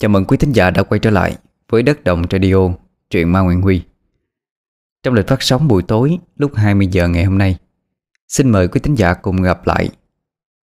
[0.00, 1.36] Chào mừng quý thính giả đã quay trở lại
[1.68, 2.56] với Đất Đồng Radio,
[3.10, 3.82] truyện Ma Nguyễn Huy.
[5.02, 7.58] Trong lịch phát sóng buổi tối lúc 20 giờ ngày hôm nay,
[8.28, 9.90] xin mời quý thính giả cùng gặp lại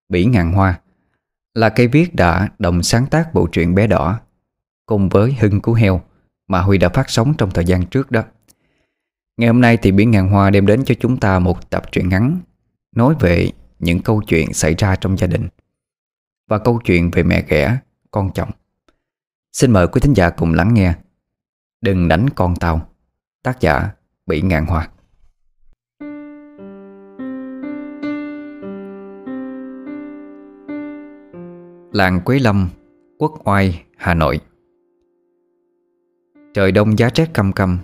[0.09, 0.79] Bỉ Ngàn Hoa,
[1.53, 4.19] là cây viết đã đồng sáng tác bộ truyện Bé Đỏ
[4.85, 6.01] cùng với Hưng Cú Heo
[6.47, 8.23] mà Huy đã phát sóng trong thời gian trước đó.
[9.37, 12.09] Ngày hôm nay thì Bỉ Ngàn Hoa đem đến cho chúng ta một tập truyện
[12.09, 12.39] ngắn
[12.95, 15.47] nói về những câu chuyện xảy ra trong gia đình
[16.49, 17.77] và câu chuyện về mẹ ghẻ,
[18.11, 18.49] con chồng.
[19.59, 20.93] Xin mời quý thính giả cùng lắng nghe.
[21.81, 22.89] Đừng đánh con tàu
[23.43, 23.89] Tác giả
[24.25, 24.89] Bỉ Ngạn Hoa.
[31.91, 32.69] Làng Quế Lâm,
[33.17, 34.39] Quốc Oai, Hà Nội.
[36.53, 37.77] Trời đông giá rét căm căm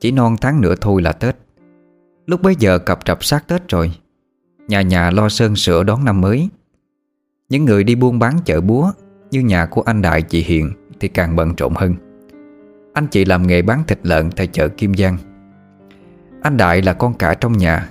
[0.00, 1.36] Chỉ non tháng nữa thôi là Tết.
[2.26, 3.92] Lúc bấy giờ cập trập sát Tết rồi
[4.68, 6.48] Nhà nhà lo sơn sửa đón năm mới.
[7.48, 8.92] Những người đi buôn bán chợ búa
[9.30, 11.94] Như nhà của anh Đại chị Hiền thì càng bận rộn hơn.
[12.92, 15.16] Anh chị làm nghề bán thịt lợn tại chợ Kim Giang.
[16.42, 17.90] Anh Đại là con cả trong nhà.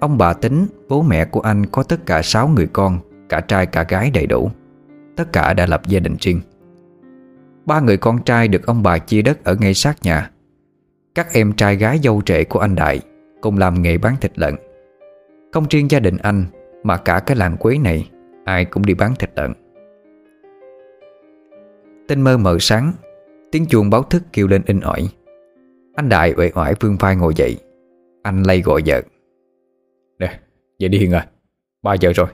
[0.00, 3.66] Ông bà tính bố mẹ của anh có tất cả 6 người con, Cả trai
[3.66, 4.50] cả gái đầy đủ.
[5.16, 6.40] Tất cả đã lập gia đình riêng.
[7.66, 10.30] Ba người con trai được ông bà chia đất ở ngay sát nhà.
[11.14, 13.00] Các em trai gái dâu trệ của anh Đại
[13.40, 14.54] Cùng làm nghề bán thịt lợn.
[15.52, 16.44] Không riêng gia đình anh,
[16.82, 18.10] Mà cả cái làng quế này,
[18.44, 19.52] Ai cũng đi bán thịt lợn.
[22.08, 22.92] Tinh mơ mờ sáng.
[23.52, 25.08] Tiếng chuông báo thức kêu lên in ỏi.
[25.94, 27.56] Anh Đại uể oải vương vai ngồi dậy.
[28.22, 29.02] Anh lay gọi vợ.
[30.18, 30.40] Nè,
[30.78, 31.26] dậy đi Hiền à.
[31.82, 32.26] 3 giờ rồi.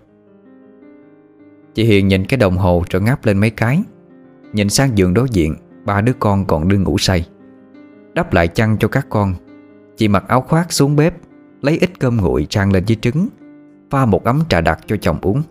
[1.75, 3.83] Chị Hiền nhìn cái đồng hồ rồi ngáp lên mấy cái.
[4.53, 7.29] Nhìn sang giường đối diện Ba đứa con còn đương ngủ say.
[8.15, 9.35] Đắp lại chăn cho các con.
[9.97, 11.15] Chị mặc áo khoác xuống bếp
[11.63, 13.29] Lấy ít cơm nguội trang lên với trứng
[13.91, 15.43] Pha một ấm trà đặc cho chồng uống.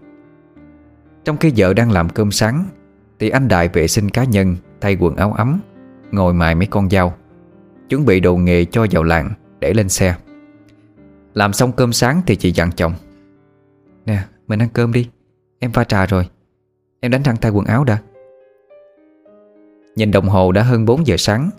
[1.24, 2.66] Trong khi vợ đang làm cơm sáng
[3.20, 5.60] thì anh Đại vệ sinh cá nhân, Thay quần áo ấm,
[6.12, 7.14] Ngồi mài mấy con dao.
[7.90, 10.16] Chuẩn bị đồ nghề cho vào làng, Để lên xe.
[11.34, 12.94] Làm xong cơm sáng thì chị dặn chồng.
[14.06, 15.10] Nè, mình ăn cơm đi,
[15.60, 16.30] Em pha trà rồi.
[17.00, 17.98] Em đánh răng thay quần áo đã.
[19.96, 21.50] Nhìn đồng hồ đã hơn 4 giờ sáng.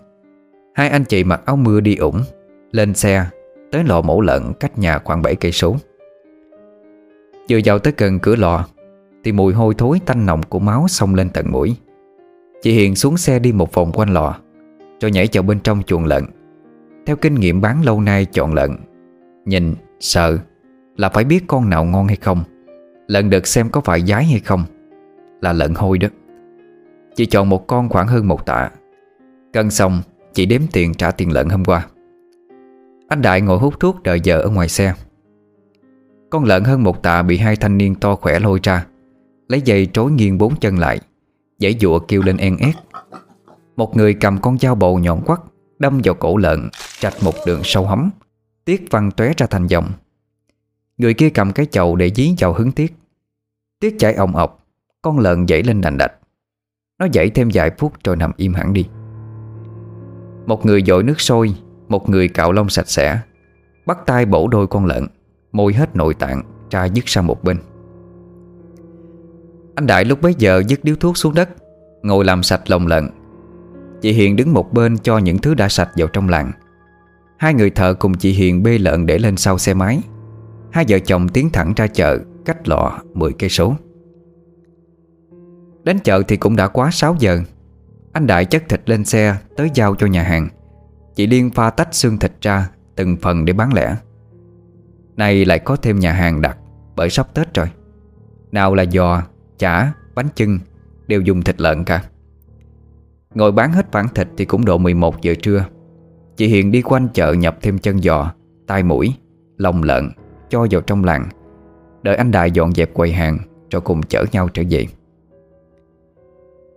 [0.73, 2.23] Hai anh chị mặc áo mưa đi ủng,
[2.71, 3.25] Lên xe
[3.71, 5.75] Tới lò mổ lợn cách nhà khoảng 7 cây số.
[7.49, 8.67] Vừa vào tới gần cửa lò
[9.25, 11.75] thì mùi hôi thối tanh nồng của máu xông lên tận mũi.
[12.61, 14.35] Chị Hiền xuống xe đi một vòng quanh lò
[15.01, 16.25] Rồi nhảy vào bên trong chuồng lợn.
[17.05, 18.71] Theo kinh nghiệm bán lâu nay chọn lợn
[19.45, 20.37] Nhìn, sợ
[20.97, 22.43] Là phải biết con nào ngon hay không
[23.07, 24.63] Lợn được xem có phải giái hay không
[25.41, 26.07] Là lợn hôi đó.
[27.15, 28.69] Chị chọn một con khoảng hơn một tạ.
[29.53, 30.01] Cân xong
[30.33, 31.85] Chị đếm tiền trả tiền lợn hôm qua.
[33.07, 34.93] Anh Đại ngồi hút thuốc đợi vợ ở ngoài xe.
[36.29, 38.85] Con lợn hơn một tạ bị hai thanh niên to khỏe lôi ra.
[39.47, 40.99] Lấy dây trối nghiêng bốn chân lại,
[41.59, 42.75] Dãy dụa kêu lên en ét.
[43.75, 45.39] Một người cầm con dao bầu nhọn quắt
[45.79, 46.69] Đâm vào cổ lợn,
[46.99, 48.09] Trạch một đường sâu hấm,
[48.65, 49.91] Tiết văng tóe ra thành dòng.
[50.97, 52.95] Người kia cầm cái chậu để dí vào hứng tiết.
[53.79, 54.65] Tiết chảy ồng ọc,
[55.01, 56.13] Con lợn dãy lên đành đạch.
[56.99, 58.85] Nó dãy thêm vài phút rồi nằm im hẳn đi.
[60.45, 61.55] Một người dội nước sôi,
[61.87, 63.19] Một người cạo lông sạch sẽ,
[63.85, 65.07] Bắt tay bổ đôi con lợn,
[65.51, 67.57] Môi hết nội tạng, tra dứt sang một bên
[69.75, 71.49] anh Đại lúc bấy giờ dứt điếu thuốc xuống đất
[72.03, 73.09] Ngồi làm sạch lồng lợn
[74.01, 76.51] Chị Hiền đứng một bên cho những thứ đã sạch vào trong làng.
[77.37, 80.01] Hai người thợ cùng chị Hiền bê lợn để lên sau xe máy.
[80.71, 83.75] Hai vợ chồng tiến thẳng ra chợ Cách lọ 10 cây số.
[85.83, 87.39] Đến chợ thì cũng đã quá 6 giờ.
[88.13, 90.49] Anh Đại chất thịt lên xe Tới giao cho nhà hàng.
[91.15, 93.95] Chị Liên pha tách xương thịt ra Từng phần để bán lẻ.
[95.15, 96.57] Này lại có thêm nhà hàng đặt
[96.95, 97.67] Bởi sắp Tết rồi.
[98.51, 99.21] Nào là giò,
[99.57, 100.59] chả, bánh chưng
[101.07, 102.03] Đều dùng thịt lợn cả.
[103.33, 105.65] Ngồi bán hết bản thịt thì cũng độ 11 giờ trưa.
[106.35, 108.31] Chị Hiền đi quanh chợ nhập thêm chân giò
[108.67, 109.13] Tai mũi,
[109.57, 110.09] lòng lợn
[110.49, 111.29] Cho vào trong làng.
[112.03, 113.39] Đợi anh Đại dọn dẹp quầy hàng
[113.71, 114.85] Rồi cùng chở nhau trở về.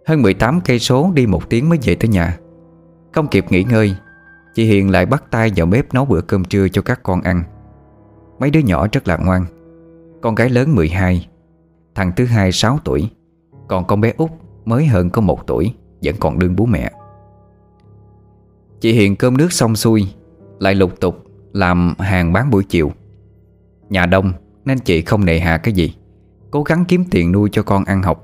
[0.07, 2.39] Hơn 18 cây số đi một tiếng mới về tới nhà.
[3.13, 3.95] Không kịp nghỉ ngơi
[4.55, 7.43] Chị Hiền lại bắt tay vào bếp nấu bữa cơm trưa cho các con ăn.
[8.39, 9.45] Mấy đứa nhỏ rất là ngoan.
[10.23, 11.29] Con gái lớn 12
[11.99, 13.11] Thằng thứ hai 6 tuổi.
[13.69, 14.31] Còn con bé út
[14.65, 16.93] mới hơn có 1 tuổi, Vẫn còn đương bố mẹ.
[18.81, 20.09] Chị Hiền cơm nước xong xuôi,
[20.59, 22.93] Lại lục tục làm hàng bán buổi chiều.
[23.91, 24.33] Nhà đông,
[24.65, 25.95] Nên chị không nề hà cái gì.
[26.51, 28.23] Cố gắng kiếm tiền nuôi cho con ăn học,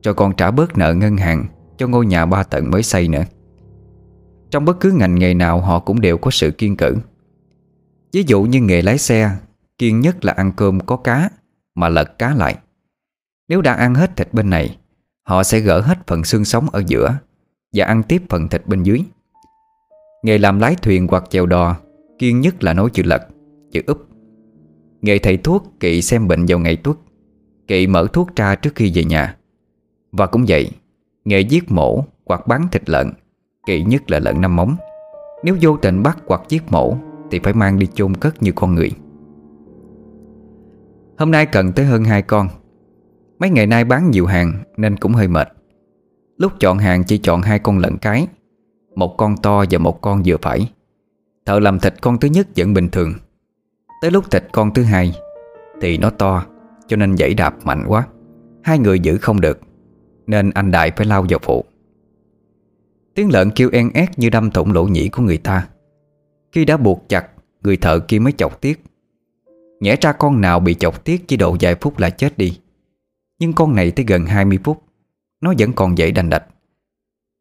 [0.00, 3.24] Cho con trả bớt nợ ngân hàng, Cho ngôi nhà ba tầng mới xây nữa.
[4.50, 6.96] Trong bất cứ ngành nghề nào, Họ cũng đều có sự kiên cử.
[8.12, 9.30] Ví dụ như nghề lái xe
[9.78, 11.30] Kiên nhất là ăn cơm có cá,
[11.74, 12.56] Mà lật cá lại
[13.48, 14.76] nếu đã ăn hết thịt bên này,
[15.28, 17.14] Họ sẽ gỡ hết phần xương sống ở giữa
[17.74, 19.02] Và ăn tiếp phần thịt bên dưới.
[20.22, 21.76] Nghề làm lái thuyền hoặc chèo đò
[22.18, 23.22] Kiên nhất là nối chữ lật,
[23.72, 24.06] Chữ úp.
[25.02, 26.96] Nghề thầy thuốc, kỵ xem bệnh vào ngày tuất,
[27.66, 29.36] Kỵ mở thuốc ra trước khi về nhà.
[30.12, 30.70] Và cũng vậy,
[31.24, 33.10] Nghề giết mổ hoặc bán thịt lợn,
[33.66, 34.76] Kỵ nhất là lợn năm móng.
[35.44, 36.96] Nếu vô tình bắt hoặc giết mổ
[37.30, 38.90] Thì phải mang đi chôn cất như con người.
[41.18, 42.48] Hôm nay cần tới hơn hai con.
[43.38, 45.48] Mấy ngày nay bán nhiều hàng Nên cũng hơi mệt.
[46.36, 48.26] Lúc chọn hàng chỉ chọn hai con lợn cái,
[48.94, 50.72] Một con to và một con vừa phải.
[51.46, 53.12] Thợ làm thịt con thứ nhất vẫn bình thường.
[54.02, 55.14] Tới lúc thịt con thứ hai
[55.80, 56.46] Thì nó to,
[56.86, 58.06] Cho nên dãy đạp mạnh quá.
[58.62, 59.60] Hai người giữ không được,
[60.26, 61.64] Nên anh Đại phải lao vào phụ.
[63.14, 65.68] Tiếng lợn kêu en ét như đâm thủng lỗ nhĩ của người ta.
[66.52, 67.26] Khi đã buộc chặt,
[67.62, 68.84] Người thợ kia mới chọc tiết
[69.80, 72.58] Nhẽ ra con nào bị chọc tiết chỉ độ vài phút là chết đi.
[73.38, 74.82] Nhưng con này tới gần 20 phút
[75.40, 76.44] Nó vẫn còn dậy đành đạch.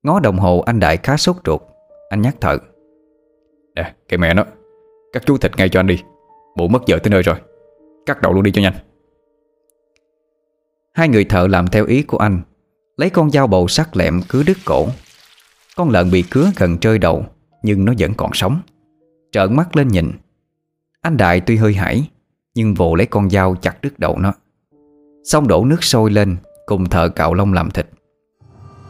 [0.03, 1.61] Ngó đồng hồ anh Đại khá sốt ruột.
[2.09, 2.57] Anh nhắc thợ.
[3.75, 4.45] Nè cái mẹ nó.
[5.13, 6.03] Cắt chú thịt ngay cho anh đi.
[6.57, 7.35] Bộ mất giờ tới nơi rồi.
[8.05, 8.73] Cắt đầu luôn đi cho nhanh.
[10.93, 12.41] Hai người thợ làm theo ý của anh
[12.97, 14.87] Lấy con dao bầu sắc lẹm cứa đứt cổ.
[15.75, 17.25] Con lợn bị cứa gần trơi đầu
[17.63, 18.61] Nhưng nó vẫn còn sống.
[19.31, 20.11] Trợn mắt lên nhìn.
[21.01, 22.09] Anh Đại tuy hơi hãi
[22.55, 24.33] Nhưng vồ lấy con dao chặt đứt đầu nó
[25.27, 27.89] Xong đổ nước sôi lên Cùng thợ cạo lông làm thịt.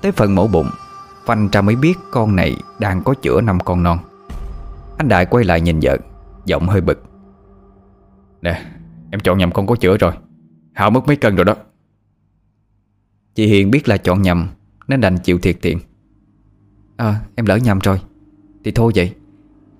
[0.02, 0.70] Tới phần mổ bụng
[1.26, 4.00] Phanh ra mới biết con này đang có chữa năm con non.
[4.98, 5.98] Anh Đại quay lại nhìn vợ
[6.46, 7.04] Giọng hơi bực.
[8.42, 8.66] Nè
[9.12, 10.12] em chọn nhầm con có chữa rồi.
[10.74, 11.56] Hao mất mấy cân rồi đó.
[13.36, 14.48] Chị Hiền biết là chọn nhầm
[14.88, 15.80] Nên đành chịu thiệt tiền.
[16.98, 18.02] À em lỡ nhầm rồi.
[18.64, 19.16] Thì thôi vậy.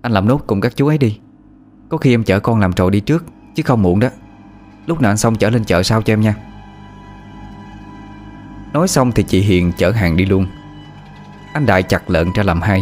[0.02, 1.20] Anh làm nốt cùng các chú ấy đi.
[1.90, 3.26] Có khi em chở con làm trò đi trước
[3.56, 4.10] Chứ không muộn đó.
[4.86, 6.47] Lúc nào anh xong chở lên chợ sau cho em nha
[8.78, 10.48] Nói xong thì chị Hiền chở hàng đi luôn.
[11.54, 12.82] Anh Đại chặt lợn ra làm hai,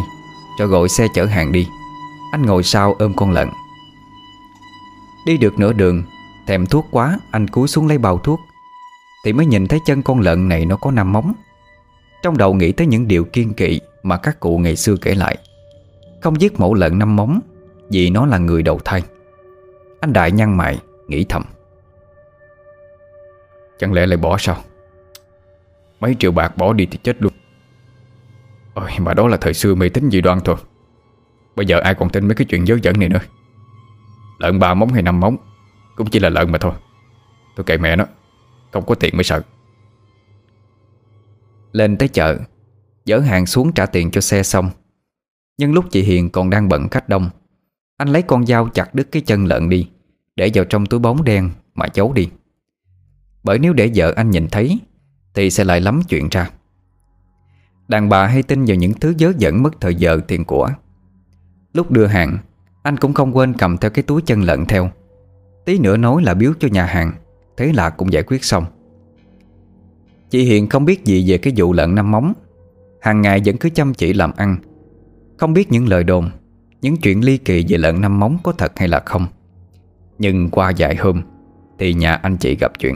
[0.59, 1.67] Cho gọi xe chở hàng đi.
[2.31, 3.49] Anh ngồi sau ôm con lợn.
[5.25, 6.03] Đi được nửa đường,
[6.47, 8.39] Thèm thuốc quá, Anh cúi xuống lấy bao thuốc.
[9.25, 11.33] Thì mới nhìn thấy chân con lợn này nó có năm móng.
[12.23, 15.37] Trong đầu nghĩ tới những điều kiên kỵ Mà các cụ ngày xưa kể lại.
[16.21, 17.39] Không giết mẫu lợn năm móng,
[17.89, 19.03] Vì nó là người đầu thai.
[19.99, 21.43] Anh Đại nhăn mày, Nghĩ thầm.
[23.79, 24.57] Chẳng lẽ lại bỏ sao?
[25.99, 27.33] Mấy triệu bạc bỏ đi thì chết luôn.
[28.73, 30.55] Ôi, mà đó là thời xưa mê tín dị đoan thôi.
[31.55, 33.19] Bây giờ ai còn tin mấy cái chuyện dớ dẫn này nữa?
[34.39, 35.37] Lợn ba móng hay năm móng,
[35.95, 36.73] Cũng chỉ là lợn mà thôi.
[37.55, 38.05] Tôi kệ mẹ nó,
[38.71, 39.41] Không có tiền mới sợ.
[41.71, 42.39] Lên tới chợ
[43.05, 44.69] Dỡ hàng xuống trả tiền cho xe xong.
[45.57, 47.29] Nhưng lúc chị Hiền còn đang bận khách đông,
[47.97, 49.89] Anh lấy con dao chặt đứt cái chân lợn đi,
[50.35, 52.29] Để vào trong túi bóng đen Mà giấu đi.
[53.43, 54.79] Bởi nếu để vợ anh nhìn thấy
[55.35, 56.49] thì sẽ lại lắm chuyện ra.
[57.87, 60.69] Đàn bà hay tin vào những thứ dớ dẫn mất thời giờ tiền của.
[61.73, 62.37] Lúc đưa hàng,
[62.83, 64.89] Anh cũng không quên cầm theo cái túi chân lợn theo.
[65.65, 67.11] Tí nữa nói là biếu cho nhà hàng,
[67.57, 68.65] Thế là cũng giải quyết xong.
[70.29, 72.33] Chị Hiền không biết gì về cái vụ lợn năm móng.
[73.01, 74.57] Hàng ngày vẫn cứ chăm chỉ làm ăn.
[75.37, 76.29] Không biết những lời đồn,
[76.81, 79.27] Những chuyện ly kỳ về lợn năm móng có thật hay là không.
[80.19, 81.21] Nhưng qua vài hôm,
[81.79, 82.95] Thì nhà anh chị gặp chuyện.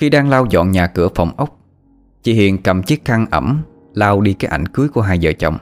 [0.00, 1.58] Khi đang lau dọn nhà cửa phòng ốc,
[2.22, 3.62] Chị Hiền cầm chiếc khăn ẩm,
[3.94, 5.56] Lau đi cái ảnh cưới của hai vợ chồng.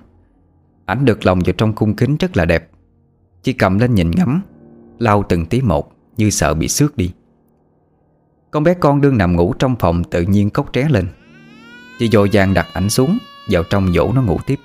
[0.86, 2.70] Ảnh được lòng vào trong khung kính rất là đẹp.
[3.42, 4.42] Chị cầm lên nhìn ngắm,
[4.98, 7.12] Lau từng tí một Như sợ bị xước đi.
[8.50, 11.06] Con bé con đương nằm ngủ trong phòng Tự nhiên cốc tré lên.
[11.98, 13.18] Chị dội vàng đặt ảnh xuống,
[13.50, 14.58] Vào trong dỗ nó ngủ tiếp.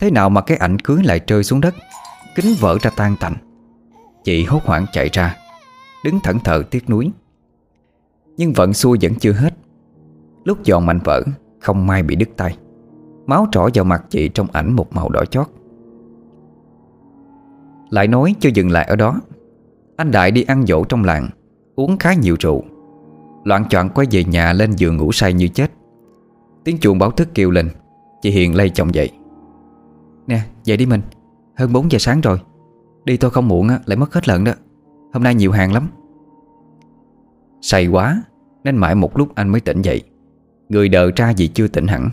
[0.00, 1.74] Thế nào mà cái ảnh cưới lại rơi xuống đất,
[2.34, 3.34] Kính vỡ ra tan tành.
[4.24, 5.36] Chị hốt hoảng chạy ra,
[6.04, 7.10] Đứng thẫn thờ tiếc nuối.
[8.40, 9.54] Nhưng vận xui vẫn chưa hết.
[10.44, 11.22] Lúc giòn mạnh vỡ
[11.60, 12.56] Không may bị đứt tay.
[13.26, 15.46] Máu trỏ vào mặt chị trong ảnh một màu đỏ chót.
[17.90, 19.20] Lại nói chưa dừng lại ở đó.
[19.96, 21.28] Anh Đại đi ăn dỗ trong làng
[21.76, 22.62] Uống khá nhiều rượu.
[23.44, 25.70] Loạn choạng quay về nhà lên giường ngủ say như chết.
[26.64, 27.68] Tiếng chuồng báo thức kêu lên
[28.22, 29.10] Chị Hiền lay chồng dậy.
[30.26, 31.00] Nè dậy đi mình
[31.56, 32.38] Hơn 4 giờ sáng rồi.
[33.04, 34.52] Đi tôi không muộn á, lại mất hết lợn đó.
[35.12, 35.88] Hôm nay nhiều hàng lắm.
[37.60, 38.22] Say quá,
[38.64, 40.02] Nên mãi một lúc anh mới tỉnh dậy.
[40.68, 42.10] Người đờ ra vì chưa tỉnh hẳn.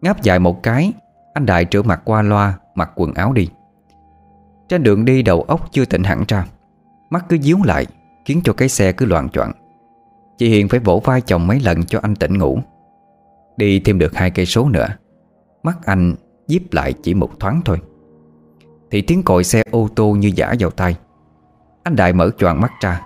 [0.00, 0.92] Ngáp dài một cái,
[1.34, 3.48] Anh Đại rửa mặt qua loa, Mặc quần áo đi.
[4.68, 6.46] Trên đường đi đầu óc chưa tỉnh hẳn ra.
[7.10, 7.86] Mắt cứ díu lại,
[8.24, 9.52] Khiến cho cái xe cứ loạn choạng.
[10.38, 12.58] Chị Hiền phải vỗ vai chồng mấy lần cho anh tỉnh ngủ.
[13.56, 14.88] Đi thêm được hai cây số nữa.
[15.62, 16.14] Mắt anh
[16.46, 17.78] díp lại chỉ một thoáng thôi.
[18.90, 20.96] Thì tiếng còi xe ô tô như giả vào tay
[21.82, 23.00] Anh Đại mở choàng mắt ra.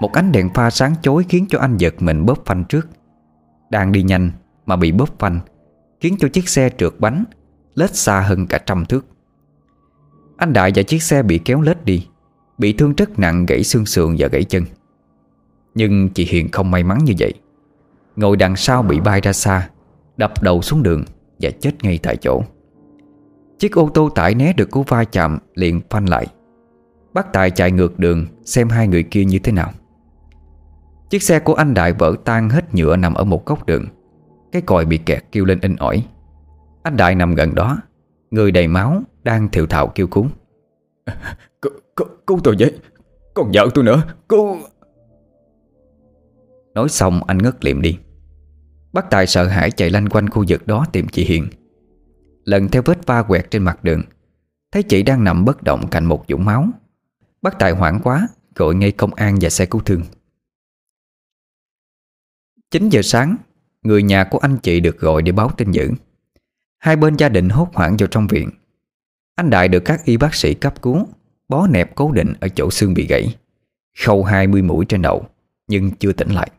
[0.00, 2.88] Một ánh đèn pha sáng chói khiến cho anh giật mình bóp phanh trước.
[3.70, 4.30] Đang đi nhanh
[4.66, 5.40] mà bị bóp phanh,
[6.00, 7.24] Khiến cho chiếc xe trượt bánh,
[7.74, 9.06] Lết xa hơn cả trăm thước.
[10.36, 12.06] Anh Đại và chiếc xe bị kéo lết đi,
[12.58, 14.64] Bị thương rất nặng gãy xương sườn và gãy chân.
[15.74, 17.34] Nhưng chị Hiền không may mắn như vậy.
[18.16, 19.68] Ngồi đằng sau bị bay ra xa,
[20.16, 21.04] Đập đầu xuống đường
[21.40, 22.42] Và chết ngay tại chỗ.
[23.58, 26.26] Chiếc ô tô tải né được cú va chạm liền phanh lại.
[27.12, 29.72] Bác Tài chạy ngược đường Xem hai người kia như thế nào.
[31.10, 33.84] Chiếc xe của anh Đại vỡ tan hết nhựa nằm ở một góc đường.
[34.52, 36.06] Cái còi bị kẹt kêu lên in ỏi.
[36.82, 37.78] Anh Đại nằm gần đó
[38.30, 40.26] Người đầy máu Đang thiệu thạo kêu cứu.
[41.62, 41.72] Cứu,
[42.26, 42.78] cứu tôi với
[43.34, 44.56] Còn vợ tôi nữa Cứu.
[46.74, 47.98] Nói xong anh ngất liệm đi.
[48.92, 51.46] Bác Tài sợ hãi chạy lanh quanh khu vực đó tìm chị Hiền.
[52.44, 54.02] Lần theo vết va quẹt trên mặt đường
[54.72, 56.66] Thấy chị đang nằm bất động cạnh một dũng máu.
[57.42, 60.02] Bác Tài hoảng quá Gọi ngay công an và xe cứu thương
[62.70, 63.36] 9 giờ sáng,
[63.82, 65.90] Người nhà của anh chị được gọi để báo tin dữ.
[66.78, 68.50] Hai bên gia đình hốt hoảng vào trong viện.
[69.34, 71.08] Anh Đại được các y bác sĩ cấp cứu,
[71.48, 73.36] Bó nẹp cố định ở chỗ xương bị gãy.
[74.04, 75.28] Khâu 20 mũi trên đầu,
[75.68, 76.50] Nhưng chưa tỉnh lại.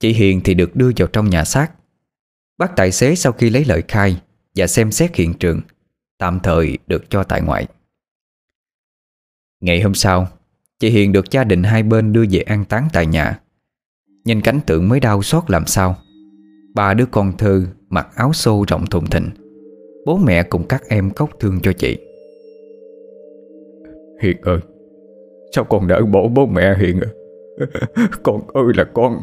[0.00, 1.72] Chị Hiền thì được đưa vào trong nhà xác.
[2.58, 4.22] Bác tài xế sau khi lấy lời khai
[4.54, 5.60] Và xem xét hiện trường,
[6.18, 7.66] Tạm thời được cho tại ngoại.
[9.60, 10.28] Ngày hôm sau,
[10.78, 13.40] Chị Hiền được gia đình hai bên đưa về an táng tại nhà.
[14.28, 15.96] Nhìn cảnh tượng mới đau xót làm sao.
[16.74, 19.30] Ba đứa con thơ mặc áo xô rộng thùng thình.
[20.06, 21.98] Bố mẹ cùng các em khóc thương cho chị.
[24.22, 24.58] Hiền ơi
[25.54, 27.10] Sao con đỡ bỏ bố mẹ Hiền à
[28.22, 29.20] Con ơi là con.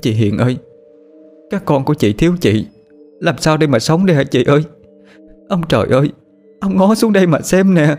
[0.00, 0.56] Chị Hiền ơi
[1.50, 2.66] Các con của chị thiếu chị.
[3.20, 4.64] Làm sao đây mà sống đây hả chị ơi?
[5.48, 6.12] Ông trời ơi
[6.60, 7.96] Ông ngó xuống đây mà xem nè.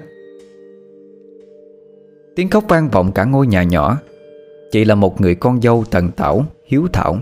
[2.35, 3.97] Tiếng khóc vang vọng cả ngôi nhà nhỏ
[4.71, 7.17] Chị là một người con dâu thần tảo, Hiếu thảo.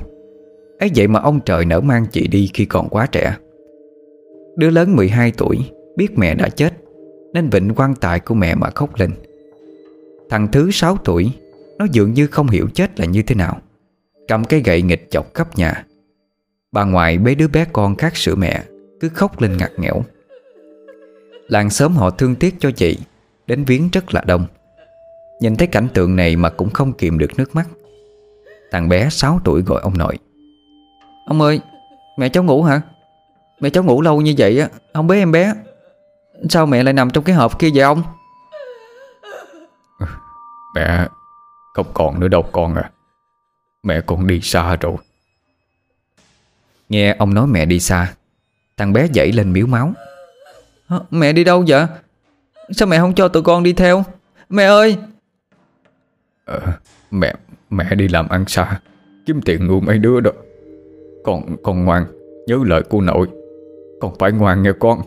[0.79, 3.37] Ấy vậy mà ông trời nỡ mang chị đi khi còn quá trẻ.
[4.55, 5.57] Đứa lớn 12 tuổi,
[5.95, 6.73] Biết mẹ đã chết,
[7.33, 9.11] Nên vịnh quan tài của mẹ mà khóc lên.
[10.29, 11.31] Thằng thứ 6 tuổi,
[11.77, 13.57] Nó dường như không hiểu chết là như thế nào,
[14.27, 15.85] Cầm cái gậy nghịch chọc khắp nhà.
[16.71, 18.63] Bà ngoại bế đứa bé con khác sữa mẹ,
[18.99, 20.01] Cứ khóc lên ngặt nghẽo.
[21.47, 22.97] Làng sớm họ thương tiếc cho chị,
[23.47, 24.45] Đến viếng rất là đông.
[25.39, 27.67] Nhìn thấy cảnh tượng này mà cũng không kìm được nước mắt.
[28.71, 30.17] Thằng bé 6 tuổi gọi ông nội.
[31.25, 31.61] Ông ơi
[32.17, 32.81] Mẹ cháu ngủ hả?
[33.59, 35.53] Mẹ cháu ngủ lâu như vậy á Không bế em bé.
[36.49, 38.03] Sao mẹ lại nằm trong cái hộp kia vậy ông?
[40.75, 41.07] Mẹ
[41.73, 42.91] Không còn nữa đâu con à.
[43.83, 44.95] Mẹ con đi xa rồi.
[46.89, 48.13] Nghe ông nói mẹ đi xa
[48.77, 49.93] Thằng bé dậy lên miếu máu.
[51.11, 51.85] Mẹ đi đâu vậy?
[52.71, 54.03] Sao mẹ không cho tụi con đi theo?
[54.49, 54.97] Mẹ ơi
[56.47, 56.59] ờ,
[57.11, 57.33] Mẹ
[57.69, 58.79] mẹ đi làm ăn xa
[59.25, 60.31] Kiếm tiền nuôi mấy đứa đó.
[61.23, 62.05] Con con ngoan
[62.47, 63.27] Nhớ lời cô nội
[63.99, 65.01] Con phải ngoan nghe con.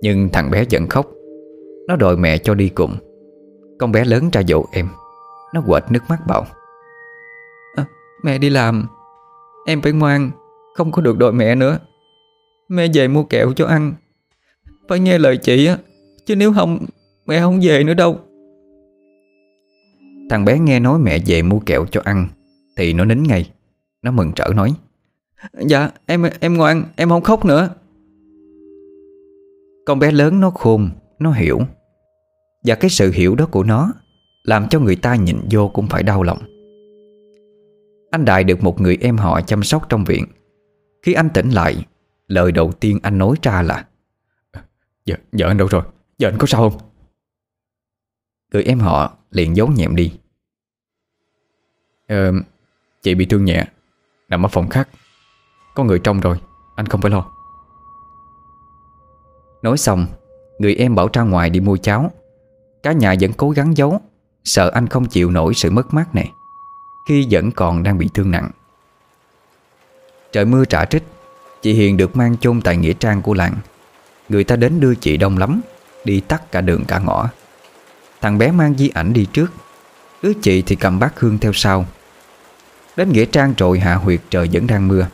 [0.00, 1.10] Nhưng thằng bé vẫn khóc.
[1.88, 2.96] Nó đòi mẹ cho đi cùng.
[3.78, 4.88] Con bé lớn ra dỗ em.
[5.54, 6.46] Nó quệt nước mắt bảo
[7.76, 7.84] à,
[8.22, 8.86] Mẹ đi làm.
[9.66, 10.30] Em phải ngoan
[10.74, 11.78] Không có được đòi mẹ nữa.
[12.68, 13.94] Mẹ về mua kẹo cho ăn.
[14.88, 15.78] Phải nghe lời chị á
[16.26, 16.78] Chứ nếu không
[17.26, 18.18] mẹ không về nữa đâu.
[20.30, 22.28] Thằng bé nghe nói mẹ về mua kẹo cho ăn
[22.76, 23.50] Thì nó nín ngay.
[24.02, 24.74] Nó mừng trở nói
[25.66, 27.68] Dạ em em ngoan em không khóc nữa.
[29.86, 31.60] Con bé lớn nó khôn Nó hiểu.
[32.64, 33.92] Và cái sự hiểu đó của nó
[34.44, 36.38] Làm cho người ta nhìn vô cũng phải đau lòng.
[38.10, 40.26] Anh Đại được một người em họ chăm sóc trong viện.
[41.02, 41.86] Khi anh tỉnh lại
[42.26, 43.86] Lời đầu tiên anh nói ra là
[45.06, 45.82] Dạ, vợ anh đâu rồi?
[46.18, 46.80] Vợ anh có sao không?
[48.54, 50.12] Người em họ liền giấu nhẹm đi.
[52.08, 52.32] Ờ,
[53.02, 53.64] chị bị thương nhẹ
[54.28, 54.88] Nằm ở phòng khác.
[55.74, 56.40] Có người trong rồi,
[56.76, 57.26] anh không phải lo.
[59.62, 60.06] Nói xong
[60.58, 62.10] Người em bảo ra ngoài đi mua cháo.
[62.82, 64.00] Cả nhà vẫn cố gắng giấu
[64.44, 66.32] Sợ anh không chịu nổi sự mất mát này
[67.08, 68.50] Khi vẫn còn đang bị thương nặng.
[70.32, 71.02] Trời mưa trả trích
[71.62, 73.54] Chị Hiền được mang chôn tại nghĩa trang của làng.
[74.28, 75.60] Người ta đến đưa chị đông lắm
[76.04, 77.30] Đi tắt cả đường cả ngõ.
[78.24, 79.52] Thằng bé mang di ảnh đi trước.
[80.22, 81.84] Đứa chị thì cầm bát hương theo sau.
[82.96, 85.06] Đến nghĩa trang rồi hạ huyệt, trời vẫn đang mưa.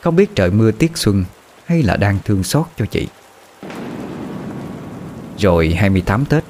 [0.00, 1.24] Không biết trời mưa tiết xuân
[1.64, 3.08] Hay là đang thương xót cho chị.
[5.38, 6.44] Rồi 28 Tết,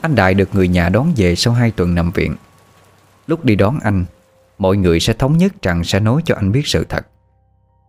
[0.00, 2.36] Anh Đại được người nhà đón về sau 2 tuần nằm viện.
[3.26, 4.04] Lúc đi đón anh,
[4.58, 7.06] Mọi người sẽ thống nhất rằng sẽ nói cho anh biết sự thật.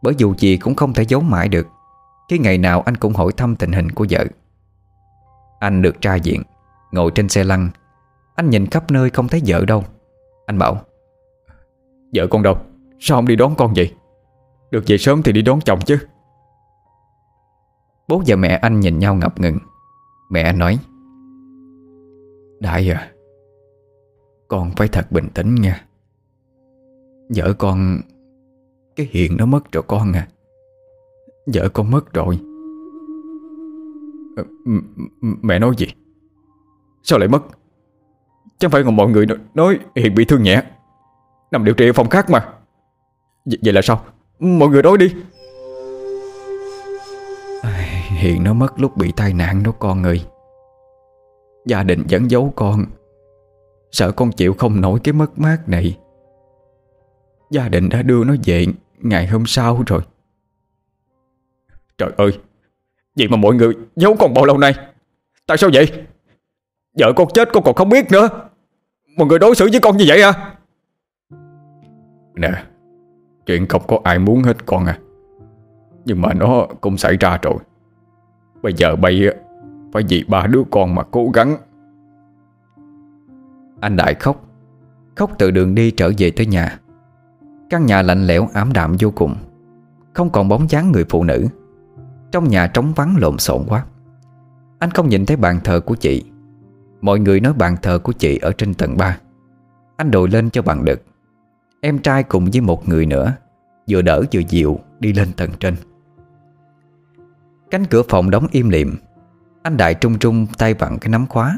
[0.01, 1.67] Bởi dù gì cũng không thể giấu mãi được,
[2.29, 4.25] Khi ngày nào anh cũng hỏi thăm tình hình của vợ.
[5.59, 6.43] Anh được tra diện.
[6.91, 7.69] Ngồi trên xe lăn.
[8.36, 9.84] Anh nhìn khắp nơi không thấy vợ đâu.
[10.46, 10.81] Anh bảo
[12.13, 12.58] Vợ con đâu?
[13.00, 13.93] Sao không đi đón con vậy?
[14.72, 15.98] Được về sớm thì đi đón chồng chứ.
[18.08, 19.58] Bố và mẹ anh nhìn nhau ngập ngừng.
[20.31, 20.79] Mẹ anh nói
[22.60, 23.12] Đại à
[24.48, 25.86] Con phải thật bình tĩnh nha.
[27.36, 28.01] Vợ con
[28.96, 30.27] Cái hiện nó mất rồi con à.
[31.53, 32.39] Vợ con mất rồi.
[34.36, 34.43] Ờ,
[35.22, 35.88] Mẹ nói gì
[37.03, 37.41] Sao lại mất?
[38.58, 40.63] Chẳng phải còn mọi người nói Hiền bị thương nhẹ.
[41.51, 42.39] Nằm điều trị ở phòng khác mà.
[43.46, 44.03] V Vậy là sao?
[44.39, 45.13] Mọi người nói đi.
[48.20, 50.25] Hiền nó mất lúc bị tai nạn đó con ơi.
[51.65, 52.86] Gia đình vẫn giấu con.
[53.91, 55.98] Sợ con chịu không nổi cái mất mát này.
[57.51, 58.65] Gia đình đã đưa nó về
[58.98, 60.01] Ngày hôm sau rồi.
[61.98, 62.39] Trời ơi.
[63.15, 64.74] Vậy mà mọi người giấu con bao lâu nay?
[65.48, 65.91] Tại sao vậy
[66.98, 68.29] Vợ con chết con còn không biết nữa.
[69.17, 70.55] Mọi người đối xử với con như vậy à?
[72.36, 72.63] Nè
[73.46, 75.00] Chuyện không có ai muốn hết con à.
[76.05, 77.55] Nhưng mà nó cũng xảy ra rồi.
[78.62, 79.22] Bây giờ bay
[79.93, 81.58] Phải vì ba đứa con mà cố gắng.
[83.79, 84.46] Anh Đại khóc.
[85.15, 86.79] Khóc từ đường đi trở về tới nhà.
[87.69, 89.36] Căn nhà lạnh lẽo ảm đạm vô cùng.
[90.13, 91.48] Không còn bóng dáng người phụ nữ.
[92.31, 93.86] Trong nhà trống vắng lộn xộn quá.
[94.79, 96.24] Anh không nhìn thấy bàn thờ của chị
[97.01, 99.18] Mọi người nói bàn thờ của chị ở trên tầng 3
[99.98, 101.01] Anh đội lên cho bằng được.
[101.82, 103.36] Em trai cùng với một người nữa,
[103.89, 105.75] Vừa đỡ vừa dịu, đi lên tầng trên.
[107.72, 108.96] Cánh cửa phòng đóng im lìm.
[109.63, 111.58] Anh Đại trung trung tay vặn cái nắm khóa.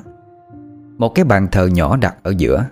[0.98, 2.65] Một cái bàn thờ nhỏ đặt ở giữa.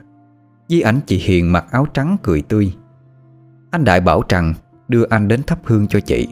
[0.67, 2.73] Di ảnh chị Hiền mặc áo trắng cười tươi.
[3.71, 4.53] Anh Đại bảo rằng
[4.87, 6.27] đưa anh đến thắp hương cho chị.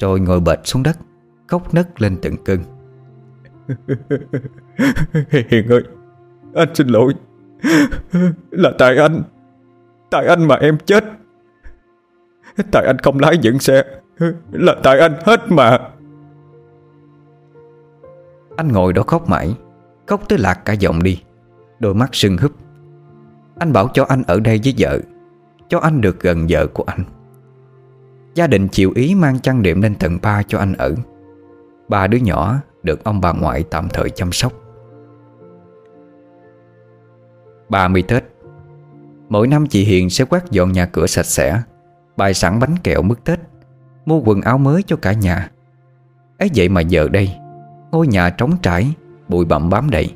[0.00, 0.98] Rồi ngồi bệt xuống đất,
[1.46, 2.60] Khóc nấc lên từng cơn.
[5.48, 5.82] Hiền ơi,
[6.54, 7.14] Anh xin lỗi.
[8.50, 9.22] Là tại anh
[10.10, 11.04] Tại anh mà em chết.
[12.72, 13.84] Tại anh không lái dựng xe,
[14.52, 15.78] Là tại anh hết mà.
[18.56, 19.56] Anh ngồi đó khóc mãi,
[20.06, 21.22] Khóc tới lạc cả giọng đi,
[21.80, 22.52] Đôi mắt sưng húp.
[23.58, 24.98] Anh bảo cho anh ở đây với vợ,
[25.68, 27.04] Cho anh được gần vợ của anh.
[28.34, 30.94] Gia đình chịu ý mang chăn đệm lên tầng 3 cho anh ở.
[31.88, 34.52] Ba đứa nhỏ được ông bà ngoại tạm thời chăm sóc.
[37.68, 38.24] 30 Tết,
[39.28, 41.62] Mỗi năm chị Hiền sẽ quét dọn nhà cửa sạch sẽ
[42.16, 43.40] Bài sẵn bánh kẹo mứt Tết,
[44.06, 45.50] Mua quần áo mới cho cả nhà.
[46.38, 47.36] Ấy vậy mà giờ đây,
[47.90, 48.94] Ngôi nhà trống trải,
[49.28, 50.14] Bụi bặm bám đầy.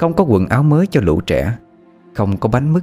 [0.00, 1.58] Không có quần áo mới cho lũ trẻ,
[2.14, 2.82] Không có bánh mứt,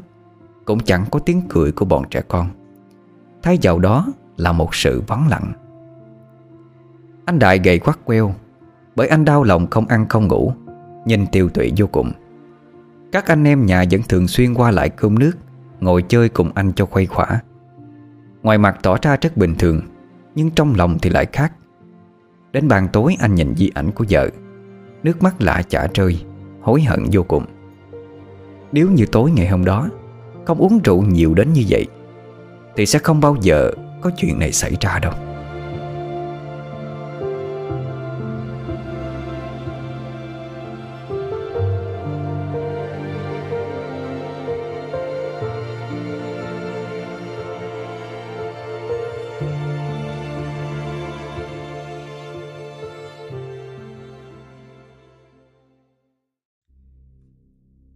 [0.65, 2.49] Cũng chẳng có tiếng cười của bọn trẻ con.
[3.43, 5.51] Thay vào đó là một sự vắng lặng.
[7.25, 8.33] Anh Đại gầy quắt queo
[8.99, 10.53] bởi anh đau lòng không ăn không ngủ,
[11.05, 12.11] Nhìn tiêu tụy vô cùng.
[13.11, 15.31] Các anh em nhà vẫn thường xuyên qua lại cơm nước,
[15.79, 17.41] Ngồi chơi cùng anh cho khuây khỏa.
[18.43, 19.81] Ngoài mặt tỏ ra rất bình thường,
[20.35, 21.53] Nhưng trong lòng thì lại khác.
[22.51, 24.29] Đến bàn tối anh nhìn di ảnh của vợ,
[25.03, 26.21] Nước mắt lạ chả rơi,
[26.61, 27.45] Hối hận vô cùng.
[28.71, 29.89] Nếu như tối ngày hôm đó,
[30.45, 31.85] Không uống rượu nhiều đến như vậy,
[32.75, 35.13] Thì sẽ không bao giờ có chuyện này xảy ra đâu.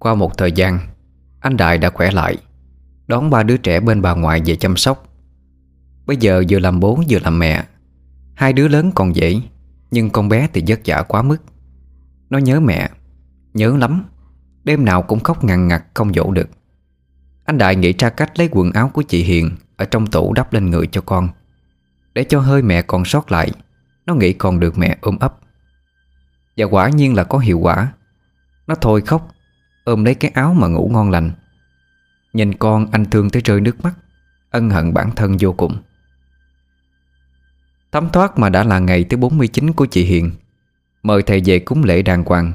[0.03, 0.79] Qua một thời gian,
[1.39, 2.37] Anh Đại đã khỏe lại,
[3.07, 5.07] Đón ba đứa trẻ bên bà ngoại về chăm sóc.
[6.05, 7.63] Bây giờ vừa làm bố vừa làm mẹ,
[8.35, 9.41] Hai đứa lớn còn dễ,
[9.91, 11.37] Nhưng con bé thì vất vả quá mức.
[12.29, 12.89] Nó nhớ mẹ,
[13.53, 14.05] Nhớ lắm,
[14.63, 16.49] Đêm nào cũng khóc ngằn ngặt không dỗ được.
[17.45, 20.53] Anh Đại nghĩ ra cách lấy quần áo của chị Hiền Ở trong tủ đắp
[20.53, 21.29] lên người cho con.
[22.13, 23.51] Để cho hơi mẹ còn sót lại,
[24.05, 25.39] Nó nghĩ còn được mẹ ôm ấp.
[26.57, 27.93] Và quả nhiên là có hiệu quả.
[28.67, 29.32] Nó thôi khóc
[29.83, 31.31] Ôm lấy cái áo mà ngủ ngon lành.
[32.33, 33.93] Nhìn con anh thương tới rơi nước mắt,
[34.51, 35.77] Ân hận bản thân vô cùng.
[37.91, 40.31] Thấm thoát mà đã là ngày thứ 49 của chị Hiền,
[41.03, 42.51] Mời thầy về cúng lễ đàng hoàng.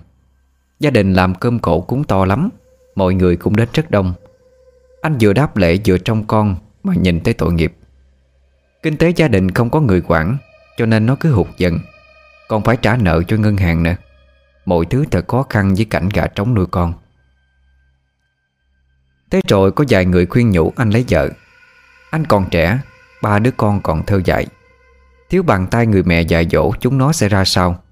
[0.80, 2.48] Gia đình làm cơm cổ cúng to lắm,
[2.94, 4.14] Mọi người cũng đến rất đông.
[5.02, 7.74] Anh vừa đáp lễ vừa trông con Mà nhìn tới tội nghiệp.
[8.82, 10.36] Kinh tế gia đình không có người quản,
[10.76, 11.78] Cho nên nó cứ hụt dần.
[12.48, 13.94] Còn phải trả nợ cho ngân hàng nữa.
[14.64, 16.92] Mọi thứ thật khó khăn với cảnh gà trống nuôi con.
[19.30, 21.30] Thế rồi có vài người khuyên nhủ anh lấy vợ.
[22.10, 22.80] Anh còn trẻ,
[23.22, 24.46] Ba đứa con còn thơ dại.
[25.30, 27.82] Thiếu bàn tay người mẹ dạy dỗ chúng nó sẽ ra sao?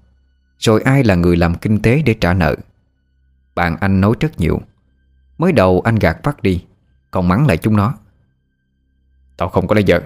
[0.59, 2.55] Rồi ai là người làm kinh tế để trả nợ?
[3.55, 4.61] Bạn anh nói rất nhiều.
[5.37, 6.65] Mới đầu anh gạt phát đi,
[7.11, 7.93] Còn mắng lại chúng nó.
[9.37, 10.01] Tao không có lấy vợ.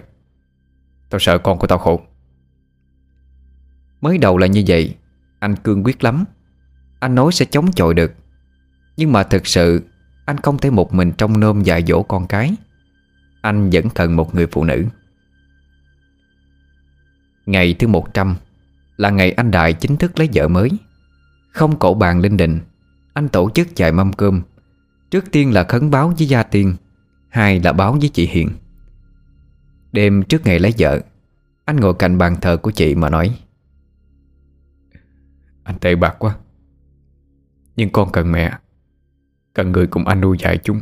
[1.09, 2.01] Tao sợ con của tao khổ.
[4.01, 4.95] Mới đầu là như vậy,
[5.39, 6.25] Anh cương quyết lắm.
[6.99, 8.13] Anh nói sẽ chống chọi được.
[8.97, 9.81] Nhưng mà thực sự
[10.25, 12.55] anh không thể một mình trong nôm dạy dỗ con cái.
[13.41, 14.85] Anh vẫn cần một người phụ nữ.
[17.45, 18.35] Ngày thứ 100
[18.97, 20.69] Là ngày anh Đại chính thức lấy vợ mới.
[21.51, 22.59] Không cổ bàn linh đình,
[23.13, 24.41] Anh tổ chức chạy mâm cơm.
[25.11, 26.75] Trước tiên là khấn báo với gia tiên
[27.29, 28.49] Hai là báo với chị Hiền.
[29.91, 31.01] Đêm trước ngày lấy vợ
[31.65, 33.39] Anh ngồi cạnh bàn thờ của chị mà nói
[35.63, 36.35] Anh tệ bạc quá
[37.75, 38.51] Nhưng con cần mẹ.
[39.53, 40.79] Cần người cùng anh nuôi dạy chúng.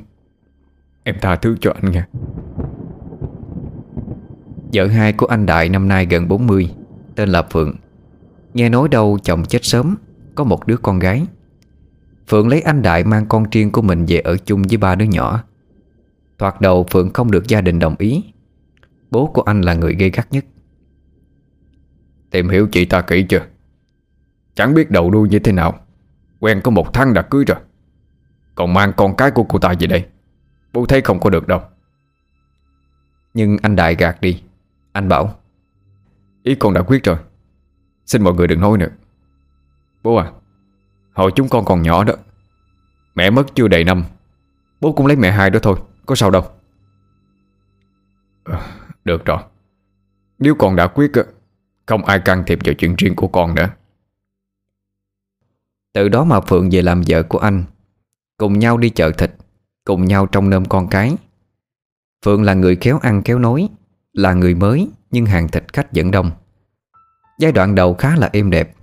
[1.03, 2.07] Em tha thứ cho anh nha.
[4.73, 6.71] Vợ hai của anh Đại năm nay gần 40
[7.15, 7.75] Tên là Phượng.
[8.53, 9.95] Nghe nói đâu chồng chết sớm,
[10.35, 11.25] Có một đứa con gái.
[12.27, 15.05] Phượng lấy anh Đại mang con riêng của mình về ở chung với ba đứa
[15.05, 15.43] nhỏ.
[16.37, 18.23] Thoạt đầu Phượng không được gia đình đồng ý.
[19.11, 20.45] Bố của anh là người gây gắt nhất.
[22.31, 23.41] Tìm hiểu chị ta kỹ chưa?
[24.55, 25.79] Chẳng biết đầu đuôi như thế nào.
[26.39, 27.57] Quen có một tháng đã cưới rồi.
[28.59, 30.07] Còn mang con cái của cô ta về đây.
[30.73, 31.61] Bố thấy không có được đâu.
[33.33, 34.43] Nhưng anh Đại gạt đi.
[34.91, 35.39] Anh bảo
[36.43, 37.17] Ý con đã quyết rồi.
[38.05, 38.89] Xin mọi người đừng nói nữa.
[40.03, 40.31] Bố à
[41.13, 42.13] Hồi chúng con còn nhỏ đó
[43.15, 44.03] Mẹ mất chưa đầy năm.
[44.81, 46.43] Bố cũng lấy mẹ hai đó thôi Có sao đâu.
[48.43, 48.67] À,
[49.03, 49.39] Được rồi.
[50.39, 51.11] Nếu con đã quyết
[51.85, 53.69] Không ai can thiệp vào chuyện riêng của con nữa.
[55.93, 57.63] Từ đó mà Phượng về làm vợ của anh
[58.39, 59.31] Cùng nhau đi chợ thịt,
[59.85, 61.17] Cùng nhau trong nơm con cái.
[62.25, 63.69] Phượng là người khéo ăn khéo nói,
[64.13, 66.31] Là người mới Nhưng hàng thịt khách vẫn đông.
[67.39, 68.75] Giai đoạn đầu khá là êm đẹp.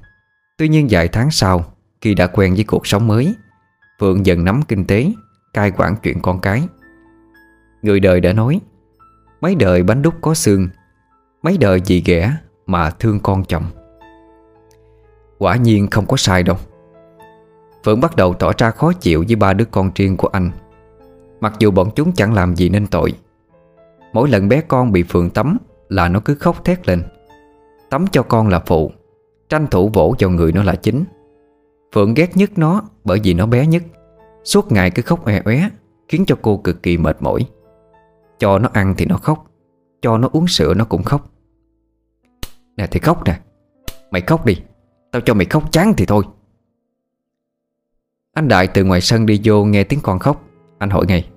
[0.59, 1.65] Tuy nhiên vài tháng sau,
[2.01, 3.35] Khi đã quen với cuộc sống mới,
[4.01, 5.13] Phượng dần nắm kinh tế,
[5.53, 6.63] Cai quản chuyện con cái.
[7.83, 8.61] Người đời đã nói,
[9.41, 10.69] Mấy đời bánh đúc có xương,
[11.43, 13.65] Mấy đời dì ghẻ mà thương con chồng.
[15.39, 16.57] Quả nhiên không có sai đâu.
[17.87, 20.51] Phượng bắt đầu tỏ ra khó chịu với ba đứa con riêng của anh.
[21.41, 23.13] Mặc dù bọn chúng chẳng làm gì nên tội.
[24.13, 27.03] Mỗi lần bé con bị Phượng tắm Là nó cứ khóc thét lên.
[27.91, 28.93] Tắm cho con là phụ,
[29.49, 31.05] Tranh thủ vỗ vào người nó là chính.
[31.95, 33.83] Phượng ghét nhất nó bởi vì nó bé nhất.
[34.45, 35.71] Suốt ngày cứ khóc e oé,
[36.09, 37.47] Khiến cho cô cực kỳ mệt mỏi.
[38.39, 39.47] Cho nó ăn thì nó khóc,
[40.03, 41.31] Cho nó uống sữa nó cũng khóc.
[42.77, 43.41] Nè thì khóc nè.
[44.11, 44.57] Mày khóc đi,
[45.13, 46.25] Tao cho mày khóc chán thì thôi.
[48.37, 50.43] Anh Đại từ ngoài sân đi vô nghe tiếng con khóc.
[50.79, 51.29] Anh hỏi ngay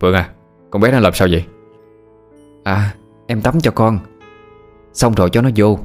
[0.00, 0.30] Phượng à
[0.70, 1.44] Con bé nó làm sao vậy?
[2.64, 2.94] À
[3.26, 3.98] em tắm cho con.
[4.92, 5.78] Xong rồi cho nó vô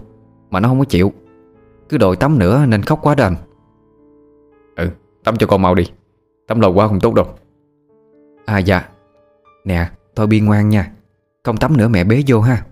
[0.49, 1.13] Mà nó không có chịu.
[1.89, 3.35] Cứ đòi tắm nữa nên khóc quá đó anh
[4.75, 4.89] Ừ
[5.23, 5.91] tắm cho con mau đi.
[6.47, 7.25] Tắm lâu quá không tốt đâu.
[8.45, 8.89] À dạ.
[9.65, 10.91] Nè thôi bi ngoan nha.
[11.43, 12.63] Không tắm nữa mẹ bế vô ha.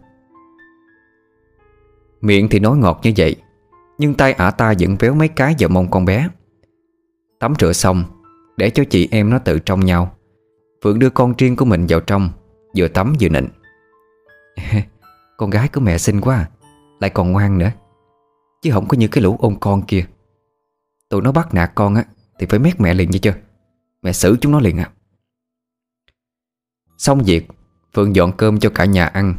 [2.22, 3.36] Miệng thì nói ngọt như vậy
[3.98, 6.30] Nhưng tay ả ta vẫn véo mấy cái vào mông con bé
[7.46, 8.04] Tắm rửa xong,
[8.58, 10.16] Để cho chị em nó tự trong nhau.
[10.84, 12.30] Phượng đưa con riêng của mình vào trong,
[12.78, 13.48] Vừa tắm vừa nịnh.
[15.38, 16.50] Con gái của mẹ xinh quá à.
[17.00, 17.72] Lại còn ngoan nữa.
[18.62, 20.06] Chứ không có như cái lũ ôn con kia.
[21.10, 22.06] Tụi nó bắt nạt con á,
[22.40, 23.34] Thì phải mét mẹ liền như chưa
[24.02, 24.92] Mẹ xử chúng nó liền à.
[26.98, 27.48] Xong việc,
[27.96, 29.36] Phượng dọn cơm cho cả nhà ăn.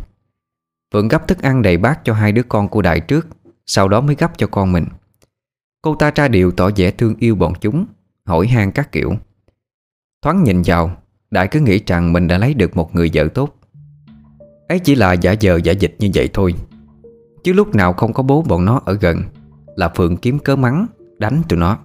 [0.93, 3.27] Phượng gấp thức ăn đầy bát cho hai đứa con của Đại trước,
[3.67, 4.87] Sau đó mới gấp cho con mình.
[5.83, 7.87] Cô ta tra điều tỏ vẻ thương yêu bọn chúng.
[8.27, 9.13] Hỏi han các kiểu.
[10.23, 10.91] Thoáng nhìn vào,
[11.31, 13.57] Đại cứ nghĩ rằng mình đã lấy được một người vợ tốt.
[14.69, 16.55] Ấy chỉ là giả vờ giả dịch như vậy thôi.
[17.45, 19.23] Chứ lúc nào không có bố bọn nó ở gần,
[19.77, 20.87] Là Phượng kiếm cớ mắng,
[21.19, 21.79] Đánh tụi nó.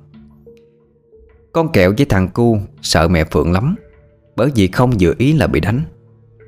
[1.52, 3.76] Con kẹo với thằng cu Sợ mẹ Phượng lắm,
[4.36, 5.82] Bởi vì không dự ý là bị đánh.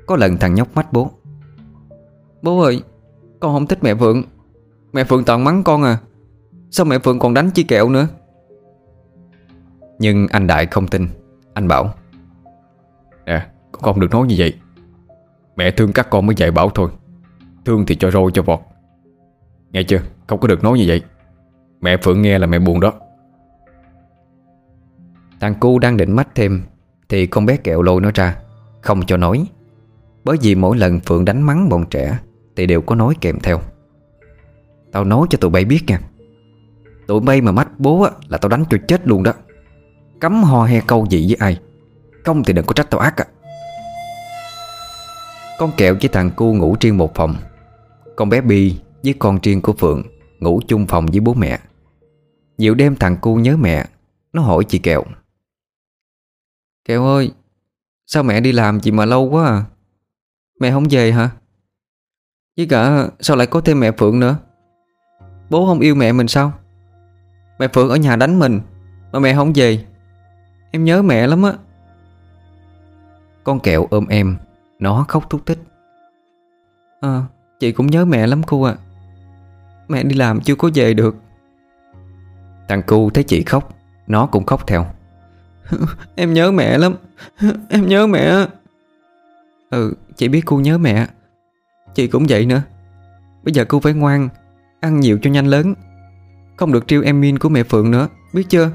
[0.06, 1.10] Có lần thằng nhóc mách bố.
[2.42, 2.82] Bố ơi,
[3.40, 4.22] Con không thích mẹ Phượng.
[4.92, 5.98] Mẹ Phượng toàn mắng con à.
[6.70, 8.08] Sao mẹ Phượng còn đánh chi kẹo nữa?
[10.04, 11.08] Nhưng anh Đại không tin.
[11.54, 11.94] Anh bảo
[13.26, 14.54] Nè con không được nói như vậy.
[15.56, 16.90] Mẹ thương các con mới dạy bảo thôi.
[17.64, 18.60] Thương thì cho rôi cho vọt.
[19.72, 20.00] Nghe chưa?
[20.26, 21.02] Không có được nói như vậy.
[21.80, 22.92] Mẹ Phượng nghe là mẹ buồn đó.
[25.40, 26.62] Thằng cu đang định mách thêm
[27.08, 28.36] Thì con bé kẹo lôi nó ra
[28.80, 29.46] Không cho nói.
[30.24, 32.18] Bởi vì mỗi lần Phượng đánh mắng bọn trẻ
[32.56, 33.60] Thì đều có nói kèm theo.
[34.92, 36.00] Tao nói cho tụi bay biết nha.
[37.06, 39.32] Tụi bay mà mách bố á, là tao đánh cho chết luôn đó.
[40.24, 41.60] Cấm ho he câu gì với ai.
[42.24, 43.26] Không thì đừng có trách tao ác à
[45.58, 47.34] Con kẹo với thằng cu ngủ riêng một phòng.
[48.16, 50.02] Con bé Bi với con riêng của Phượng
[50.40, 51.58] Ngủ chung phòng với bố mẹ.
[52.58, 53.86] Nhiều đêm thằng cu nhớ mẹ,
[54.32, 55.02] Nó hỏi chị kẹo.
[56.84, 57.32] Kẹo ơi,
[58.06, 59.64] Sao mẹ đi làm chị mà lâu quá à?
[60.60, 61.30] Mẹ không về hả?
[62.56, 64.36] Với cả sao lại có thêm mẹ Phượng nữa?
[65.50, 66.52] Bố không yêu mẹ mình sao?
[67.58, 68.60] Mẹ Phượng ở nhà đánh mình
[69.12, 69.84] Mà mẹ không về.
[70.74, 71.52] Em nhớ mẹ lắm á.
[73.44, 74.36] Con kẹo ôm em,
[74.78, 75.58] Nó khóc thúc thích
[77.00, 77.22] À ờ,
[77.60, 78.74] chị cũng nhớ mẹ lắm cô ạ.
[79.88, 81.16] Mẹ đi làm chưa có về được.
[82.68, 83.74] Thằng cu thấy chị khóc,
[84.06, 84.86] Nó cũng khóc theo.
[86.14, 86.94] Em nhớ mẹ lắm.
[87.68, 88.46] Em nhớ mẹ
[89.70, 91.06] Ừ chị biết cô nhớ mẹ.
[91.94, 92.62] Chị cũng vậy nữa.
[93.42, 94.28] Bây giờ cô phải ngoan,
[94.80, 95.74] Ăn nhiều cho nhanh lớn.
[96.56, 98.70] Không được trêu em min của mẹ Phượng nữa, Biết chưa?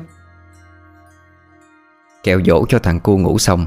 [2.24, 3.66] Kẹo dỗ cho thằng cu ngủ xong.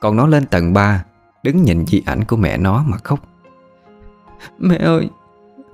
[0.00, 1.04] Còn nó lên tầng 3
[1.42, 3.20] Đứng nhìn di ảnh của mẹ nó mà khóc.
[4.58, 5.10] Mẹ ơi,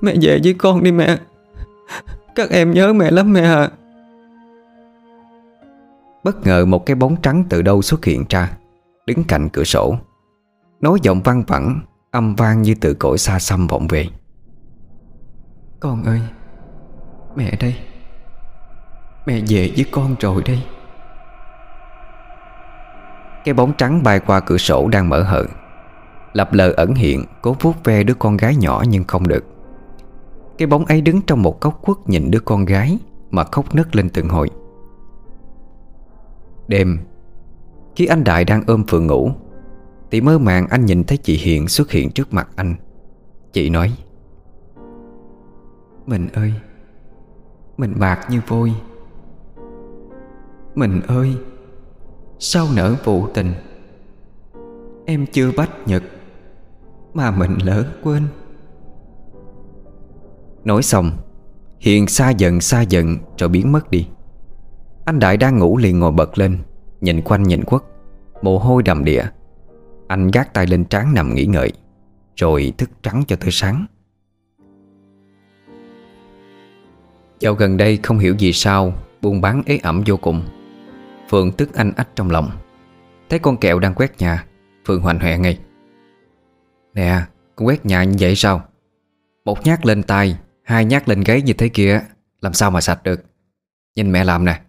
[0.00, 1.18] Mẹ về với con đi mẹ.
[2.34, 3.70] Các em nhớ mẹ lắm mẹ à
[6.24, 8.50] Bất ngờ một cái bóng trắng từ đâu xuất hiện ra,
[9.06, 9.96] Đứng cạnh cửa sổ.
[10.80, 14.06] Nói giọng văng vẳng, Âm vang như từ cõi xa xăm vọng về.
[15.80, 16.20] Con ơi,
[17.36, 17.76] Mẹ đây.
[19.26, 20.62] Mẹ về với con rồi đây.
[23.44, 25.44] Cái bóng trắng bay qua cửa sổ đang mở hờ.
[26.32, 29.44] Lập lờ ẩn hiện, Cố vuốt ve đứa con gái nhỏ nhưng không được.
[30.58, 32.98] Cái bóng ấy đứng trong một góc quất Nhìn đứa con gái
[33.30, 34.50] Mà khóc nấc lên từng hồi.
[36.68, 36.98] Đêm,
[37.96, 39.30] Khi anh Đại đang ôm Phượng ngủ,
[40.10, 42.74] Thì mơ màng anh nhìn thấy chị Hiền xuất hiện trước mặt anh.
[43.52, 43.92] Chị nói,
[46.06, 46.52] Mình ơi,
[47.76, 48.72] Mình bạc như vôi.
[50.74, 51.36] Mình ơi.
[52.46, 53.52] Sao nở vụ tình?
[55.06, 56.02] Em chưa bách nhật,
[57.14, 58.22] Mà mình lỡ quên.
[60.64, 61.10] Nói xong,
[61.80, 64.08] Hiền xa dần xa dần rồi biến mất đi.
[65.04, 66.58] Anh Đại đang ngủ liền ngồi bật lên,
[67.00, 67.82] Nhìn quanh nhìn quất
[68.42, 69.22] Mồ hôi đầm đìa.
[70.08, 71.72] Anh gác tay lên trán nằm nghỉ ngợi
[72.36, 73.86] Rồi thức trắng cho tới sáng.
[77.40, 80.42] Dạo gần đây không hiểu gì sao Buôn bán ế ẩm vô cùng.
[81.28, 82.50] Phượng tức anh ách trong lòng.
[83.28, 84.46] Thấy con kẹo đang quét nhà
[84.86, 85.58] Phượng hoành hoẹ ngay.
[86.94, 87.22] Nè,
[87.56, 88.68] con quét nhà như vậy sao?
[89.44, 92.02] Một nhát lên tay, Hai nhát lên gáy như thế kia,
[92.40, 93.24] Làm sao mà sạch được?
[93.96, 94.60] Nhìn mẹ làm nè.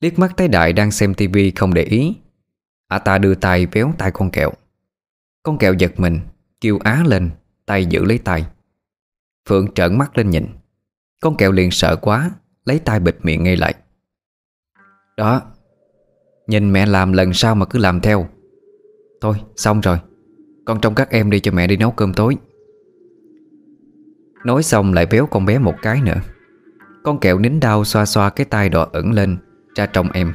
[0.00, 2.16] Liếc mắt thấy Đại đang xem tivi không để ý.
[2.88, 4.52] Ả ta đưa tay véo tay con kẹo.
[5.42, 6.20] Con kẹo giật mình,
[6.60, 7.30] Kêu á lên,
[7.66, 8.46] Tay giữ lấy tay.
[9.48, 10.46] Phượng trợn mắt lên nhìn.
[11.20, 12.30] Con kẹo liền sợ quá,
[12.64, 13.74] Lấy tay bịt miệng ngay lại.
[15.16, 15.42] Đó.
[16.46, 18.26] Nhìn mẹ làm lần sau mà cứ làm theo.
[19.20, 19.98] Thôi, xong rồi.
[20.64, 22.36] Con trông các em đi cho mẹ đi nấu cơm tối.
[24.44, 26.20] Nói xong lại béo con bé một cái nữa.
[27.04, 29.36] Con kẹo nín đau xoa xoa cái tay đỏ ẩn lên
[29.74, 30.32] Ra trong em.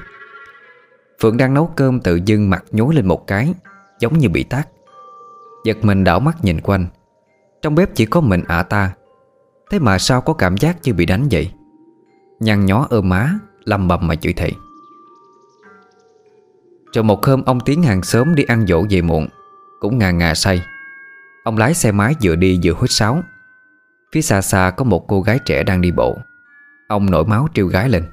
[1.21, 3.53] Phượng đang nấu cơm tự dưng mặt nhối lên một cái,
[3.99, 4.67] Giống như bị tát.
[5.65, 6.87] Giật mình đảo mắt nhìn quanh.
[7.61, 8.93] Trong bếp chỉ có mình ả ta.
[9.71, 11.51] Thế mà sao có cảm giác như bị đánh vậy?
[12.39, 14.51] Nhăn nhó ôm má, Lầm bầm mà chửi thầy
[16.93, 19.27] rồi một hôm ông Tiến hàng sớm đi ăn dỗ về muộn
[19.79, 20.61] Cũng ngà ngà say.
[21.43, 23.23] Ông lái xe máy vừa đi vừa hút sáo.
[24.11, 26.17] Phía xa xa có một cô gái trẻ đang đi bộ.
[26.87, 28.11] Ông nổi máu trêu gái lên.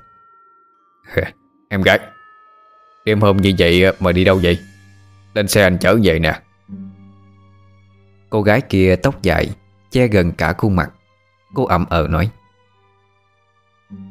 [1.68, 2.00] Em gái
[3.04, 4.58] Đêm hôm như vậy mà đi đâu vậy?
[5.34, 6.40] Lên xe anh chở về nè.
[8.30, 9.50] Cô gái kia tóc dài
[9.90, 10.90] Che gần cả khuôn mặt.
[11.54, 12.30] Cô ậm ờ nói.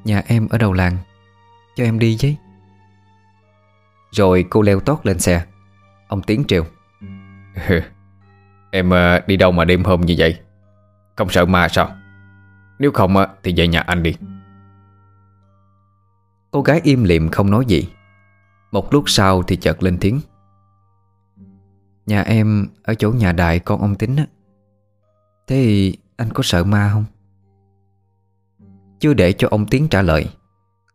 [0.04, 0.98] Nhà em ở đầu làng
[1.76, 2.34] Cho em đi chứ
[4.12, 5.46] Rồi cô leo tót lên xe.
[6.08, 6.66] Ông Tiến trêu.
[8.72, 10.40] Em ờ, đi đâu mà đêm hôm như vậy?
[11.16, 11.92] Không sợ ma sao?
[12.80, 14.16] Nếu không thì về nhà anh đi.
[16.52, 17.90] Cô gái im lìm không nói gì.
[18.72, 20.20] Một lúc sau thì chợt lên tiếng.
[22.06, 24.26] Nhà em ở chỗ nhà đại con ông Tính á.
[25.48, 27.06] Thế thì anh có sợ ma không?
[29.00, 30.30] Chưa để cho ông Tiến trả lời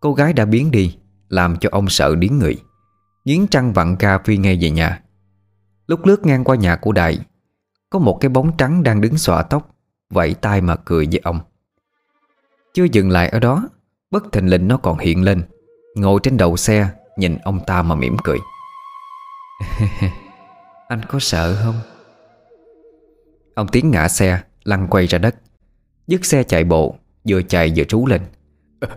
[0.00, 0.96] Cô gái đã biến đi
[1.28, 2.56] Làm cho ông sợ điếng người
[3.24, 5.02] Nghiến trăng vặn ca phi ngay về nhà.
[5.86, 7.18] Lúc lướt ngang qua nhà của Đại
[7.90, 9.74] Có một cái bóng trắng đang đứng xõa tóc
[10.10, 11.40] Vẫy tay mà cười với ông.
[12.74, 13.68] Chưa dừng lại ở đó
[14.10, 15.42] Bất thình lình nó còn hiện lên
[15.94, 18.38] Ngồi trên đầu xe Nhìn ông ta mà mỉm cười.
[20.88, 21.80] Anh có sợ không?
[23.54, 25.34] Ông Tiến ngã xe Lăn quay ra đất.
[26.06, 26.96] Dứt xe chạy bộ
[27.28, 28.22] Vừa chạy vừa trú lên.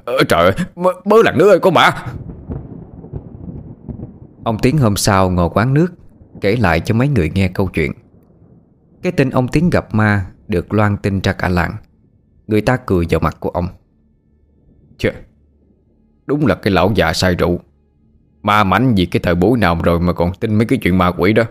[0.05, 0.53] Ờ, Trời ơi
[1.05, 2.05] mới lần nữa ơi con bà
[4.45, 5.93] Ông Tiến hôm sau ngồi quán nước
[6.41, 7.91] Kể lại cho mấy người nghe câu chuyện.
[9.01, 11.75] Cái tin ông Tiến gặp ma Được loan tin ra cả làng.
[12.47, 13.67] Người ta cười vào mặt của ông.
[14.97, 15.09] Chà
[16.25, 17.59] Đúng là cái lão già say rượu.
[18.41, 21.11] Ma mảnh gì cái thời buổi nào rồi Mà còn tin mấy cái chuyện ma
[21.17, 21.43] quỷ đó.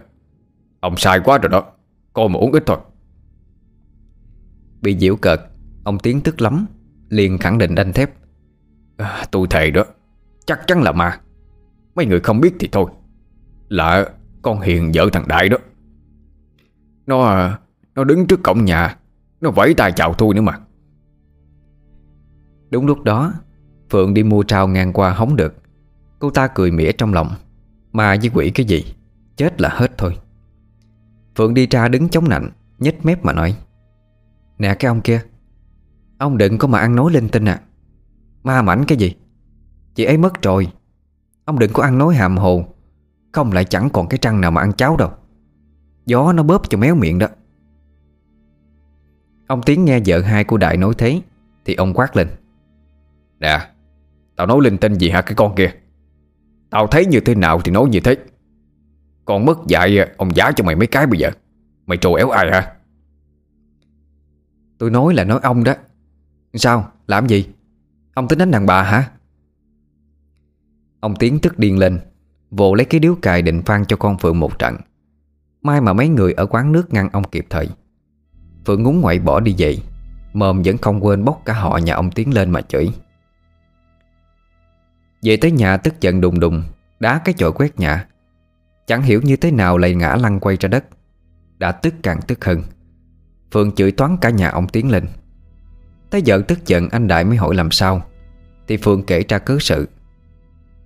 [0.81, 1.65] Ông sai quá rồi đó
[2.13, 2.79] Coi mà uống ít thôi.
[4.83, 5.41] Bị diễu cợt
[5.85, 6.67] Ông Tiến tức lắm
[7.09, 8.11] liền khẳng định đanh thép.
[8.97, 9.85] À, Tôi thề đó
[10.47, 11.21] Chắc chắn là ma
[11.95, 12.91] Mấy người không biết thì thôi.
[13.69, 14.09] Là
[14.43, 15.57] con Hiền vợ thằng Đại đó.
[17.07, 17.51] Nó
[17.95, 18.97] Nó đứng trước cổng nhà,
[19.41, 20.59] Nó vẫy tay chào tôi nữa mà.
[22.71, 23.33] Đúng lúc đó,
[23.91, 25.55] Phượng đi mua trao ngang qua hóng được.
[26.19, 27.31] Cô ta cười mỉa trong lòng.
[27.93, 28.95] Mà với quỷ cái gì?
[29.37, 30.19] Chết là hết thôi.
[31.37, 33.57] Phượng đi ra đứng chống nạnh, nhếch mép mà nói.
[34.59, 35.21] Nè cái ông kia,
[36.19, 37.61] Ông đừng có mà ăn nói linh tinh à.
[38.43, 39.15] Ma mảnh cái gì?
[39.95, 40.69] Chị ấy mất rồi.
[41.45, 42.65] Ông đừng có ăn nói hàm hồ.
[43.33, 45.11] Không lại chẳng còn cái trăng nào mà ăn cháo đâu.
[46.07, 47.27] Gió nó bóp cho méo miệng đó.
[49.47, 51.21] Ông Tiến nghe vợ hai của Đại nói thế,
[51.65, 52.29] Thì ông quát lên.
[53.41, 53.59] Nè,
[54.37, 55.73] Tao nói linh tinh gì hả cái con kia?
[56.71, 58.17] Tao thấy như thế nào thì nói như thế.
[59.25, 61.31] Con mất dạy, Ông giá cho mày mấy cái bây giờ.
[61.87, 62.75] Mày trồ éo ai hả?
[64.79, 65.75] Tôi nói là nói ông đó.
[66.55, 66.93] Sao?
[67.07, 67.49] Làm gì?
[68.15, 69.11] Ông tính đánh đàn bà hả?
[71.05, 72.01] Ông Tiến tức điên lên
[72.51, 74.77] Vồ lấy cái điếu cài định phan cho con Phượng một trận.
[75.62, 77.69] Mai mà mấy người ở quán nước ngăn ông kịp thời.
[78.67, 79.83] Phượng ngúng ngoại bỏ đi vậy,
[80.33, 82.90] Mồm vẫn không quên bốc cả họ nhà ông Tiến lên mà chửi.
[85.23, 86.62] Về tới nhà tức giận đùng đùng
[87.01, 88.07] Đá cái chổi quét nhà.
[88.87, 90.85] Chẳng hiểu như thế nào lại ngã lăn quay ra đất.
[91.59, 92.62] Đã tức càng tức hơn.
[93.53, 95.07] Phượng chửi toán cả nhà ông Tiến lên.
[96.11, 98.03] Tới giờ tức giận anh Đại mới hỏi làm sao.
[98.69, 99.88] Thì Phượng kể ra cớ sự.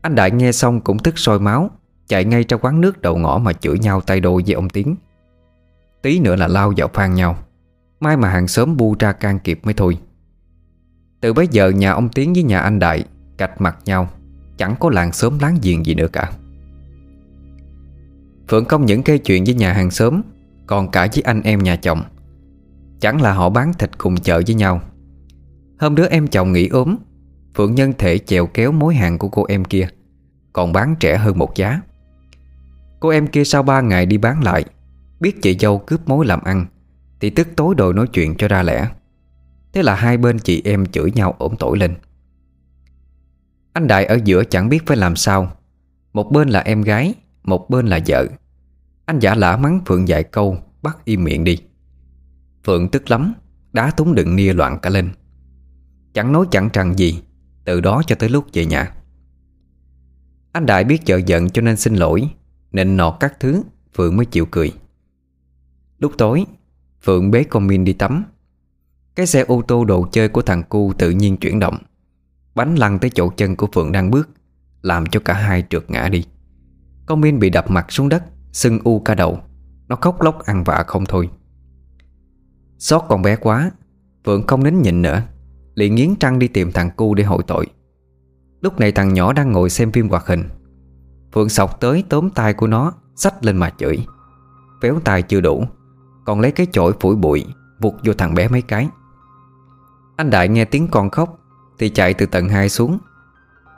[0.02, 1.70] Anh Đại nghe xong cũng tức sôi máu,
[2.08, 4.96] Chạy ngay ra quán nước đầu ngõ mà chửi nhau tay đôi với ông Tiến.
[6.02, 7.36] Tí nữa là lao vào phan nhau.
[8.00, 9.98] Mai mà hàng xóm bu ra can kịp mới thôi.
[11.20, 13.04] Từ bấy giờ nhà ông Tiến với nhà anh Đại
[13.38, 14.08] Cạch mặt nhau,
[14.56, 16.32] Chẳng có làng xóm láng giềng gì nữa cả.
[18.48, 20.22] Phượng không những gây chuyện với nhà hàng xóm,
[20.66, 22.02] Còn cả với anh em nhà chồng.
[23.00, 24.80] Chẳng là họ bán thịt cùng chợ với nhau.
[25.78, 26.96] Hôm đứa em chồng nghỉ ốm
[27.58, 29.88] Phượng nhân thể chèo kéo mối hàng của cô em kia,
[30.52, 31.80] Còn bán trẻ hơn một giá.
[33.00, 34.64] Cô em kia sau ba ngày đi bán lại,
[35.20, 36.66] Biết chị dâu cướp mối làm ăn,
[37.20, 38.88] Thì tức tối đòi nói chuyện cho ra lẽ.
[39.72, 41.94] Thế là hai bên chị em chửi nhau ổn tội lên.
[43.72, 45.52] Anh Đại ở giữa chẳng biết phải làm sao.
[46.12, 48.26] Một bên là em gái, Một bên là vợ.
[49.06, 51.58] Anh giả lả mắng Phượng dạy câu, Bắt im miệng đi.
[52.64, 53.34] Phượng tức lắm,
[53.72, 55.10] Đá túng đựng nia loạn cả lên.
[56.14, 57.22] Chẳng nói chẳng rằng gì
[57.68, 58.92] từ đó cho tới lúc về nhà.
[60.52, 62.30] Anh Đại biết vợ giận cho nên xin lỗi,
[62.72, 63.62] nên nọt các thứ,
[63.94, 64.72] Phượng mới chịu cười.
[65.98, 66.44] Lúc tối,
[67.02, 68.24] Phượng bế con Min đi tắm.
[69.14, 71.78] Cái xe ô tô đồ chơi của thằng cu tự nhiên chuyển động.
[72.54, 74.28] Bánh lăn tới chỗ chân của Phượng đang bước,
[74.82, 76.24] Làm cho cả hai trượt ngã đi.
[77.06, 79.40] Con Min bị đập mặt xuống đất, Sưng u cả đầu.
[79.88, 81.30] Nó khóc lóc ăn vạ không thôi.
[82.78, 83.70] Xót con bé quá,
[84.24, 85.22] Phượng không nín nhịn nữa
[85.78, 87.66] liền nghiến trăng đi tìm thằng cu để hội tội.
[88.60, 90.44] Lúc này thằng nhỏ đang ngồi xem phim hoạt hình.
[91.32, 94.06] Phượng sọc tới tóm tay của nó, Xách lên mà chửi.
[94.80, 95.64] Véo tay chưa đủ,
[96.24, 97.46] Còn lấy cái chổi phủi bụi,
[97.80, 98.88] Vụt vô thằng bé mấy cái.
[100.16, 101.38] Anh Đại nghe tiếng con khóc,
[101.78, 102.98] Thì chạy từ tầng 2 xuống.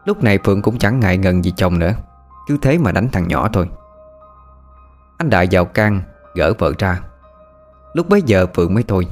[0.04, 1.92] Lúc này Phượng cũng chẳng ngại ngần gì chồng nữa,
[2.46, 3.68] Cứ thế mà đánh thằng nhỏ thôi.
[5.18, 6.02] Anh Đại vào can,
[6.34, 7.00] Gỡ vợ ra.
[7.94, 9.06] Lúc bấy giờ Phượng mới thôi,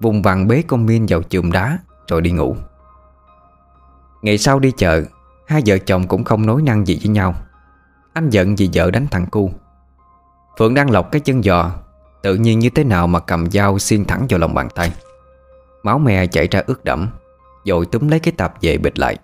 [0.00, 1.78] Vùng vằng bế con Min vào chùm đá.
[2.08, 2.56] Rồi đi ngủ.
[4.22, 5.02] Ngày sau đi chợ,
[5.46, 7.34] Hai vợ chồng cũng không nói năng gì với nhau.
[8.12, 9.50] Anh giận vì vợ đánh thằng cu.
[10.58, 11.70] Phượng đang lọc cái chân giò,
[12.22, 14.92] Tự nhiên như thế nào mà cầm dao xiên thẳng vào lòng bàn tay.
[15.82, 17.08] Máu me chảy ra ướt đẫm
[17.66, 19.16] Rồi túm lấy cái tạp về bịch lại.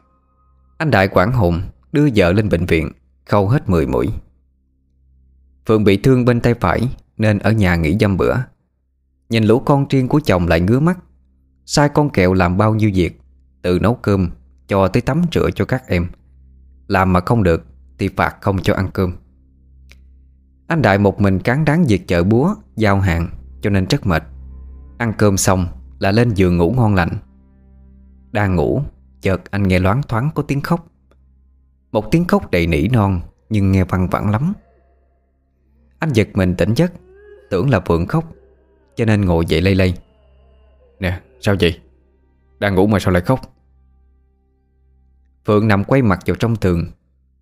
[0.79, 1.63] Anh Đại quảng hồn,
[1.93, 2.93] Đưa vợ lên bệnh viện,
[3.27, 4.09] Khâu hết 10 mũi.
[5.67, 8.35] Phượng bị thương bên tay phải, Nên ở nhà nghỉ dăm bữa.
[9.29, 10.99] Nhìn lũ con riêng của chồng lại ngứa mắt.
[11.71, 13.21] Sai con kẹo làm bao nhiêu việc,
[13.63, 14.31] Từ nấu cơm
[14.69, 16.07] cho tới tắm rửa cho các em.
[16.87, 17.67] Làm mà không được
[17.99, 19.13] Thì phạt không cho ăn cơm.
[20.67, 23.29] Anh Đại một mình cán đáng việc chợ búa, Giao hàng,
[23.61, 24.23] cho nên rất mệt.
[24.99, 25.67] Ăn cơm xong
[25.99, 27.11] là lên giường ngủ ngon lành.
[28.33, 28.83] Đang ngủ,
[29.21, 30.87] Chợt anh nghe loáng thoáng có tiếng khóc.
[31.93, 33.21] Một tiếng khóc đầy nỉ non,
[33.51, 34.53] Nhưng nghe văng vẳng lắm.
[35.99, 36.93] Anh giật mình tỉnh giấc,
[37.51, 38.33] Tưởng là Phượng khóc,
[38.97, 39.95] Cho nên ngồi dậy lây lây.
[41.01, 41.81] Nè sao vậy?
[42.59, 43.41] Đang ngủ mà sao lại khóc?
[45.45, 46.87] Phượng nằm quay mặt vào trong tường,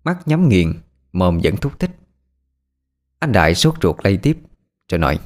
[0.03, 0.73] Mắt nhắm nghiền,
[1.13, 1.91] Mồm vẫn thúc thích.
[3.19, 4.37] Anh Đại sốt ruột lây tiếp,
[4.91, 5.19] Rồi nói,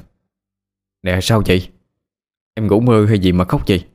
[1.02, 1.70] Nè, sao vậy?
[2.54, 3.86] Em ngủ mơ hay gì mà khóc vậy?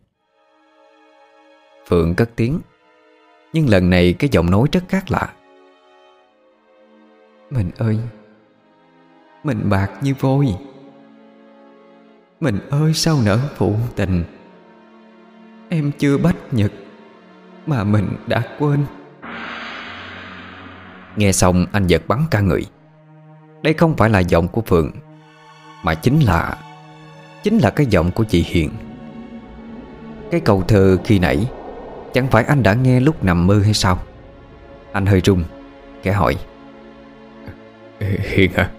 [1.88, 2.60] Phượng cất tiếng,
[3.54, 5.34] Nhưng lần này cái giọng nói rất khác lạ.
[7.50, 8.00] Mình ơi,
[9.44, 10.48] Mình bạc như vôi.
[12.40, 14.24] Mình ơi, sao nỡ phụ tình?
[15.70, 16.72] Em chưa bách nhật
[17.66, 18.86] Mà mình đã quên.
[21.16, 22.66] Nghe xong anh giật bắn cả người
[23.62, 24.92] Đây không phải là giọng của Phượng
[25.84, 26.58] Mà chính là
[27.44, 28.70] Chính là cái giọng của chị Hiền.
[30.32, 31.48] Cái câu thơ khi nãy
[32.14, 34.00] Chẳng phải anh đã nghe lúc nằm mơ hay sao?
[34.92, 35.44] Anh hơi run
[36.04, 36.36] Kẻ hỏi.
[38.00, 38.72] Hiền à?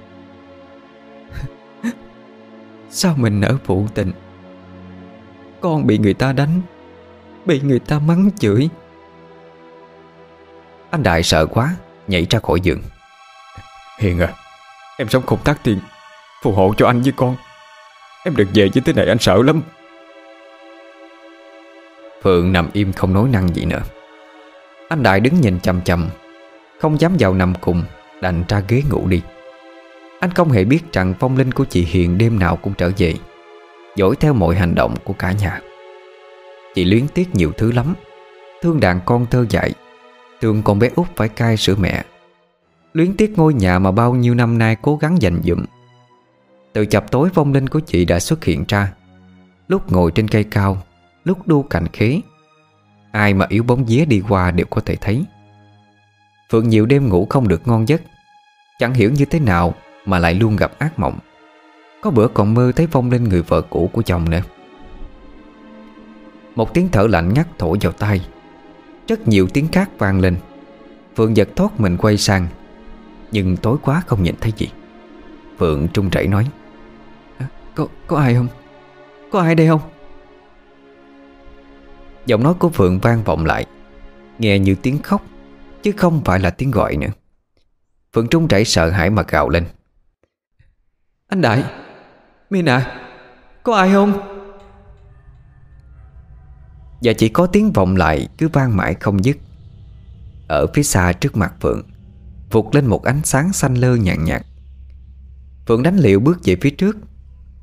[2.90, 4.12] Sao mình nỡ phụ tình?
[5.60, 6.60] Con bị người ta đánh
[7.48, 8.68] Bị người ta mắng chửi.
[10.90, 11.76] Anh Đại sợ quá
[12.08, 12.82] Nhảy ra khỏi giường.
[13.98, 14.28] Hiền à
[14.98, 15.78] Em sống không tác tiền
[16.42, 17.36] Phù hộ cho anh với con.
[18.24, 19.62] Em đừng về như thế này anh sợ lắm.
[22.22, 23.82] Phượng nằm im không nói năng gì nữa.
[24.88, 26.08] Anh Đại đứng nhìn chầm chầm
[26.80, 27.82] Không dám vào nằm cùng
[28.20, 29.22] Đành ra ghế ngủ đi.
[30.20, 33.14] Anh không hề biết rằng phong linh của chị Hiền Đêm nào cũng trở về
[33.96, 35.60] Dõi theo mọi hành động của cả nhà
[36.74, 37.94] Chị luyến tiếc nhiều thứ lắm.
[38.62, 39.72] Thương đàn con thơ dại,
[40.40, 42.04] Thương con bé út phải cai sữa mẹ.
[42.92, 45.64] Luyến tiếc ngôi nhà mà bao nhiêu năm nay cố gắng dành dụm.
[46.72, 48.92] Từ chập tối vong linh của chị đã xuất hiện ra.
[49.68, 50.82] Lúc ngồi trên cây cao,
[51.24, 52.20] Lúc đu cành khế,
[53.12, 55.24] Ai mà yếu bóng vía đi qua đều có thể thấy.
[56.50, 58.02] Phượng nhiều đêm ngủ không được ngon giấc,
[58.78, 61.18] Chẳng hiểu như thế nào Mà lại luôn gặp ác mộng.
[62.02, 64.40] Có bữa còn mơ thấy vong linh người vợ cũ của chồng nữa.
[66.58, 68.20] Một tiếng thở lạnh ngắt thổi vào tai
[69.08, 70.36] Rất nhiều tiếng khác vang lên
[71.16, 72.46] Phượng giật thoát mình quay sang
[73.32, 74.68] Nhưng tối quá không nhìn thấy gì
[75.58, 76.46] Phượng trung rẩy nói
[77.74, 78.48] Có, có ai không?
[79.32, 79.80] Có ai đây không?
[82.26, 83.66] Giọng nói của Phượng vang vọng lại
[84.38, 85.22] Nghe như tiếng khóc
[85.82, 87.10] Chứ không phải là tiếng gọi nữa
[88.12, 89.64] Phượng trung rẩy sợ hãi mà gào lên
[91.28, 91.64] Anh Đại
[92.50, 93.00] Mina à
[93.62, 94.37] Có ai không?
[97.02, 99.36] Và chỉ có tiếng vọng lại cứ vang mãi không dứt.
[100.48, 101.82] Ở phía xa trước mặt Phượng,
[102.50, 104.42] Vụt lên một ánh sáng xanh lơ nhàn nhạt.
[105.66, 106.96] Phượng đánh liệu bước về phía trước,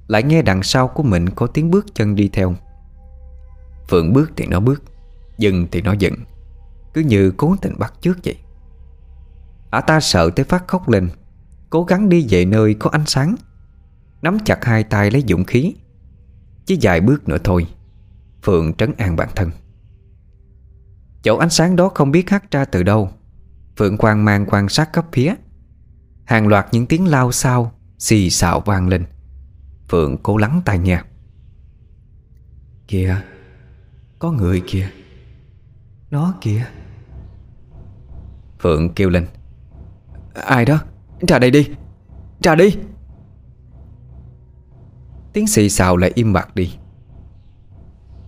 [0.08, 2.56] Lại nghe đằng sau của mình có tiếng bước chân đi theo.
[3.90, 4.84] Phượng bước thì nó bước,
[5.38, 6.16] Dừng thì nó dừng,
[6.94, 8.38] Cứ như cố tình bắt trước vậy.
[9.70, 11.10] Ả ta sợ tới phát khóc lên,
[11.70, 13.36] Cố gắng đi về nơi có ánh sáng,
[14.22, 15.76] Nắm chặt hai tay lấy dũng khí,
[16.66, 17.68] Chỉ vài bước nữa thôi.
[18.46, 19.52] Phượng trấn an bản thân.
[21.24, 23.10] Chỗ ánh sáng đó không biết hắt ra từ đâu.
[23.78, 25.36] Phượng quan mang quan sát khắp phía.
[26.26, 29.06] Hàng loạt những tiếng lao sao Xì xào vang lên.
[29.90, 31.02] Phượng cố lắng tai nghe.
[32.88, 33.22] Kìa,
[34.20, 34.90] Có người kìa.
[36.12, 36.66] Nó kìa.
[38.60, 39.28] Phượng kêu lên.
[40.34, 40.80] Ai đó?
[41.28, 41.70] Ra đây đi.
[42.44, 42.78] Ra đi.
[45.34, 46.78] Tiếng xì xào lại im bặt đi.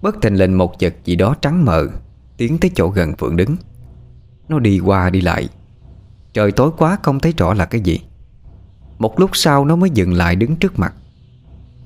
[0.02, 1.88] Bất thình lình một vật gì đó trắng mờ
[2.38, 3.56] Tiến tới chỗ gần Phượng đứng.
[4.50, 5.50] Nó đi qua đi lại.
[6.34, 8.00] Trời tối quá không thấy rõ là cái gì.
[9.00, 10.93] Một lúc sau nó mới dừng lại đứng trước mặt.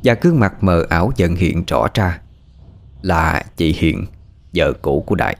[0.04, 2.20] Và gương mặt mờ ảo dần hiện rõ ra
[3.02, 4.06] Là chị Hiện
[4.54, 5.38] Vợ cũ của Đại.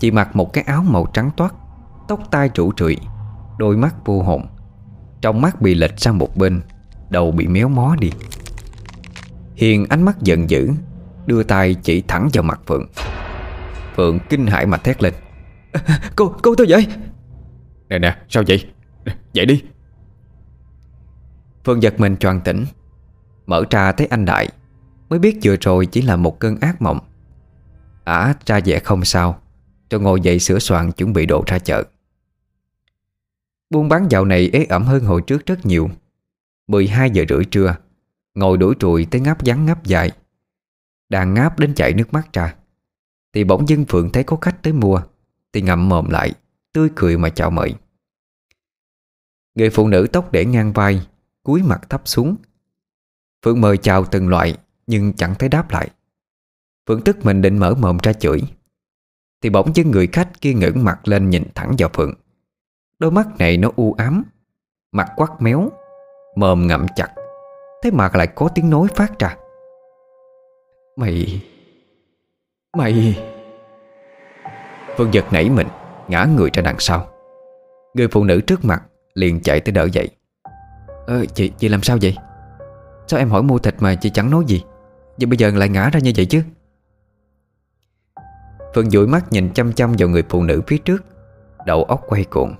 [0.00, 1.54] Chị mặc một cái áo màu trắng toát,
[2.08, 2.96] Tóc tai trụ trụi,
[3.58, 4.46] Đôi mắt vô hồn.
[5.20, 6.62] Trong mắt bị lệch sang một bên,
[7.10, 8.10] Đầu bị méo mó đi.
[9.54, 10.70] Hiền ánh mắt giận dữ
[11.26, 12.86] Đưa tay chỉ thẳng vào mặt Phượng.
[13.96, 15.14] Phượng kinh hãi mà thét lên.
[16.16, 16.86] Cô, cô tôi vậy
[17.88, 18.64] Nè nè sao vậy?
[19.32, 19.62] Dậy đi.
[21.64, 22.64] Phượng giật mình choàng tỉnh
[23.46, 24.48] Mở ra thấy anh Đại.
[25.08, 26.98] Mới biết vừa rồi chỉ là một cơn ác mộng.
[28.04, 29.40] Ả ra vẻ không sao
[29.90, 31.82] Rồi ngồi dậy sửa soạn chuẩn bị đồ ra chợ.
[33.70, 35.90] Buôn bán dạo này ế ẩm hơn hồi trước rất nhiều.
[36.66, 37.76] 12 giờ rưỡi trưa
[38.34, 40.10] Ngồi đuổi trùi tới ngáp vắng ngáp dài
[41.14, 42.54] đang ngáp đến chảy nước mắt ra.
[43.32, 45.02] Thì bỗng dưng Phượng thấy có khách tới mua,
[45.52, 46.32] Thì ngậm mồm lại,
[46.72, 47.74] Tươi cười mà chào mời.
[49.54, 51.06] Người phụ nữ tóc để ngang vai,
[51.42, 52.36] cúi mặt thấp xuống.
[53.44, 54.56] Phượng mời chào từng loại,
[54.86, 55.90] Nhưng chẳng thấy đáp lại.
[56.88, 58.42] Phượng tức mình định mở mồm ra chửi.
[59.42, 62.14] Thì bỗng dưng người khách kia ngẩng mặt lên nhìn thẳng vào Phượng.
[62.98, 64.24] Đôi mắt này nó u ám,
[64.92, 65.72] Mặt quắc méo,
[66.36, 67.14] Mồm ngậm chặt.
[67.82, 69.36] Thế mà lại có tiếng nói phát ra.
[70.96, 71.42] Mày
[72.76, 73.18] Mày.
[74.96, 75.68] Phương giật nảy mình
[76.08, 77.08] Ngã người ra đằng sau.
[77.94, 78.82] Người phụ nữ trước mặt
[79.14, 80.10] liền chạy tới đỡ dậy.
[81.06, 82.16] Ờ, chị, chị làm sao vậy?
[83.06, 84.62] Sao em hỏi mua thịt mà chị chẳng nói gì?
[85.18, 86.42] Vậy bây giờ lại ngã ra như vậy chứ?
[88.74, 91.04] Phương dụi mắt nhìn chăm chăm vào người phụ nữ phía trước.
[91.66, 92.54] Đầu óc quay cuộn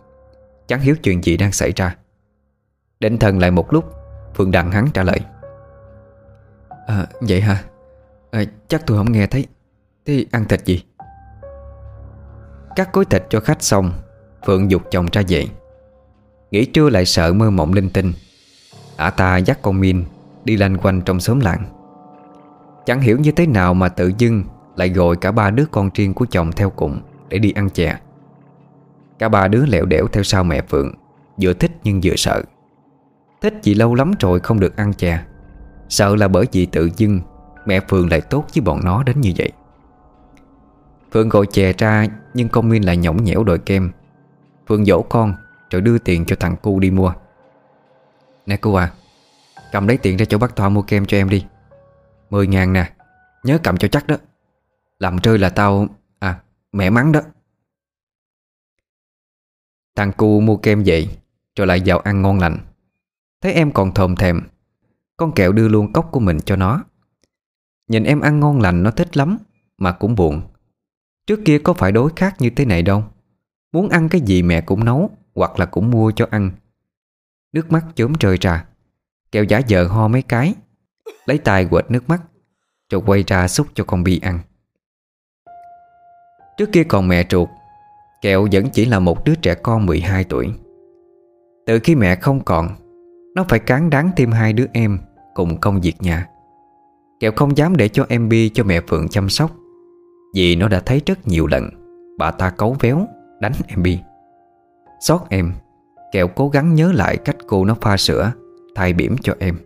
[0.66, 1.96] Chẳng hiểu chuyện gì đang xảy ra.
[3.00, 3.84] Định thần lại một lúc
[4.34, 5.20] Phương đặng hắn trả lời.
[6.86, 7.64] À vậy hả?
[8.34, 9.46] À, Chắc tôi không nghe thấy.
[10.06, 10.82] Thế ăn thịt gì?
[12.76, 13.92] Cắt cối thịt cho khách xong
[14.46, 15.48] Phượng dục chồng ra dậy
[16.50, 18.12] Nghỉ trưa lại sợ mơ mộng linh tinh.
[18.96, 20.04] Ả ta dắt con Min
[20.44, 21.64] Đi lanh quanh trong xóm làng.
[22.86, 24.44] Chẳng hiểu như thế nào mà tự dưng
[24.76, 27.98] Lại gọi cả ba đứa con riêng của chồng theo cùng Để đi ăn chè.
[29.18, 30.94] Cả ba đứa lẹo đẻo theo sau mẹ Phượng
[31.40, 32.42] Vừa thích nhưng vừa sợ.
[33.42, 35.24] Thích vì lâu lắm rồi không được ăn chè.
[35.88, 37.20] Sợ là bởi vì tự dưng
[37.66, 39.52] Mẹ Phương lại tốt với bọn nó đến như vậy.
[41.10, 43.92] Phương gọi chè ra, Nhưng con Minh lại nhõng nhẽo đòi kem.
[44.66, 45.34] Phương dỗ con,
[45.70, 47.12] Rồi đưa tiền cho thằng cu đi mua.
[48.46, 48.92] Nè cô à
[49.72, 51.46] Cầm lấy tiền ra chỗ bác Thoa mua kem cho em đi.
[52.30, 52.92] Mười ngàn nè,
[53.42, 54.16] Nhớ cầm cho chắc đó.
[54.98, 55.86] Làm rơi là tao
[56.18, 56.40] À
[56.72, 57.20] mẹ mắng đó.
[59.96, 61.08] Thằng cu mua kem vậy,
[61.56, 62.58] Rồi lại vào ăn ngon lành.
[63.40, 64.40] Thấy em còn thòm thèm,
[65.16, 66.84] Con kẹo đưa luôn cốc của mình cho nó.
[67.88, 69.38] Nhìn em ăn ngon lành nó thích lắm,
[69.78, 70.42] Mà cũng buồn.
[71.26, 73.04] Trước kia có phải đối khác như thế này đâu.
[73.72, 76.50] Muốn ăn cái gì mẹ cũng nấu, Hoặc là cũng mua cho ăn.
[77.52, 78.64] Nước mắt chớm trời ra
[79.32, 80.54] Kẹo giả vờ ho mấy cái.
[81.26, 82.22] Lấy tay quệt nước mắt,
[82.90, 84.38] Rồi quay ra xúc cho con Bi ăn.
[86.58, 87.48] Trước kia còn mẹ ruột,
[88.22, 90.52] Kẹo vẫn chỉ là một đứa trẻ con 12 tuổi.
[91.66, 92.68] Từ khi mẹ không còn,
[93.34, 94.98] Nó phải cán đáng thêm hai đứa em
[95.34, 96.33] Cùng công việc nhà.
[97.24, 99.50] Kẹo không dám để cho em Bi, cho mẹ Phượng chăm sóc.
[100.34, 101.68] Vì nó đã thấy rất nhiều lần,
[102.18, 103.06] Bà ta cấu véo,
[103.40, 103.98] Đánh em Bi.
[105.00, 105.52] Xót em
[106.12, 108.32] Kẹo cố gắng nhớ lại cách cô nó pha sữa,
[108.74, 109.56] Thay bỉm cho em.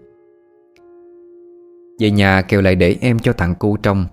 [2.00, 4.06] Về nhà Kẹo lại để em cho thằng cu trong.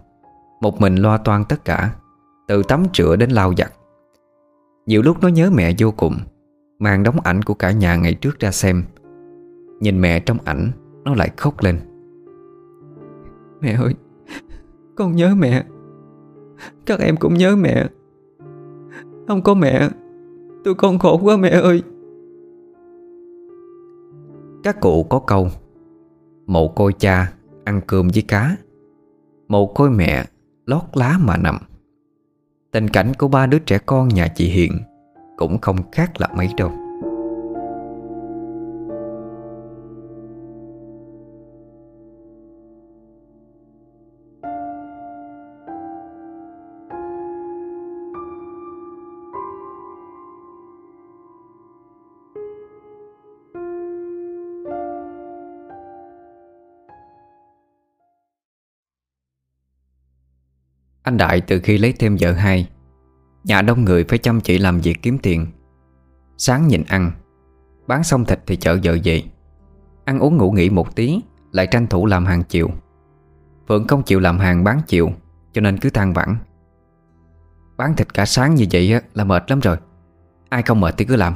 [0.61, 1.89] Một mình loa toan tất cả,
[2.47, 3.73] Từ tắm rửa đến lau giặt.
[4.85, 6.17] Nhiều lúc nó nhớ mẹ vô cùng,
[6.79, 8.83] Mang đóng ảnh của cả nhà ngày trước ra xem.
[9.79, 10.71] Nhìn mẹ trong ảnh,
[11.03, 11.79] Nó lại khóc lên.
[13.61, 13.93] Mẹ ơi,
[14.95, 15.65] Con nhớ mẹ.
[16.85, 17.87] Các em cũng nhớ mẹ.
[19.27, 19.89] Không có mẹ,
[20.63, 21.83] Tụi con khổ quá mẹ ơi.
[24.63, 25.47] Các cụ có câu
[26.47, 27.33] Mộ côi cha
[27.63, 28.55] Ăn cơm với cá
[29.47, 30.25] Mộ côi mẹ
[30.65, 31.57] Lót lá mà nằm.
[32.71, 34.71] Tình cảnh của ba đứa trẻ con nhà chị Hiền
[35.37, 36.71] Cũng không khác là mấy đâu.
[61.05, 62.69] Anh Đại từ khi lấy thêm vợ hai,
[63.43, 65.47] Nhà đông người phải chăm chỉ làm việc kiếm tiền.
[66.37, 67.11] Sáng nhìn ăn,
[67.87, 69.23] Bán xong thịt thì chợ vợ về.
[70.05, 71.19] Ăn uống ngủ nghỉ một tí,
[71.51, 72.69] Lại tranh thủ làm hàng chiều.
[73.67, 75.09] Phượng không chịu làm hàng bán chiều,
[75.53, 76.35] Cho nên cứ than vãn.
[77.77, 79.77] Bán thịt cả sáng như vậy là mệt lắm rồi.
[80.49, 81.33] Ai không mệt thì cứ làm.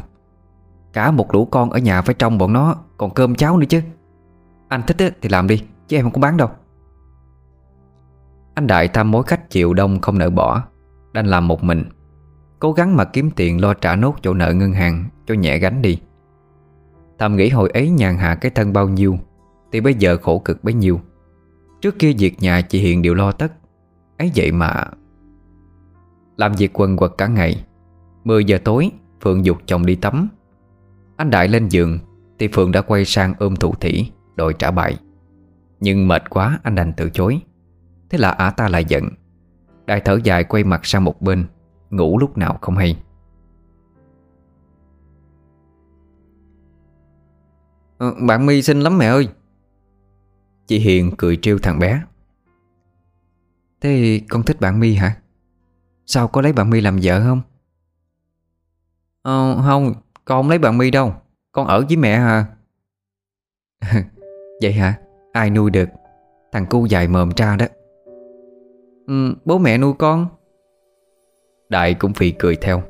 [0.93, 3.81] Cả một lũ con ở nhà phải trông bọn nó, Còn cơm cháo nữa chứ.
[4.67, 6.49] Anh thích thì làm đi, Chứ em không có bán đâu
[8.59, 10.63] anh Đại tham mối khách chịu đông không nỡ bỏ,
[11.13, 11.83] đành làm một mình.
[12.59, 15.81] Cố gắng mà kiếm tiền lo trả nốt chỗ nợ ngân hàng Cho nhẹ gánh
[15.81, 15.99] đi.
[17.19, 19.17] Thầm nghĩ hồi ấy nhàn hạ cái thân bao nhiêu,
[19.71, 20.99] Thì bây giờ khổ cực bấy nhiêu.
[21.81, 23.53] Trước kia việc nhà chị Hiền đều lo tất.
[24.17, 24.85] Ấy vậy mà
[26.37, 27.65] Làm việc quần quật cả ngày.
[28.23, 28.91] 10 giờ tối,
[29.21, 30.29] Phượng dục chồng đi tắm.
[31.17, 31.99] Anh Đại lên giường,
[32.39, 34.97] Thì Phượng đã quay sang ôm thủ thỉ Đòi trả bài.
[35.79, 37.41] Nhưng mệt quá, anh đành từ chối.
[38.09, 39.09] Thế là ả ta lại giận
[39.85, 41.47] Đại thở dài quay mặt sang một bên
[41.89, 43.03] Ngủ lúc nào không hay
[47.97, 49.27] à, Bạn My xinh lắm mẹ ơi
[50.67, 52.01] Chị Hiền cười trêu thằng bé
[53.81, 55.15] Thế con thích bạn My hả?
[56.05, 57.41] Sao có lấy bạn My làm vợ không?
[59.21, 59.93] Ờ, không,
[60.25, 61.13] con không lấy bạn My đâu
[61.51, 62.45] Con ở với mẹ hả?
[64.61, 64.99] Vậy hả?
[65.33, 65.89] Ai nuôi được?
[66.51, 67.65] Thằng cu dài mồm ra đó
[69.09, 70.27] ừ, Bố mẹ nuôi con.
[71.69, 72.81] Đại cũng phì cười theo.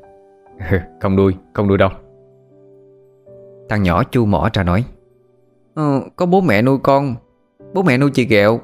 [1.01, 1.89] Không nuôi, không nuôi đâu.
[3.69, 4.85] Thằng nhỏ chu mỏ ra nói.
[5.73, 7.15] Ờ, Có bố mẹ nuôi con.
[7.73, 8.59] Bố mẹ nuôi chị Gẹo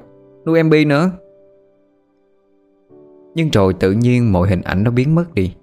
[0.45, 1.12] Nuôi em Bi nữa.
[3.36, 5.56] Nhưng rồi tự nhiên mọi hình ảnh nó biến mất đi.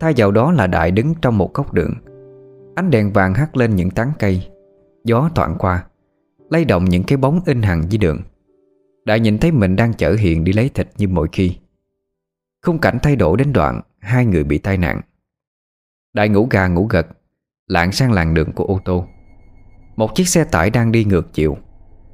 [0.00, 1.92] Thay vào đó là Đại đứng trong một góc đường.
[2.74, 4.42] Ánh đèn vàng hắt lên những tán cây.
[5.04, 5.84] Gió thoảng qua
[6.50, 8.18] lay động những cái bóng in hằng dưới đường
[9.04, 11.56] Đại nhìn thấy mình đang chở Hiền đi lấy thịt như mọi khi.
[12.66, 15.00] Khung cảnh thay đổi đến đoạn Hai người bị tai nạn.
[16.12, 17.06] Đại ngủ gà ngủ gật
[17.66, 19.06] Lạng sang làng đường của ô tô.
[19.96, 21.56] Một chiếc xe tải đang đi ngược chiều.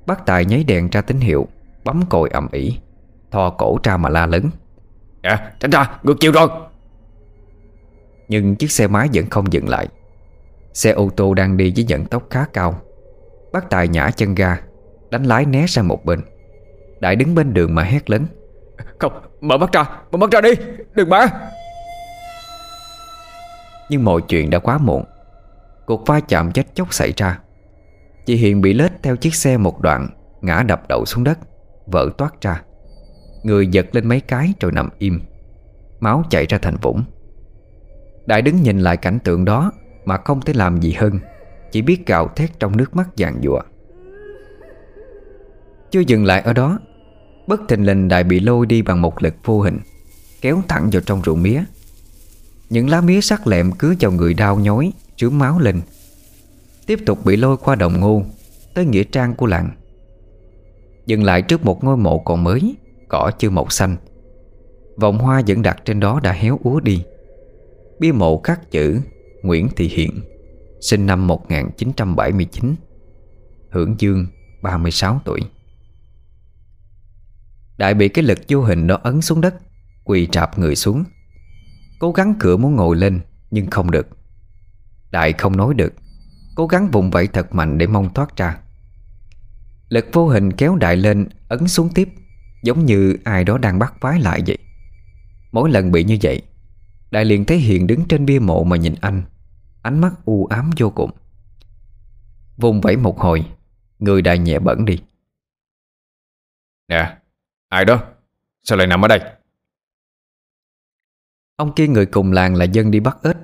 [0.07, 1.49] Bác Tài nháy đèn ra tín hiệu
[1.85, 2.79] Bấm còi ầm ĩ
[3.31, 4.51] Thò cổ ra mà la lớn.
[5.23, 6.49] À tránh ra ngược chiều rồi.
[8.29, 9.89] Nhưng chiếc xe máy vẫn không dừng lại.
[10.73, 12.81] Xe ô tô đang đi với vận tốc khá cao.
[13.53, 14.61] Bác Tài nhả chân ga
[15.11, 16.21] Đánh lái né sang một bên
[17.01, 18.27] Đại đứng bên đường mà hét lớn.
[18.99, 20.51] Không mở mắt ra Mở mắt ra đi
[20.95, 21.27] Đừng bả
[23.91, 25.05] Nhưng mọi chuyện đã quá muộn.
[25.87, 27.39] Cuộc va chạm chết chóc xảy ra.
[28.27, 30.09] Chị Hiền bị lết theo chiếc xe một đoạn
[30.41, 31.39] Ngã đập đầu xuống đất
[31.87, 32.63] Vỡ toát ra.
[33.43, 35.21] Người giật lên mấy cái rồi nằm im.
[36.01, 37.03] Máu chảy ra thành vũng.
[38.27, 39.73] Đại đứng nhìn lại cảnh tượng đó
[40.05, 41.19] Mà không thể làm gì hơn
[41.73, 43.61] Chỉ biết gào thét trong nước mắt vàng dụa
[45.91, 46.79] Chưa dừng lại ở đó
[47.49, 49.79] Bất thình lình Đại bị lôi đi bằng một lực vô hình,
[50.41, 51.65] Kéo thẳng vào trong ruộng mía.
[52.71, 55.81] Những lá mía sắc lẹm cứ vào người đau nhói Chứa máu lên.
[56.87, 58.23] Tiếp tục bị lôi qua đồng ngô,
[58.75, 59.71] Tới nghĩa trang của làng.
[61.07, 62.75] Dừng lại trước một ngôi mộ còn mới,
[63.09, 63.97] Cỏ chưa màu xanh.
[64.97, 67.03] Vòng hoa vẫn đặt trên đó đã héo úa đi.
[67.99, 69.01] Bia mộ khắc chữ
[69.43, 70.21] Nguyễn Thị Hiện,
[70.81, 72.75] Sinh năm 1979
[73.71, 74.27] Hưởng dương
[74.63, 75.41] 36 tuổi.
[77.79, 79.55] Đại bị cái lực vô hình đó ấn xuống đất,
[80.05, 81.05] Quỳ trạp người xuống.
[81.99, 83.21] Cố gắng cửa muốn ngồi lên,
[83.51, 84.09] Nhưng không được.
[85.11, 85.93] Đại không nói được,
[86.57, 88.59] Cố gắng vùng vẫy thật mạnh để mong thoát ra.
[89.89, 92.09] Lực vô hình kéo đại lên, Ấn xuống tiếp,
[92.63, 94.59] Giống như ai đó đang bắt vái lại vậy.
[95.53, 96.43] Mỗi lần bị như vậy,
[97.11, 99.23] Đại liền thấy Hiền đứng trên bia mộ mà nhìn anh,
[99.83, 101.11] Ánh mắt u ám vô cùng.
[102.57, 103.45] Vùng vẫy một hồi,
[103.99, 105.01] Người đại nhẹ bẩn đi.
[106.89, 107.18] Nè
[107.69, 108.03] Ai đó?
[108.63, 109.21] Sao lại nằm ở đây?
[111.57, 113.37] Ông kia người cùng làng là dân đi bắt ếch.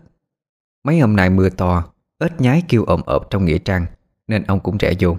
[0.85, 1.85] Mấy hôm nay mưa to,
[2.19, 3.87] ếch nhái kêu ồm ộp trong nghĩa trang,
[4.27, 5.17] Nên ông cũng rẽ vô.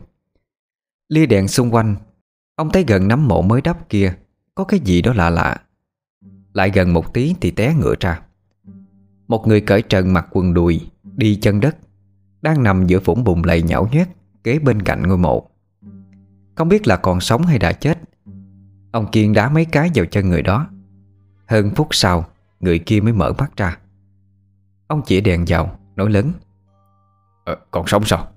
[1.10, 1.96] Lia đèn xung quanh,
[2.56, 4.14] Ông thấy gần nắm mộ mới đắp kia,
[4.56, 5.62] Có cái gì đó lạ lạ.
[6.54, 8.22] Lại gần một tí thì té ngựa ra.
[9.28, 11.78] Một người cởi trần mặc quần đùi, Đi chân đất,
[12.42, 14.08] Đang nằm giữa vũng bùn lầy nhão nhét
[14.44, 15.50] Kế bên cạnh ngôi mộ.
[16.56, 18.00] Không biết là còn sống hay đã chết
[18.96, 20.68] Ông Kiên đá mấy cái vào chân người đó.
[21.48, 22.26] Hơn phút sau
[22.60, 23.78] Người kia mới mở mắt ra.
[24.88, 26.32] Ông chỉ đèn vào Nói lớn.
[27.46, 28.28] Ờ, Còn sống sao?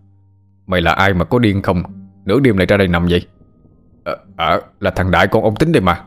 [0.66, 1.82] Mày là ai mà có điên không?
[2.24, 3.26] Nửa đêm lại ra đây nằm vậy?
[4.04, 6.04] Ờ à, là thằng Đại con ông tính đây mà.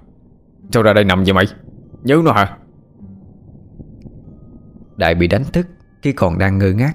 [0.72, 1.46] Sao ra đây nằm vậy mày?
[2.04, 2.58] Nhớ nó hả?
[4.98, 5.68] Đại bị đánh thức
[6.02, 6.94] Khi còn đang ngơ ngác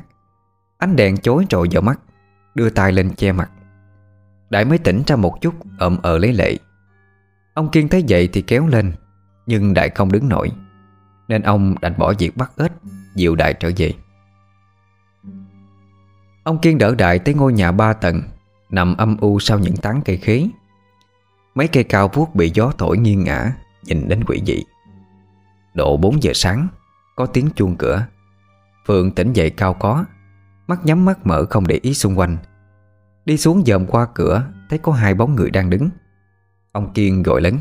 [0.78, 2.00] Ánh đèn chối trội vào mắt
[2.54, 3.50] Đưa tay lên che mặt.
[4.50, 6.56] Đại mới tỉnh ra một chút ậm ờ lấy lệ
[7.56, 8.92] Ông Kiên thấy vậy thì kéo lên,
[9.46, 10.52] Nhưng Đại không đứng nổi.
[11.28, 12.72] Nên ông đành bỏ việc bắt ếch
[13.14, 13.92] Dịu Đại trở về.
[16.44, 18.22] Ông Kiên đỡ Đại tới ngôi nhà ba tầng,
[18.70, 20.48] Nằm âm u sau những tán cây khế.
[21.54, 23.52] Mấy cây cao vuốt bị gió thổi nghiêng ngã
[23.82, 24.62] Nhìn đến quỷ dị.
[25.74, 26.68] Độ 4 giờ sáng,
[27.16, 28.06] Có tiếng chuông cửa.
[28.86, 30.04] Phượng tỉnh dậy cao có,
[30.66, 32.36] Mắt nhắm mắt mở không để ý xung quanh.
[33.24, 35.90] Đi xuống dòm qua cửa, Thấy có hai bóng người đang đứng.
[36.76, 37.58] Ông Kiên gọi lớn.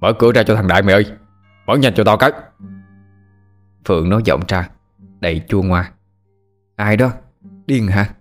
[0.00, 1.06] Mở cửa ra cho thằng Đại mày ơi
[1.66, 2.32] Mở nhanh cho tao cái.
[3.84, 4.68] Phượng nói giọng ra
[5.20, 5.92] Đầy chua ngoa.
[6.76, 7.12] Ai đó?
[7.66, 8.14] Điên hả?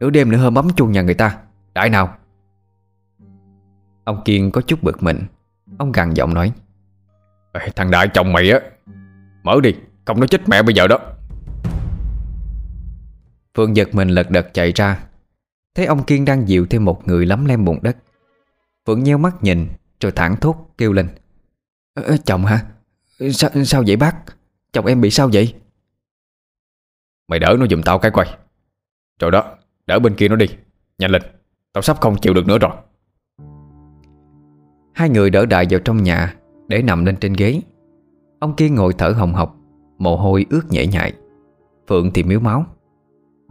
[0.00, 1.38] Nửa đêm nữa hôm bấm chuông nhà người ta.
[1.74, 2.16] Đại nào?
[4.04, 5.18] Ông Kiên có chút bực mình.
[5.78, 6.52] Ông gằn giọng nói
[7.52, 8.60] Ê, Thằng Đại chồng mày á
[9.42, 10.98] Mở đi Không nó chết mẹ bây giờ đó.
[13.54, 14.98] Phương giật mình lật đật chạy ra.
[15.74, 17.96] Thấy ông Kiên đang dịu thêm một người lắm lem bụng đất
[18.86, 19.68] Phượng nheo mắt nhìn
[20.00, 21.08] Rồi thẳng thốt kêu lên.
[21.94, 22.66] Ê, Chồng hả?
[23.32, 24.16] Sao, sao vậy bác?
[24.72, 25.54] Chồng em bị sao vậy?
[27.28, 28.38] Mày đỡ nó giùm tao cái quay.
[29.20, 29.56] Rồi đó
[29.86, 30.46] Đỡ bên kia nó đi.
[30.98, 31.22] Nhanh lên
[31.72, 32.70] Tao sắp không chịu được nữa rồi.
[34.94, 36.34] Hai người đỡ đại vào trong nhà
[36.68, 37.60] Để nằm lên trên ghế.
[38.38, 39.56] Ông Kiên ngồi thở hồng hộc
[39.98, 41.12] Mồ hôi ướt nhễ nhại.
[41.88, 42.66] Phượng thì miếu máu.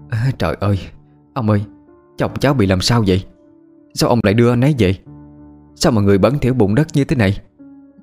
[0.10, 0.80] À, Trời ơi
[1.34, 1.64] Ông ơi
[2.18, 3.26] Chồng cháu bị làm sao vậy?
[3.94, 5.00] Sao ông lại đưa anh ấy vậy
[5.82, 7.40] Sao mà người bẩn thiểu bụng đất như thế này?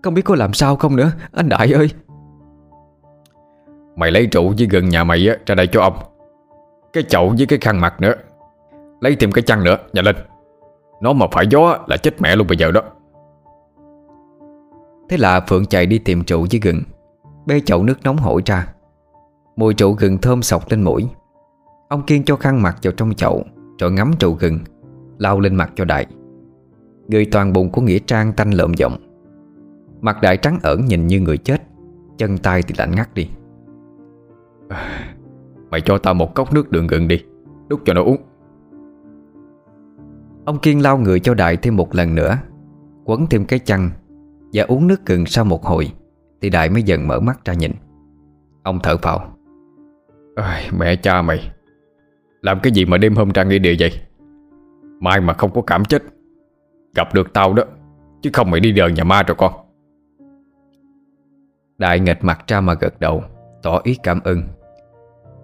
[0.03, 1.91] Không biết có làm sao không nữa Anh Đại ơi.
[3.97, 5.97] Mày lấy rượu với gần nhà mày á ra đây cho ông.
[6.93, 8.15] Cái chậu với cái khăn mặt nữa.
[9.01, 10.17] Lấy thêm cái chăn nữa Nhanh lên
[11.03, 12.83] Nó mà phải gió là chết mẹ luôn bây giờ đó.
[15.09, 16.83] Thế là Phượng chạy đi tìm trụ với gừng
[17.47, 18.67] Bê chậu nước nóng hổi ra.
[19.57, 21.09] Mùi trụ gừng thơm sọc lên mũi.
[21.89, 23.45] Ông Kiên cho khăn mặt vào trong chậu
[23.79, 24.59] Rồi ngắm trụ gừng
[25.19, 26.07] Lau lên mặt cho đại
[27.09, 28.97] Người toàn bụng của Nghĩa Trang tanh lợm giọng.
[30.01, 31.63] Mặt đại trắng ẩn nhìn như người chết
[32.19, 33.29] Chân tay thì lạnh ngắt đi.
[34.69, 35.15] À,
[35.71, 37.25] mày cho tao một cốc nước đường gừng đi
[37.69, 38.17] Đút cho nó uống.
[40.45, 42.39] Ông Kiên lau người cho Đại thêm một lần nữa
[43.05, 43.91] Quấn thêm cái chăn
[44.53, 45.93] Và uống nước gừng sau một hồi
[46.41, 47.73] Thì Đại mới dần mở mắt ra nhìn.
[48.63, 49.37] Ông thở phào.
[50.37, 51.53] Ôi, Mẹ cha mày
[52.43, 53.93] Làm cái gì mà đêm hôm ra nghĩa địa vậy?
[55.01, 56.03] Mai mà không có cảm chết.
[56.97, 57.63] Gặp được tao đó,
[58.23, 59.53] Chứ không mày đi đời nhà ma rồi con.
[61.79, 63.23] Đại nghịch mặt ra mà gật đầu,
[63.63, 64.43] Tỏ ý cảm ơn.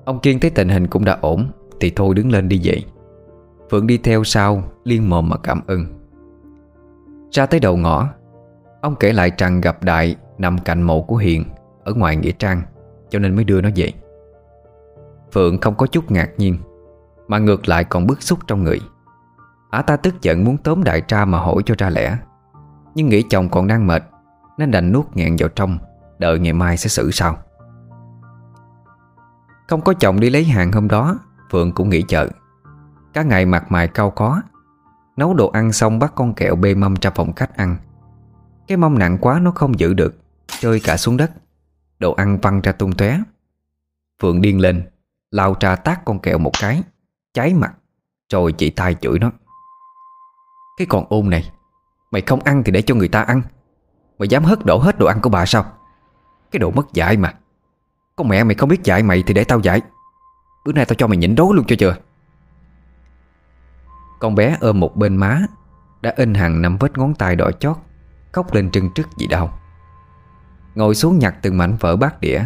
[0.04, 1.46] Ông Kiên thấy tình hình cũng đã ổn,
[1.80, 2.84] Thì thôi đứng lên đi dậy
[3.70, 5.86] Phượng đi theo sau, Liên mồm mà cảm ơn.
[7.30, 8.08] Ra tới đầu ngõ,
[8.80, 11.44] Ông kể lại rằng gặp Đại Nằm cạnh mộ của Hiền,
[11.84, 12.62] Ở ngoài Nghĩa Trang,
[13.10, 13.92] Cho nên mới đưa nó về.
[15.32, 16.58] Phượng không có chút ngạc nhiên,
[17.28, 18.80] Mà ngược lại còn bức xúc trong người.
[19.72, 22.16] Ả ta tức giận muốn tóm đại tra mà hỏi cho ra lẽ.
[22.94, 24.02] Nhưng nghĩ chồng còn đang mệt,
[24.58, 25.78] Nên đành nuốt nghẹn vào trong,
[26.18, 27.38] Đợi ngày mai sẽ xử sau.
[29.68, 31.18] Không có chồng đi lấy hàng hôm đó,
[31.50, 32.28] Phượng cũng nghỉ chợ.
[33.12, 34.42] Cả ngày mặt mày cau có,
[35.16, 37.76] Nấu đồ ăn xong bắt con kẹo bê mâm ra phòng khách ăn.
[38.68, 40.14] Cái mâm nặng quá nó không giữ được,
[40.60, 41.30] Rơi cả xuống đất.
[41.98, 43.18] Đồ ăn văng ra tung tóe.
[44.22, 44.82] Phượng điên lên,
[45.30, 46.82] Lao ra tát con kẹo một cái,
[47.34, 47.74] Cháy mặt,
[48.32, 49.30] Rồi chị tay chửi nó.
[50.76, 51.50] Cái con ôn này,
[52.12, 53.42] Mày không ăn thì để cho người ta ăn.
[54.18, 55.64] Mày dám hất đổ hết đồ ăn của bà sao?
[56.50, 57.34] Cái đồ mất dạy mà.
[58.16, 59.80] Con mẹ mày không biết dạy mày thì để tao dạy.
[60.64, 61.96] Bữa nay tao cho mày nhịn đố luôn cho chưa?
[64.20, 65.40] Con bé ôm một bên má,
[66.00, 67.76] Đã in hàng năm vết ngón tay đỏ chót,
[68.32, 69.58] Khóc lên trưng trức vì đau.
[70.74, 72.44] Ngồi xuống nhặt từng mảnh vỡ bát đĩa,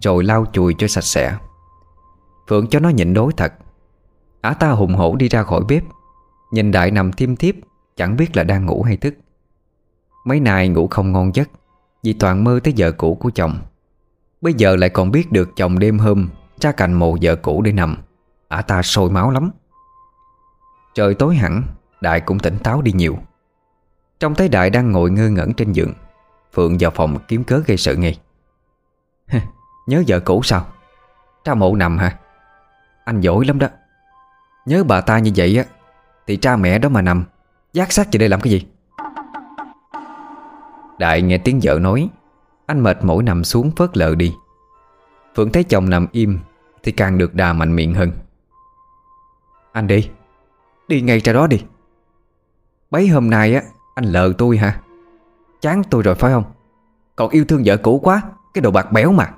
[0.00, 1.36] Rồi lau chùi cho sạch sẽ.
[2.48, 3.52] Phượng cho nó nhịn đối thật.
[4.40, 5.82] Ả ta hùng hổ đi ra khỏi bếp
[6.50, 7.54] Nhìn đại nằm thiêm thiếp,
[7.96, 9.14] Chẳng biết là đang ngủ hay thức.
[10.24, 11.48] Mấy nay ngủ không ngon giấc,
[12.02, 13.58] Vì toàn mơ tới vợ cũ của chồng.
[14.40, 16.28] Bây giờ lại còn biết được chồng đêm hôm
[16.60, 17.96] Ra cạnh mộ vợ cũ để nằm.
[18.48, 19.50] Ả ta sôi máu lắm.
[20.94, 21.62] Trời tối hẳn,
[22.00, 23.18] Đại cũng tỉnh táo đi nhiều.
[24.20, 25.92] Trong thấy Đại đang ngồi ngơ ngẩn trên giường,
[26.52, 28.18] Phượng vào phòng kiếm cớ gây sự ngay.
[29.86, 30.66] Nhớ vợ cũ sao?
[31.44, 32.18] Ra mộ nằm hả?
[33.04, 33.68] Anh giỏi lắm đó.
[34.66, 35.75] Nhớ bà ta như vậy á
[36.26, 37.24] thì cha mẹ đó mà nằm,
[37.72, 38.66] Giác sát về đây làm cái gì?
[40.98, 42.08] Đại nghe tiếng vợ nói,
[42.66, 44.34] Anh mệt mỏi nằm xuống phớt lờ đi.
[45.36, 46.38] Phượng thấy chồng nằm im
[46.82, 48.10] Thì càng được đà mạnh miệng hơn.
[49.72, 50.10] Anh đi
[50.88, 51.64] Đi ngay ra đó đi.
[52.90, 53.62] Bấy hôm nay á,
[53.94, 54.80] Anh lờ tôi hả?
[55.60, 56.44] Chán tôi rồi phải không?
[57.16, 58.22] Còn yêu thương vợ cũ quá,
[58.54, 59.30] Cái đồ bạc béo mà.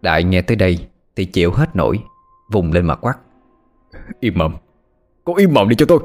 [0.00, 2.02] Đại nghe tới đây Thì chịu hết nổi,
[2.50, 3.18] Vùng lên mà quát.
[4.20, 4.54] Im mồm.
[5.28, 6.00] Cô im mồm đi cho tôi.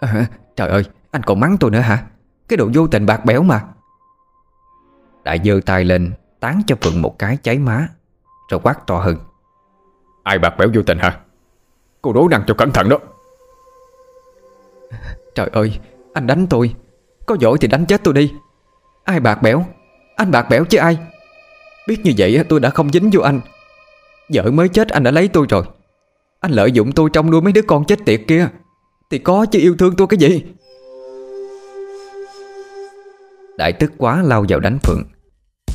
[0.00, 2.04] À, Trời ơi Anh còn mắng tôi nữa hả?
[2.48, 3.64] Cái đồ vô tình bạc béo mà.
[5.24, 7.88] Đại giơ tay lên Tán cho Phượng một cái cháy má
[8.50, 9.16] Rồi quát to hơn.
[10.22, 11.20] Ai bạc béo vô tình hả?
[12.02, 12.98] Cô đố năng cho cẩn thận đó.
[15.34, 15.80] Trời ơi
[16.14, 16.74] Anh đánh tôi.
[17.26, 18.34] Có giỏi thì đánh chết tôi đi.
[19.04, 19.64] Ai bạc bẽo?
[20.16, 20.98] Anh bạc bẽo chứ ai?
[21.88, 23.40] Biết như vậy tôi đã không dính vô anh.
[24.34, 25.64] Vợ mới chết anh đã lấy tôi rồi
[26.40, 28.48] anh lợi dụng tôi trong nuôi mấy đứa con chết tiệt kia.
[29.10, 30.44] Thì có chứ yêu thương tôi cái gì?
[33.58, 35.02] Đại tức quá lao vào đánh Phượng.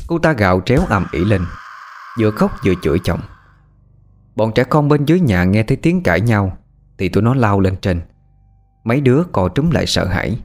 [0.06, 1.42] Cô ta gào tréo ầm ĩ lên.
[2.20, 3.20] Vừa khóc vừa chửi chồng.
[4.36, 6.58] Bọn trẻ con bên dưới nhà nghe thấy tiếng cãi nhau,
[6.98, 8.00] Thì tụi nó lao lên trên.
[8.84, 10.38] Mấy đứa cò trúng lại sợ hãi.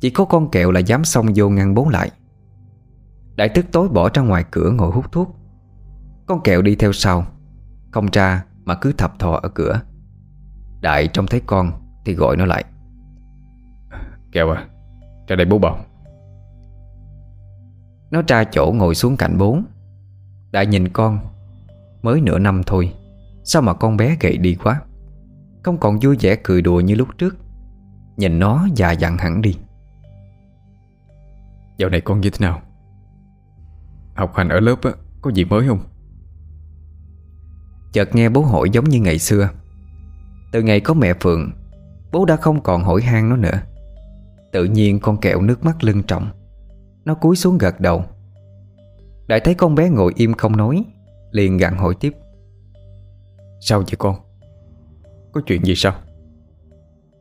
[0.00, 2.10] Chỉ có con kẹo là dám xông vô ngăn bố lại.
[3.36, 5.36] Đại tức tối bỏ ra ngoài cửa ngồi hút thuốc.
[6.26, 7.26] Con kẹo đi theo sau.
[7.90, 9.80] Không ra mà cứ thập thò ở cửa.
[10.80, 11.72] Đại trông thấy con
[12.04, 12.64] Thì gọi nó lại.
[14.32, 14.66] Kẹo à
[15.28, 15.78] Ra đây bố bảo
[18.10, 19.58] Nó ra chỗ ngồi xuống cạnh bố.
[20.52, 21.18] Đại nhìn con
[22.02, 22.94] Mới nửa năm thôi
[23.44, 24.82] Sao mà con bé gầy đi quá?
[25.62, 27.36] Không còn vui vẻ cười đùa như lúc trước.
[28.16, 29.56] Nhìn nó già dặn hẳn đi.
[31.78, 32.62] Dạo này con như thế nào?
[34.14, 34.90] Học hành ở lớp á,
[35.22, 35.78] có gì mới không
[37.94, 39.50] Chợt nghe bố hỏi giống như ngày xưa.
[40.52, 41.50] Từ ngày có mẹ Phượng
[42.12, 43.60] Bố đã không còn hỏi han nó nữa.
[44.52, 46.30] Tự nhiên con kẹo nước mắt lưng trọng.
[47.04, 48.04] Nó cúi xuống gật đầu.
[49.26, 50.84] Đại thấy con bé ngồi im không nói
[51.30, 52.12] Liền gặn hỏi tiếp.
[53.60, 54.16] Sao vậy con?
[55.32, 55.94] Có chuyện gì sao?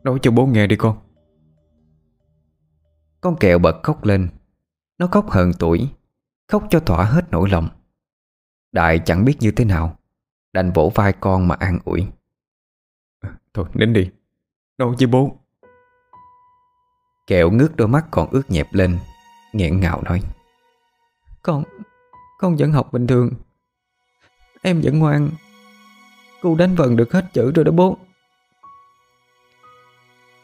[0.03, 0.97] Nói cho bố nghe đi con.
[3.21, 4.30] Con kẹo bật khóc lên.
[4.97, 5.89] Nó khóc hờn tuổi
[6.47, 7.69] Khóc cho thỏa hết nỗi lòng.
[8.71, 9.97] Đại chẳng biết như thế nào
[10.54, 12.08] Đành vỗ vai con mà an ủi.
[13.54, 14.10] Thôi đến đi.
[14.78, 15.38] Nói với bố.
[17.28, 18.99] Kẹo ngước đôi mắt còn ướt nhẹp lên
[19.54, 20.22] nghẹn ngào nói.
[21.41, 21.64] Con
[22.39, 23.30] Con vẫn học bình thường.
[24.62, 25.30] Em vẫn ngoan.
[26.41, 27.97] Cô đánh vần được hết chữ rồi đó bố.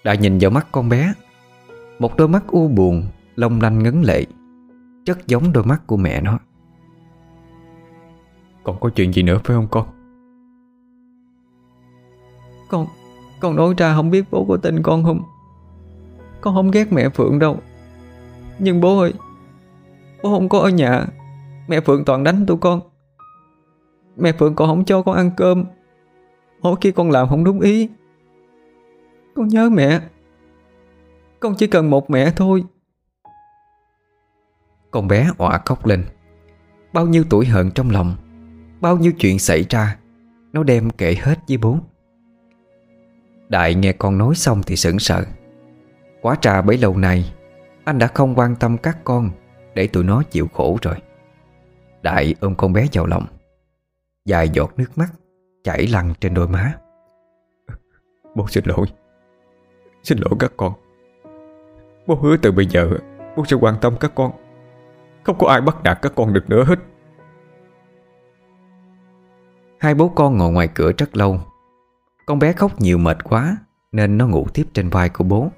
[0.03, 1.14] Đại nhìn vào mắt con bé
[1.99, 4.26] Một đôi mắt u buồn Long lanh ngấn lệ
[5.05, 6.39] Chất giống đôi mắt của mẹ nó.
[8.64, 9.99] Còn có chuyện gì nữa phải không con
[12.70, 12.88] con
[13.39, 15.24] Con nói ra không biết bố có tin con không?
[16.41, 17.57] Con không ghét mẹ Phượng đâu.
[18.59, 19.13] Nhưng bố ơi,
[20.24, 21.05] Bố không có ở nhà.
[21.67, 22.82] Mẹ Phượng toàn đánh tụi con.
[24.15, 25.65] Mẹ Phượng còn không cho con ăn cơm.
[26.61, 27.89] Mỗi khi con làm không đúng ý,
[29.36, 29.99] Con nhớ mẹ.
[31.39, 32.63] Con chỉ cần một mẹ thôi.
[34.91, 36.05] Con bé òa khóc lên.
[36.93, 38.15] Bao nhiêu tuổi hận trong lòng,
[38.82, 39.97] Bao nhiêu chuyện xảy ra,
[40.53, 41.78] Nó đem kể hết với bố.
[43.50, 45.24] Đại nghe con nói xong thì sững sờ.
[46.22, 47.34] Quá trà bấy lâu nay
[47.86, 49.30] Anh đã không quan tâm các con
[49.76, 50.95] Để tụi nó chịu khổ rồi.
[52.02, 53.26] Đại ôm con bé vào lòng.
[54.26, 55.08] Dài giọt nước mắt
[55.64, 56.74] Chảy lăn trên đôi má.
[58.36, 58.88] Bố xin lỗi.
[60.04, 60.74] Xin lỗi các con.
[62.08, 62.89] Bố hứa từ bây giờ
[63.38, 64.32] Bố sẽ quan tâm các con.
[65.24, 66.80] Không có ai bắt nạt các con được nữa hết.
[69.80, 71.39] Hai bố con ngồi ngoài cửa rất lâu
[72.30, 73.57] con bé khóc nhiều mệt quá,
[73.91, 75.51] Nên nó ngủ tiếp trên vai của bố.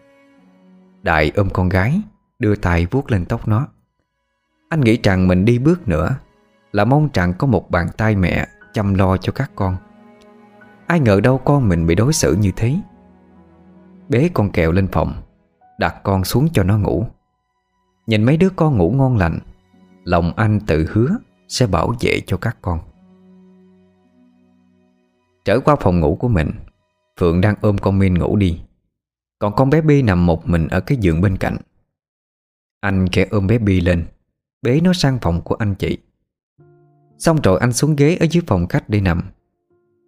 [1.02, 2.02] Đại ôm con gái,
[2.40, 3.68] Đưa tay vuốt lên tóc nó.
[4.70, 6.16] Anh nghĩ rằng mình đi bước nữa,
[6.72, 9.78] Là mong rằng có một bàn tay mẹ Chăm lo cho các con.
[10.88, 12.76] Ai ngờ đâu con mình bị đối xử như thế.
[14.10, 15.14] Bế con kẹo lên phòng,
[15.80, 17.06] Đặt con xuống cho nó ngủ.
[18.08, 19.40] Nhìn mấy đứa con ngủ ngon lành,
[20.04, 21.10] Lòng anh tự hứa
[21.48, 22.80] Sẽ bảo vệ cho các con.
[25.46, 26.52] Trở qua phòng ngủ của mình.
[27.20, 28.62] Phượng đang ôm con Min ngủ đi.
[29.40, 31.58] Còn con bé Bi nằm một mình ở cái giường bên cạnh.
[32.80, 34.06] Anh khẽ ôm bé Bi lên,
[34.62, 35.98] Bế nó sang phòng của anh chị.
[37.18, 39.22] Xong rồi anh xuống ghế ở dưới phòng khách để nằm.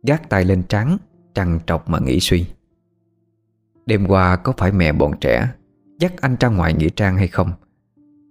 [0.04, 0.98] Gác tay lên trán,
[1.34, 2.46] Trằn trọc mà nghĩ suy.
[3.86, 5.48] Đêm qua có phải mẹ bọn trẻ
[6.00, 7.52] Dắt anh ra ngoài nghĩa trang hay không?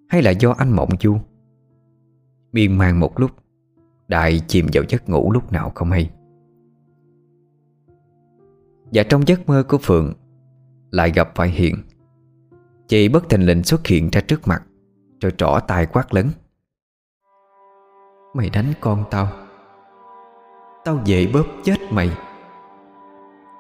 [0.09, 1.19] Hay là do anh mộng du?
[2.53, 3.31] Miên man một lúc
[4.09, 6.11] Đại chìm vào giấc ngủ lúc nào không hay.
[8.93, 10.13] Và trong giấc mơ của Phượng
[10.91, 11.77] Lại gặp phải Hiền
[12.89, 14.63] Chị bất thình lình xuất hiện ra trước mặt,
[15.21, 16.31] Rồi trỏ tay quát lớn.
[18.35, 19.29] Mày đánh con tao.
[20.85, 22.11] Tao về bóp chết mày.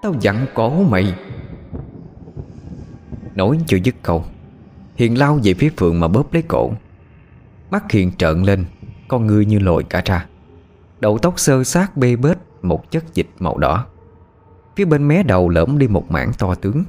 [0.03, 1.14] Tao dặn cổ mày.
[3.35, 4.24] Nói chưa dứt câu,
[4.95, 6.70] Hiền lao về phía Phượng mà bóp lấy cổ.
[7.70, 8.64] Mắt Hiền trợn lên,
[9.09, 10.26] Con ngươi như lồi cả ra.
[11.01, 13.87] Đầu tóc sơ sát bê bết, Một chất dịch màu đỏ.
[14.76, 16.84] Phía bên mé đầu lỡm đi một mảng to tướng.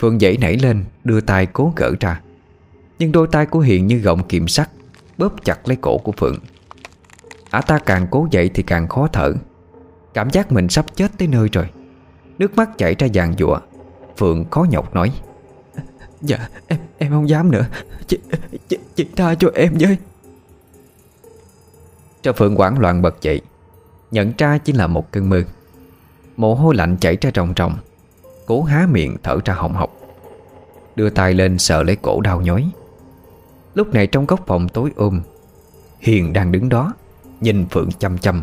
[0.00, 2.20] Phượng dậy nảy lên Đưa tay cố gỡ ra.
[2.98, 4.70] Nhưng đôi tay của Hiền như gọng kiềm sắt
[5.18, 6.38] Bóp chặt lấy cổ của Phượng.
[7.50, 9.34] Ả ta càng cố dậy thì càng khó thở.
[10.14, 11.70] Cảm giác mình sắp chết tới nơi rồi.
[12.38, 13.58] Nước mắt chảy ra dàn dụa
[14.16, 15.12] Phượng khó nhọc nói.
[16.20, 17.66] Dạ em em không dám nữa.
[18.06, 18.18] Chị,
[18.68, 19.96] chị, chị tha cho em với.
[22.22, 23.40] Cho Phượng hoảng loạn bật dậy.
[24.10, 25.42] Nhận ra chỉ là một cơn mơ
[26.38, 27.76] Mồ hôi lạnh chảy ra ròng ròng.
[28.46, 29.96] Cố há miệng thở ra hồng hộc.
[30.96, 32.70] Đưa tay lên sợ lấy cổ đau nhói.
[33.74, 35.20] Lúc này trong góc phòng tối ôm,
[36.00, 36.94] Hiền đang đứng đó,
[37.40, 38.42] Nhìn Phượng chăm chăm.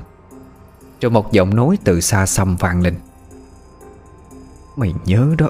[1.02, 2.96] Rồi một giọng nói từ xa xăm vang lên.
[4.76, 5.50] Mày nhớ đó.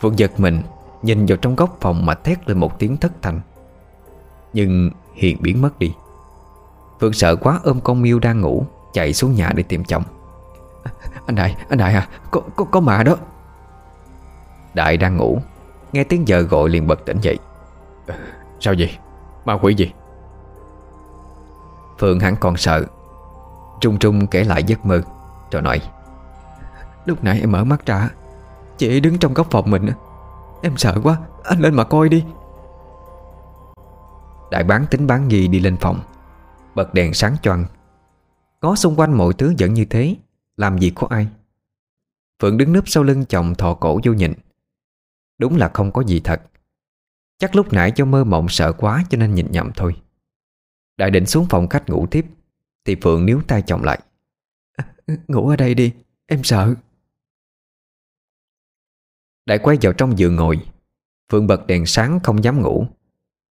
[0.00, 0.62] Phượng giật mình,
[1.02, 3.40] Nhìn vào trong góc phòng mà thét lên một tiếng thất thanh.
[4.52, 5.92] Nhưng Hiền biến mất đi.
[7.00, 10.02] Phượng sợ quá ôm con miêu đang ngủ, Chạy xuống nhà để tìm chồng.
[11.26, 13.16] Anh Đại, anh Đại à Có, có, có mà đó.
[14.74, 15.38] Đại đang ngủ
[15.92, 17.38] Nghe tiếng vợ gọi liền bật tỉnh dậy.
[18.60, 18.98] Sao vậy?
[19.44, 19.92] Ma quỷ gì?
[21.98, 22.84] Phượng hẳn còn sợ.
[23.80, 25.02] Trung Trung kể lại giấc mơ
[25.50, 25.80] Rồi nói
[27.04, 28.08] Lúc nãy em mở mắt ra
[28.76, 29.86] Chị ấy đứng trong góc phòng mình
[30.62, 32.24] Em sợ quá Anh lên mà coi đi.
[34.50, 36.00] Đại bán tính bán nghi đi lên phòng
[36.74, 37.64] Bật đèn sáng choang.
[38.60, 40.16] Có xung quanh mọi thứ vẫn như thế
[40.60, 41.28] làm gì có ai?
[42.42, 44.32] Phượng đứng núp sau lưng chồng thò cổ vô nhìn
[45.38, 46.42] Đúng là không có gì thật.
[47.38, 49.96] Chắc lúc nãy do mơ mộng sợ quá cho nên nhìn nhầm thôi.
[50.96, 52.26] Đại định xuống phòng khách ngủ tiếp,
[52.84, 54.00] Thì Phượng níu tay chồng lại.
[54.72, 55.92] À, ừ, ngủ ở đây đi,
[56.26, 56.74] Em sợ.
[59.46, 60.58] Đại quay vào trong giường ngồi.
[61.32, 62.86] Phượng bật đèn sáng không dám ngủ.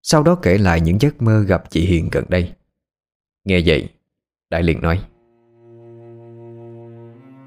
[0.03, 2.55] Sau đó kể lại những giấc mơ gặp chị Hiền gần đây.
[3.45, 3.89] Nghe vậy,
[4.51, 5.05] Đại liền nói.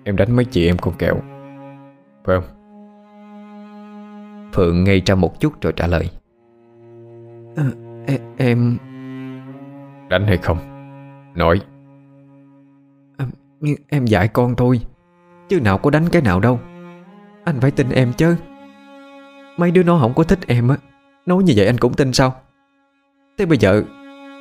[0.03, 1.15] Em đánh mấy chị em con kẹo.
[2.25, 2.43] Phải không?
[4.53, 6.09] Phượng ngây ra một chút rồi trả lời.
[7.55, 7.65] À,
[8.07, 8.77] em, em
[10.09, 10.57] Đánh hay không?
[11.35, 11.61] Nói.
[13.17, 13.29] Em,
[13.89, 14.81] Em dạy con thôi.
[15.49, 16.59] Chứ nào có đánh cái nào đâu.
[17.43, 18.35] Anh phải tin em chứ.
[19.57, 20.75] Mấy đứa nó không có thích em á.
[21.25, 22.35] Nói như vậy anh cũng tin sao?
[23.37, 23.83] Thế bây giờ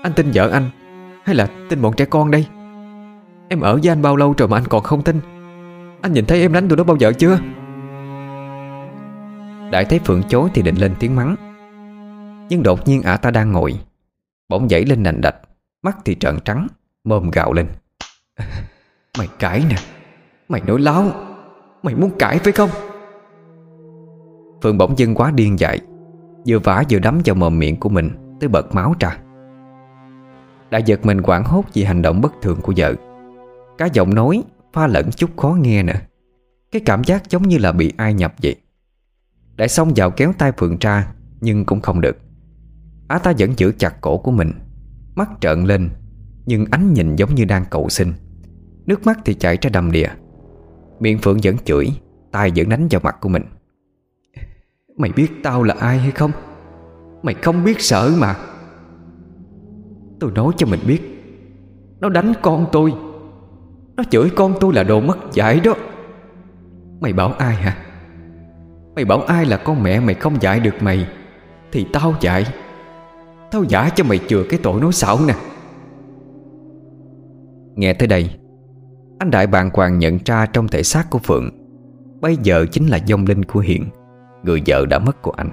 [0.02, 0.70] Anh tin vợ anh
[1.24, 2.46] Hay là tin bọn trẻ con đây?
[3.48, 5.20] Em ở với anh bao lâu rồi mà anh còn không tin
[6.02, 7.38] anh nhìn thấy em đánh tụi nó bao giờ chưa?
[9.72, 11.36] Đại thấy Phượng chối thì định lên tiếng mắng.
[12.48, 13.80] Nhưng đột nhiên ả ta đang ngồi,
[14.48, 15.36] Bỗng dậy lên nành đạch,
[15.82, 16.66] Mắt thì trợn trắng,
[17.04, 17.66] Mồm gạo lên.
[19.18, 19.76] Mày cãi nè,
[20.48, 21.04] Mày nói láo,
[21.82, 22.70] Mày muốn cãi phải không?
[24.62, 25.80] Phượng bỗng dưng quá điên dại,
[26.46, 29.18] Vừa vả vừa đấm vào mồm miệng của mình, Tới bật máu ra.
[30.70, 32.94] Đại giật mình quảng hốt vì hành động bất thường của vợ.
[33.78, 34.42] Cả giọng nói
[34.72, 35.94] Pha lẫn chút khó nghe nè
[36.72, 38.56] Cái cảm giác giống như là bị ai nhập vậy.
[39.56, 42.16] Đại xong vào kéo tay Phượng ra Nhưng cũng không được.
[43.08, 44.52] Á ta vẫn giữ chặt cổ của mình,
[45.14, 45.90] Mắt trợn lên,
[46.46, 48.12] Nhưng ánh nhìn giống như đang cầu xin.
[48.86, 50.08] Nước mắt thì chảy ra đầm đìa.
[51.00, 51.86] Miệng Phượng vẫn chửi,
[52.32, 53.42] tay vẫn đánh vào mặt của mình.
[54.96, 56.30] Mày biết tao là ai hay không?
[57.22, 58.36] Mày không biết sợ mà.
[60.20, 61.00] Tôi nói cho mình biết,
[62.00, 62.92] Nó đánh con tôi.
[64.00, 65.74] Nó chửi con tôi là đồ mất dạy đó.
[67.00, 67.76] Mày bảo ai hả?
[68.94, 71.08] Mày bảo ai là con mẹ mày không dạy được mày?
[71.72, 72.46] Thì tao dạy.
[73.50, 75.34] Tao giả cho mày chừa cái tội nói xạo nè.
[77.74, 78.30] Nghe tới đây,
[79.18, 81.50] Anh đại bàng hoàng nhận ra trong thể xác của Phượng,
[82.20, 83.86] Bây giờ chính là dông linh của Hiền,
[84.42, 85.50] Người vợ đã mất của anh.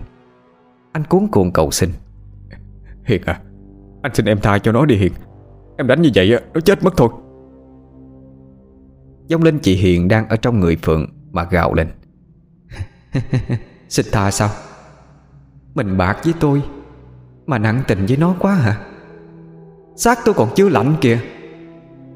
[0.91, 1.89] Anh cuốn cuồng cầu xin.
[3.05, 3.41] Hiền à
[4.01, 5.13] Anh xin em tha cho nó đi Hiền.
[5.77, 7.09] Em đánh như vậy nó chết mất thôi.
[9.29, 11.87] Dông linh chị Hiền đang ở trong người Phượng Mà gào lên.
[13.89, 14.49] Xích tha sao?
[15.75, 16.61] Mình bạc với tôi
[17.45, 18.81] Mà nặng tình với nó quá hả?
[19.95, 21.19] Xác tôi còn chưa lạnh kìa.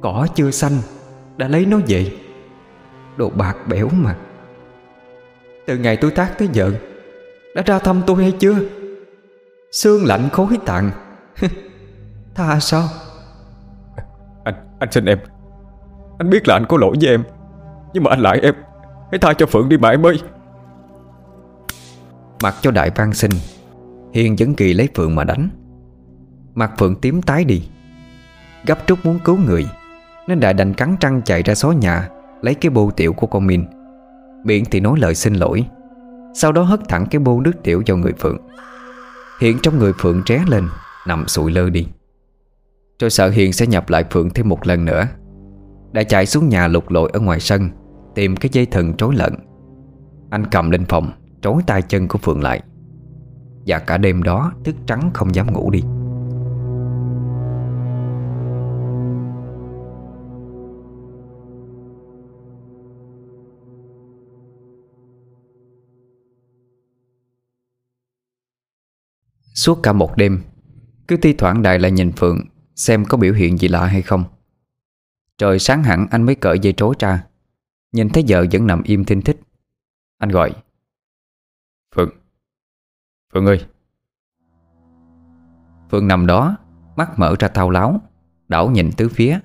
[0.02, 0.74] Cỏ chưa xanh
[1.38, 2.12] Đã lấy nó về.
[3.18, 4.16] Đồ bạc bẽo mà.
[5.68, 6.72] Từ ngày tôi tác tới giờ
[7.56, 8.56] Đã ra thăm tôi hay chưa?
[9.72, 10.92] Xương lạnh khối tạng
[12.36, 12.90] Tha sao?
[14.44, 15.20] Anh, anh xin em
[16.22, 17.24] anh biết là anh có lỗi với em.
[17.94, 18.56] Nhưng mà anh lại em,
[19.12, 20.20] Hãy tha cho Phượng đi mà em ơi
[22.44, 23.32] Mặc cho đại văn sinh
[24.14, 25.50] Hiền vẫn kỳ lấy Phượng mà đánh.
[26.56, 27.64] Mặt Phượng tím tái đi.
[28.66, 29.66] Gấp trúc muốn cứu người,
[30.28, 32.10] Nên đại đành cắn trăng chạy ra xó nhà,
[32.42, 33.66] Lấy cái bô tiểu của con Min.
[34.46, 35.66] Biển thì nói lời xin lỗi,
[36.34, 38.38] Sau đó hất thẳng cái bô nước tiểu vào người Phượng.
[39.40, 40.68] Hiện trong người Phượng tré lên,
[41.08, 41.88] Nằm sụi lơ đi.
[43.00, 45.08] Rồi sợ Hiền sẽ nhập lại Phượng thêm một lần nữa.
[45.92, 47.70] Đã chạy xuống nhà lục lội ở ngoài sân,
[48.16, 49.36] Tìm cái dây thần trối lợn.
[50.30, 51.12] Anh cầm lên phòng
[51.42, 52.62] Trối tay chân của Phượng lại.
[53.68, 55.82] Và cả đêm đó, thức trắng không dám ngủ đi.
[69.54, 70.42] Suốt cả một đêm,
[71.08, 72.40] Cứ thi thoảng Đại lại nhìn Phượng,
[72.76, 74.24] Xem có biểu hiện gì lạ hay không.
[75.38, 77.24] Trời sáng hẳn anh mới cởi dây trối ra.
[77.92, 79.40] Nhìn thấy vợ vẫn nằm im thinh thích
[80.18, 80.54] Anh gọi.
[81.96, 82.10] Phượng.
[83.34, 83.66] Phượng ơi.
[85.92, 86.58] Phượng nằm đó,
[86.96, 88.02] Mắt mở ra thao láo,
[88.48, 89.40] Đảo nhìn tứ phía.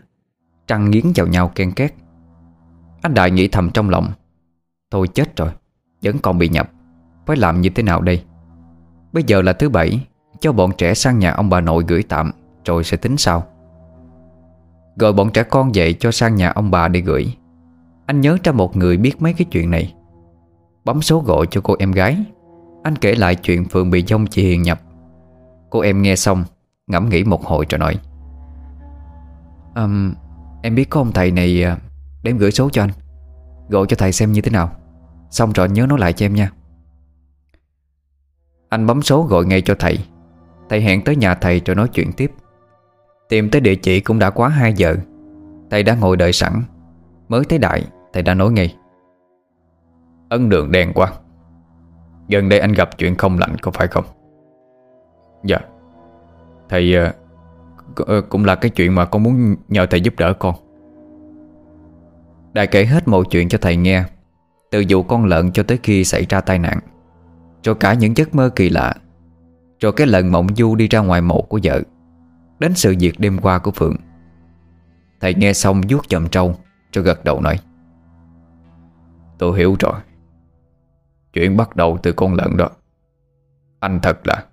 [0.66, 1.94] Trăng nghiến vào nhau ken két.
[3.02, 4.12] Anh Đại nghĩ thầm trong lòng.
[4.90, 5.50] Thôi chết rồi,
[6.02, 6.70] Vẫn còn bị nhập.
[7.26, 8.24] Phải làm như thế nào đây?
[9.12, 10.06] Bây giờ là thứ bảy,
[10.40, 12.30] Cho bọn trẻ sang nhà ông bà nội gửi tạm,
[12.64, 13.55] Rồi sẽ tính sau.
[14.96, 17.36] Gọi bọn trẻ con dậy cho sang nhà ông bà để gửi.
[18.06, 19.94] Anh nhớ ra một người biết mấy cái chuyện này.
[20.84, 22.24] Bấm số gọi cho cô em gái.
[22.82, 24.80] Anh kể lại chuyện Phượng bị dông chị Hiền nhập.
[25.70, 26.44] Cô em nghe xong
[26.86, 27.98] Ngẫm nghĩ một hồi rồi nói.
[29.74, 30.14] Um,
[30.62, 31.78] Em biết có ông thầy này đem
[32.22, 32.90] Để em gửi số cho anh.
[33.68, 34.70] Gọi cho thầy xem như thế nào.
[35.30, 36.50] Xong rồi anh nhớ nói lại cho em nha.
[38.68, 39.98] Anh bấm số gọi ngay cho thầy.
[40.68, 42.32] Thầy hẹn tới nhà thầy rồi nói chuyện tiếp.
[43.28, 44.96] Tìm tới địa chỉ cũng đã quá 2 giờ.
[45.70, 46.52] Thầy đã ngồi đợi sẵn.
[47.28, 48.76] Mới thấy Đại Thầy đã nói ngay.
[50.28, 51.12] Ấn đường đen quá.
[52.28, 54.04] Gần đây anh gặp chuyện không lành có phải không?
[55.44, 55.58] Dạ.
[56.68, 56.94] Thầy
[58.00, 60.54] uh, Cũng là cái chuyện mà con muốn nhờ thầy giúp đỡ con.
[62.52, 64.04] Đại kể hết mọi chuyện cho thầy nghe
[64.70, 66.78] Từ vụ con lợn cho tới khi xảy ra tai nạn
[67.62, 68.94] cho cả những giấc mơ kỳ lạ
[69.80, 71.82] Rồi cái lần mộng du đi ra ngoài mộ của vợ.
[72.58, 73.96] Đến sự việc đêm qua của Phượng.
[75.20, 76.56] Thầy nghe xong vuốt chậm trâu
[76.90, 77.60] cho gật đầu nói,
[79.38, 80.00] Tôi hiểu rồi.
[81.32, 82.70] Chuyện bắt đầu từ con lợn đó.
[83.80, 84.46] Anh thật là,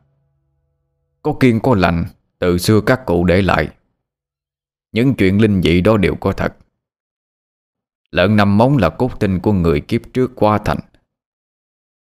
[1.22, 2.06] Có kiên có lành,
[2.40, 3.70] Từ xưa các cụ để lại.
[4.92, 6.56] Những chuyện linh dị đó đều có thật.
[8.12, 10.80] Lợn nằm móng là cốt tinh của người kiếp trước qua thành.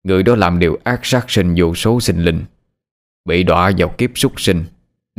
[0.04, 2.44] Người đó làm điều ác sát sinh vô số sinh linh,
[3.24, 4.64] Bị đọa vào kiếp súc sinh.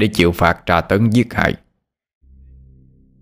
[0.01, 1.53] Để chịu phạt tra tấn giết hại.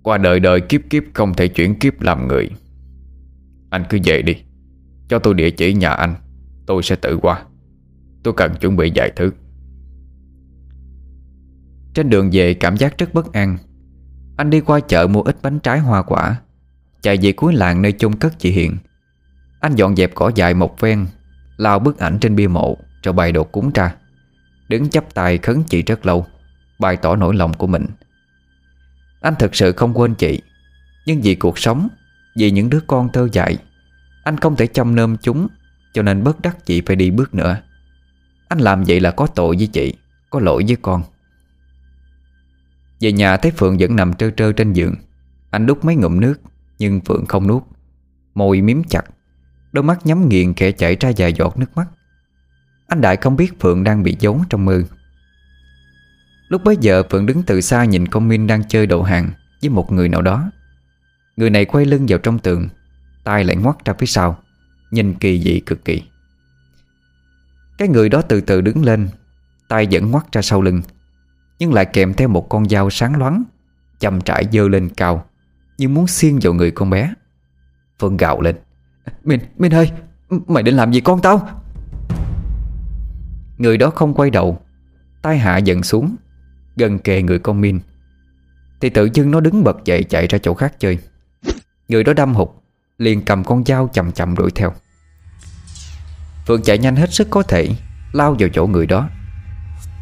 [0.03, 2.49] Qua đời đời kiếp kiếp không thể chuyển kiếp làm người.
[3.69, 4.35] Anh cứ về đi,
[5.09, 6.15] Cho tôi địa chỉ nhà anh,
[6.65, 7.43] Tôi sẽ tự qua.
[8.23, 9.31] Tôi cần chuẩn bị vài thứ.
[11.93, 13.57] Trên đường về, cảm giác rất bất an.
[14.37, 16.41] Anh đi qua chợ mua ít bánh trái hoa quả,
[17.01, 18.77] Chạy về cuối làng nơi chôn cất chị Hiền.
[19.59, 21.05] Anh dọn dẹp cỏ dại một ven
[21.57, 23.95] Lao bức ảnh trên bia mộ, Rồi bày đồ cúng ra.
[24.69, 26.25] Đứng chắp tay khấn chị rất lâu.
[26.79, 27.85] Bày tỏ nỗi lòng của mình.
[29.21, 30.41] Anh thực sự không quên chị,
[31.05, 31.87] Nhưng vì cuộc sống,
[32.35, 33.57] Vì những đứa con thơ dại,
[34.23, 35.47] Anh không thể chăm nơm chúng,
[35.93, 37.61] Cho nên bất đắc chị phải đi bước nữa.
[38.47, 39.93] Anh làm vậy là có tội với chị,
[40.29, 41.03] Có lỗi với con.
[42.99, 44.95] Về nhà, thấy Phượng vẫn nằm trơ trơ trên giường.
[45.49, 46.41] Anh đút mấy ngụm nước,
[46.79, 47.63] Nhưng Phượng không nuốt.
[48.35, 49.03] Môi miếm chặt,
[49.71, 51.87] Đôi mắt nhắm nghiền kẻ chảy ra vài giọt nước mắt.
[52.87, 54.81] Anh Đại không biết Phượng đang bị giấu trong mưa
[56.49, 59.29] Lúc bấy giờ Phượng đứng từ xa nhìn con Minh đang chơi đồ hàng
[59.61, 60.51] Với một người nào đó.
[61.37, 62.69] Người này quay lưng vào trong tường
[63.23, 64.37] tay lại ngoắt ra phía sau
[64.91, 66.03] Nhìn kỳ dị cực kỳ.
[67.77, 69.09] Cái người đó từ từ đứng lên
[69.67, 70.81] tay vẫn ngoắt ra sau lưng
[71.59, 73.43] Nhưng lại kèm theo một con dao sáng loáng
[73.99, 75.25] Chầm trải dơ lên cao
[75.77, 77.13] Như muốn xiên vào người con bé.
[77.99, 78.55] Phượng gạo lên
[79.23, 79.91] Minh, Minh ơi
[80.47, 81.49] Mày định làm gì con tao?
[83.57, 84.61] Người đó không quay đầu
[85.21, 86.15] tay hạ dần xuống
[86.79, 87.79] Gần kề người con Min
[88.81, 90.97] Thì tự dưng nó đứng bật dậy chạy ra chỗ khác chơi
[91.89, 92.49] Người đó đâm hụt
[92.97, 94.73] Liền cầm con dao chậm chậm đuổi theo
[96.47, 97.69] Phượng chạy nhanh hết sức có thể
[98.11, 99.09] Lao vào chỗ người đó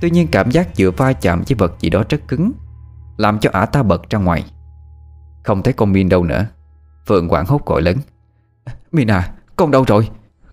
[0.01, 2.51] Tuy nhiên cảm giác giữa va chạm với vật gì đó rất cứng
[3.17, 4.45] Làm cho ả ta bật ra ngoài
[5.43, 6.45] Không thấy con Min đâu nữa
[7.07, 7.97] Phượng quảng hốt gọi lớn
[8.91, 10.09] Min à con đâu rồi?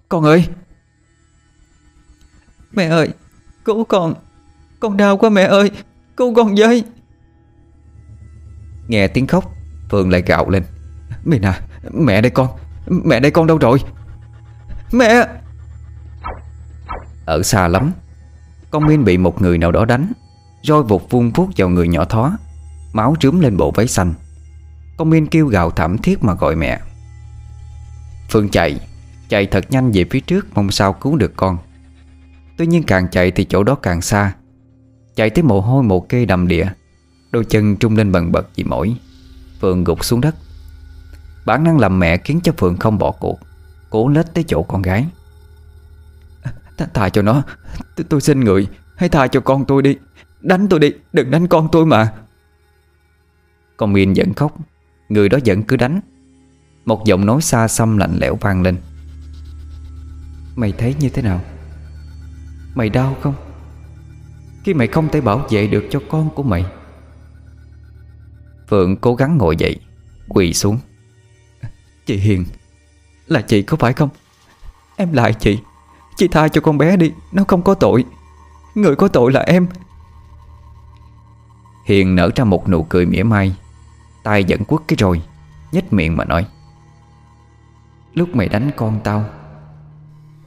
[0.08, 0.48] Con ơi!
[2.72, 3.08] Mẹ ơi,
[3.64, 4.14] cứu con!
[4.80, 5.70] Con đau quá mẹ ơi!
[6.16, 6.84] Cứu con với!
[8.88, 9.52] Nghe tiếng khóc,
[9.90, 10.62] Phương lại gạo lên.
[11.24, 11.60] Mina,
[11.92, 12.48] mẹ đây con!
[12.86, 13.78] Mẹ đây con đâu rồi?
[14.92, 15.26] Mẹ!
[17.26, 17.92] Ở xa lắm,
[18.70, 20.12] con Min bị một người nào đó đánh,
[20.62, 22.36] roi vụt vung vuốt vào người nhỏ thó,
[22.92, 24.14] máu trướm lên bộ váy xanh.
[24.96, 26.80] Con Min kêu gào thảm thiết mà gọi mẹ.
[28.30, 28.80] Phương chạy
[29.28, 31.58] Chạy thật nhanh về phía trước Mong sao cứu được con
[32.56, 34.32] Tuy nhiên càng chạy thì chỗ đó càng xa
[35.16, 36.66] Chạy tới mồ hôi mồ kê đầm địa
[37.34, 38.96] Đôi chân trung lên bần bật vì mỏi.
[39.60, 40.34] Phượng gục xuống đất.
[41.44, 43.38] Bản năng làm mẹ khiến cho Phượng không bỏ cuộc,
[43.90, 45.06] Cố lết tới chỗ con gái.
[46.76, 47.42] Th Thà cho nó.
[47.96, 49.96] T, Tôi xin người, Hãy tha cho con tôi đi.
[50.40, 52.12] Đánh tôi đi, Đừng đánh con tôi mà.
[53.76, 54.56] Con Miên vẫn khóc,
[55.08, 56.00] Người đó vẫn cứ đánh.
[56.84, 58.76] Một giọng nói xa xăm lạnh lẽo vang lên.
[60.56, 61.40] Mày thấy như thế nào?
[62.74, 63.34] Mày đau không?
[64.64, 66.64] Khi mày không thể bảo vệ được cho con của mày.
[68.68, 69.80] Phượng cố gắng ngồi dậy,
[70.28, 70.78] Quỳ xuống.
[72.06, 72.44] Chị Hiền,
[73.26, 74.08] Là chị có phải không?
[74.96, 75.58] Em lại chị.
[76.16, 78.04] Chị tha cho con bé đi, Nó không có tội.
[78.74, 79.66] Người có tội là em.
[81.86, 83.54] Hiền nở ra một nụ cười mỉa mai
[84.24, 85.22] tay vẫn quất cái rồi,
[85.72, 86.46] nhếch miệng mà nói.
[88.14, 89.24] Lúc mày đánh con tao,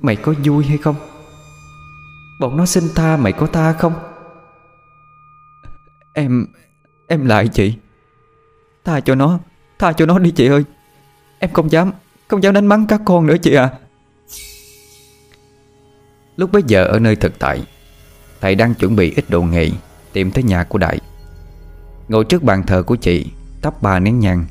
[0.01, 0.95] Mày có vui hay không?
[2.39, 3.93] Bọn nó xin tha mày có tha không?
[6.13, 6.45] Em
[7.07, 7.73] Em lại chị.
[8.85, 9.39] Tha cho nó
[9.79, 10.63] Tha cho nó đi chị ơi.
[11.39, 11.91] Em không dám
[12.27, 13.69] Không dám đánh mắng các con nữa chị à
[16.35, 17.63] Lúc bấy giờ ở nơi thực tại
[18.41, 19.69] Thầy đang chuẩn bị ít đồ nghề
[20.13, 20.99] Tìm tới nhà của Đại.
[22.07, 23.31] Ngồi trước bàn thờ của chị
[23.61, 24.45] Thắp ba nén nhang.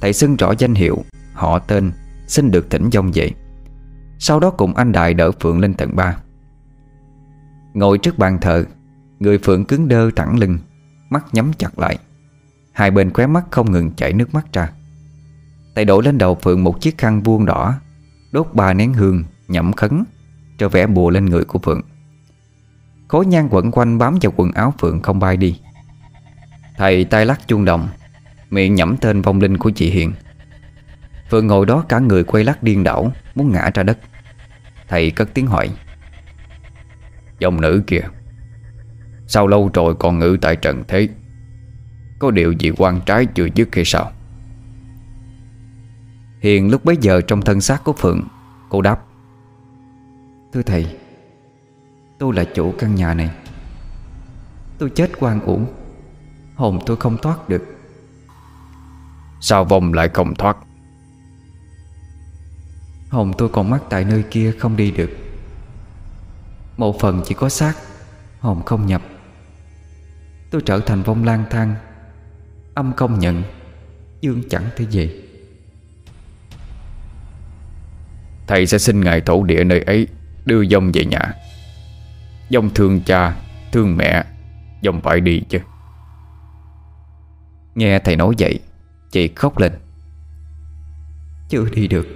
[0.00, 1.92] Thầy xưng rõ danh hiệu Họ tên
[2.26, 3.30] Xin được thỉnh dông về.
[4.18, 6.16] Sau đó cùng anh Đại đỡ Phượng lên tầng 3
[7.74, 8.64] Ngồi trước bàn thờ,
[9.18, 10.58] Người Phượng cứng đơ thẳng lưng,
[11.10, 11.98] Mắt nhắm chặt lại.
[12.72, 14.72] Hai bên khóe mắt không ngừng chảy nước mắt ra.
[15.74, 17.74] Tay đổ lên đầu Phượng một chiếc khăn vuông đỏ,
[18.32, 20.04] Đốt ba nén hương, Nhẩm khấn,
[20.58, 21.80] Cho vẽ bùa lên người của Phượng.
[23.08, 25.60] Khối nhang quẩn quanh bám vào quần áo Phượng không bay đi.
[26.76, 27.88] Thầy tay lắc chuông đồng,
[28.50, 30.12] Miệng nhẩm tên vong linh của chị Hiền.
[31.30, 33.98] Phượng ngồi đó cả người quay lắc điên đảo, Muốn ngã ra đất.
[34.88, 35.70] Thầy cất tiếng hỏi.
[37.38, 38.02] Dòng nữ kia.
[39.26, 41.08] Sao lâu rồi còn ngự tại trần thế.
[42.18, 44.12] Có điều gì quan trái chưa dứt hay sao?
[46.40, 48.28] Hiền lúc bấy giờ trong thân xác của Phượng,
[48.68, 49.00] Cô đáp.
[50.52, 50.96] Thưa thầy,
[52.18, 53.30] Tôi là chủ căn nhà này.
[54.78, 55.66] Tôi chết quan uổng,
[56.54, 57.62] Hồn tôi không thoát được.
[59.40, 60.56] Sao vòng lại không thoát?
[63.10, 65.10] Hồn tôi còn mắc tại nơi kia không đi được.
[66.76, 67.74] Một phần chỉ có xác
[68.40, 69.02] Hồn không nhập.
[70.50, 71.74] Tôi trở thành vong lang thang
[72.74, 73.42] Âm công nhận
[74.20, 75.10] Dương chẳng thể gì
[78.46, 80.08] Thầy sẽ xin ngài tổ địa nơi ấy
[80.44, 81.32] Đưa dông về nhà.
[82.50, 83.36] Dông thương cha
[83.72, 84.24] Thương mẹ
[84.82, 85.58] Dông phải đi chứ.
[87.74, 88.60] Nghe thầy nói vậy
[89.10, 89.72] Chị khóc lên.
[91.48, 92.06] Chưa đi được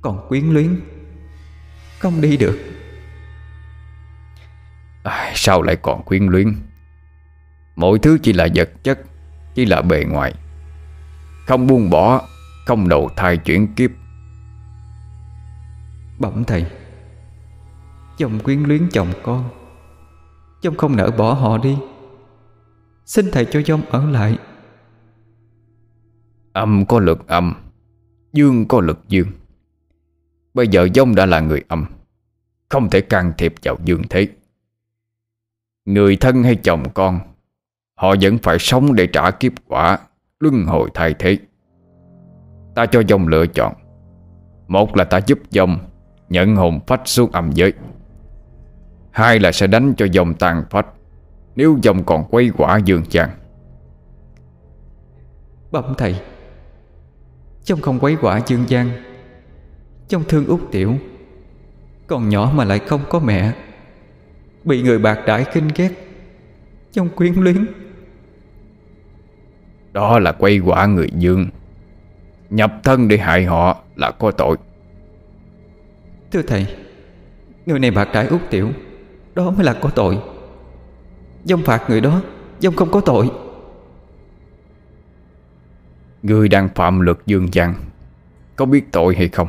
[0.00, 0.80] Còn quyến luyến.
[1.98, 2.77] Không đi được
[5.08, 6.54] à, Sao lại còn quyến luyến?
[7.76, 9.00] Mọi thứ chỉ là vật chất
[9.54, 10.34] Chỉ là bề ngoài.
[11.46, 12.22] Không buông bỏ
[12.66, 13.90] Không đầu thai chuyển kiếp.
[16.18, 16.66] Bẩm thầy
[18.18, 19.50] Chồng quyến luyến chồng con.
[20.62, 21.76] Chồng không nỡ bỏ họ đi.
[23.04, 24.38] Xin thầy cho dông ở lại.
[26.52, 27.54] Âm có lực âm
[28.32, 29.28] Dương có lực dương.
[30.54, 31.84] Bây giờ dông đã là người âm
[32.68, 34.28] Không thể can thiệp vào dương thế
[35.88, 37.20] Người thân hay chồng con,
[37.94, 39.98] Họ vẫn phải sống để trả kiếp quả,
[40.40, 41.38] Luân hồi thay thế.
[42.74, 43.74] Ta cho dòng lựa chọn.
[44.66, 45.78] Một là ta giúp dòng,
[46.28, 47.72] Nhận hồn phách xuống âm giới.
[49.10, 50.86] Hai là sẽ đánh cho dòng tàn phách,
[51.56, 53.30] Nếu dòng còn quay quả dương chàng
[55.70, 56.20] Bẩm thầy,
[57.64, 58.90] Trong không quấy quả dương gian,
[60.08, 60.94] Trong thương út tiểu,
[62.06, 63.52] Còn nhỏ mà lại không có mẹ
[64.68, 65.90] Bị người bạc đãi kinh ghét.
[66.92, 67.66] Trong quyến luyến.
[69.92, 71.48] Đó là quay quả người dương.
[72.50, 74.56] Nhập thân để hại họ là có tội.
[76.32, 76.66] Thưa thầy
[77.66, 78.70] Người này bạc đãi út tiểu
[79.34, 80.18] Đó mới là có tội.
[81.44, 82.22] Dông phạt người đó
[82.58, 83.30] Dông không có tội.
[86.22, 87.74] Người đang phạm luật dương gian
[88.56, 89.48] Có biết tội hay không?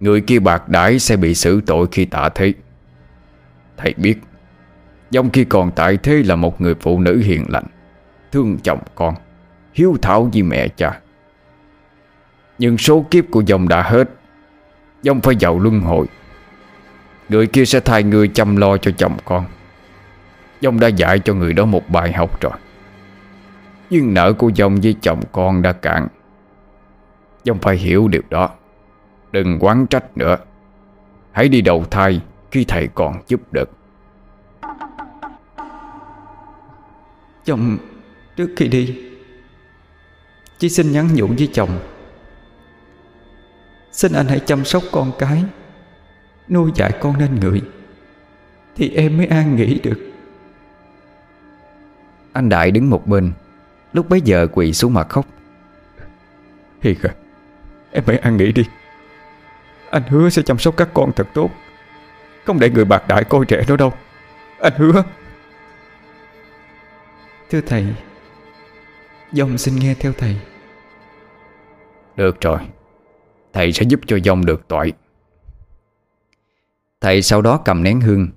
[0.00, 2.52] Người kia bạc đãi sẽ bị xử tội khi tạ thế
[3.76, 4.18] Thầy biết
[5.10, 7.64] Dông khi còn tại thế là một người phụ nữ hiền lành,
[8.32, 9.14] Thương chồng con,
[9.74, 11.00] Hiếu thảo với mẹ cha.
[12.58, 14.10] Nhưng số kiếp của dòng đã hết
[15.02, 16.06] Dông phải vào luân hồi.
[17.28, 19.44] Người kia sẽ thay người chăm lo cho chồng con.
[20.60, 22.52] Dông đã dạy cho người đó một bài học rồi.
[23.90, 26.08] Nhưng nợ của dông với chồng con đã cạn.
[27.44, 28.50] Dông phải hiểu điều đó.
[29.32, 30.36] Đừng quán trách nữa.
[31.32, 32.20] Hãy đi đầu thai
[32.50, 33.70] khi thầy còn giúp được.
[37.44, 37.78] Chồng
[38.36, 39.02] trước khi đi
[40.58, 41.78] Chỉ xin nhắn nhủ với chồng.
[43.92, 45.44] Xin anh hãy chăm sóc con cái
[46.48, 47.62] Nuôi dạy con nên người
[48.76, 50.12] Thì em mới an nghỉ được.
[52.32, 53.32] Anh Đại đứng một bên
[53.92, 55.26] Lúc bấy giờ quỳ xuống mặt khóc.
[56.80, 57.14] Hiền à
[57.92, 58.62] Em hãy an nghỉ đi.
[59.90, 61.50] Anh hứa sẽ chăm sóc các con thật tốt
[62.46, 63.92] Không để người bạc đại coi trẻ đó đâu.
[64.60, 65.02] Anh hứa.
[67.50, 67.86] Thưa thầy
[69.32, 70.36] Dòng xin nghe theo thầy.
[72.16, 72.58] Được rồi.
[73.52, 74.92] Thầy sẽ giúp cho dông được tội.
[77.00, 78.28] Thầy sau đó cầm nén hương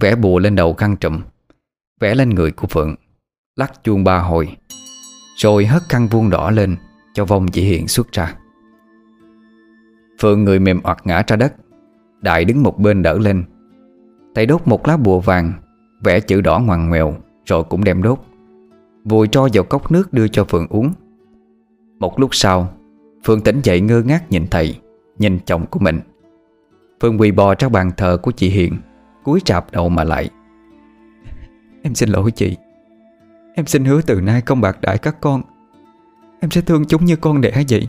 [0.00, 1.22] Vẽ bùa lên đầu khăn trùm
[2.00, 2.94] Vẽ lên người của Phượng
[3.56, 4.56] Lắc chuông ba hồi
[5.36, 6.76] Rồi hất khăn vuông đỏ lên
[7.14, 8.34] Cho vong chỉ hiện xuất ra.
[10.20, 11.54] Phượng người mềm oặt ngã ra đất
[12.20, 13.44] Đại đứng một bên đỡ lên
[14.34, 15.52] Thầy đốt một lá bùa vàng,
[16.00, 17.14] Vẽ chữ đỏ ngoằn ngoèo,
[17.46, 18.18] Rồi cũng đem đốt.
[19.04, 20.92] Vùi cho vào cốc nước đưa cho Phượng uống.
[21.98, 22.68] Một lúc sau
[23.24, 24.80] Phượng tỉnh dậy ngơ ngác nhìn thầy,
[25.18, 26.00] Nhìn chồng của mình.
[27.00, 28.76] Phương quỳ bò trong bàn thờ của chị Hiền,
[29.24, 30.30] cúi chạp đầu mà lại.
[31.82, 32.56] Em xin lỗi chị.
[33.54, 35.42] Em xin hứa từ nay không bạc đãi các con.
[36.40, 37.88] Em sẽ thương chúng như con đẻ vậy.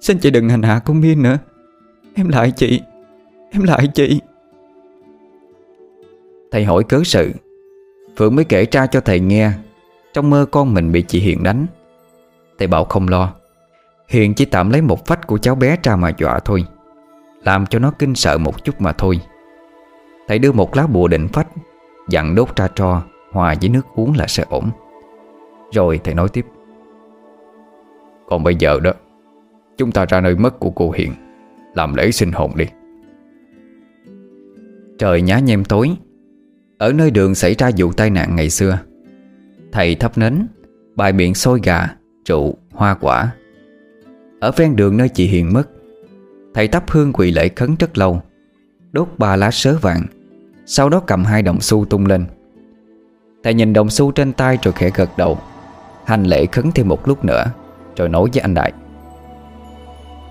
[0.00, 1.38] Xin chị đừng hành hạ con Miên nữa.
[2.14, 2.80] Em lại chị.
[3.50, 4.20] Em lại chị.
[6.50, 7.32] Thầy hỏi cớ sự.
[8.16, 9.52] Phượng mới kể ra cho thầy nghe.
[10.12, 11.66] Trong mơ con mình bị chị Hiền đánh.
[12.58, 13.32] Thầy bảo không lo.
[14.08, 16.64] Hiền chỉ tạm lấy một phách của cháu bé ra mà dọa thôi.
[17.42, 19.20] Làm cho nó kinh sợ một chút mà thôi.
[20.28, 21.48] Thầy đưa một lá bùa định phách,
[22.08, 23.02] Dặn đốt ra tro,
[23.32, 24.70] Hòa với nước uống là sẽ ổn.
[25.72, 26.46] Rồi thầy nói tiếp.
[28.28, 28.92] Còn bây giờ đó,
[29.76, 31.14] Chúng ta ra nơi mất của cô Hiền,
[31.74, 32.64] Làm lễ sinh hồn đi.
[34.98, 35.96] Trời nhá nhem tối
[36.80, 38.78] ở nơi đường xảy ra vụ tai nạn ngày xưa
[39.72, 40.46] Thầy thắp nến
[40.96, 41.88] Bài miệng xôi gà,
[42.24, 43.30] trụ hoa quả.
[44.40, 45.62] Ở ven đường nơi chị Hiền mất
[46.54, 48.22] Thầy thắp hương quỳ lễ khấn rất lâu
[48.92, 50.06] Đốt ba lá sớ vàng
[50.66, 52.26] Sau đó cầm hai đồng xu tung lên.
[53.44, 55.38] Thầy nhìn đồng xu trên tay rồi khẽ gật đầu
[56.04, 57.44] Hành lễ khấn thêm một lúc nữa
[57.96, 58.72] Rồi nói với anh Đại.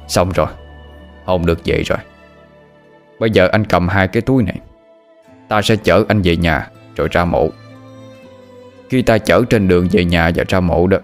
[0.08, 0.48] Xong rồi
[1.26, 2.00] Hồn được vậy rồi.
[3.20, 4.60] Bây giờ anh cầm hai cái túi này
[5.50, 7.50] Ta sẽ chở anh về nhà, Rồi ra mộ.
[8.90, 10.98] Khi ta chở trên đường về nhà và ra mộ đó,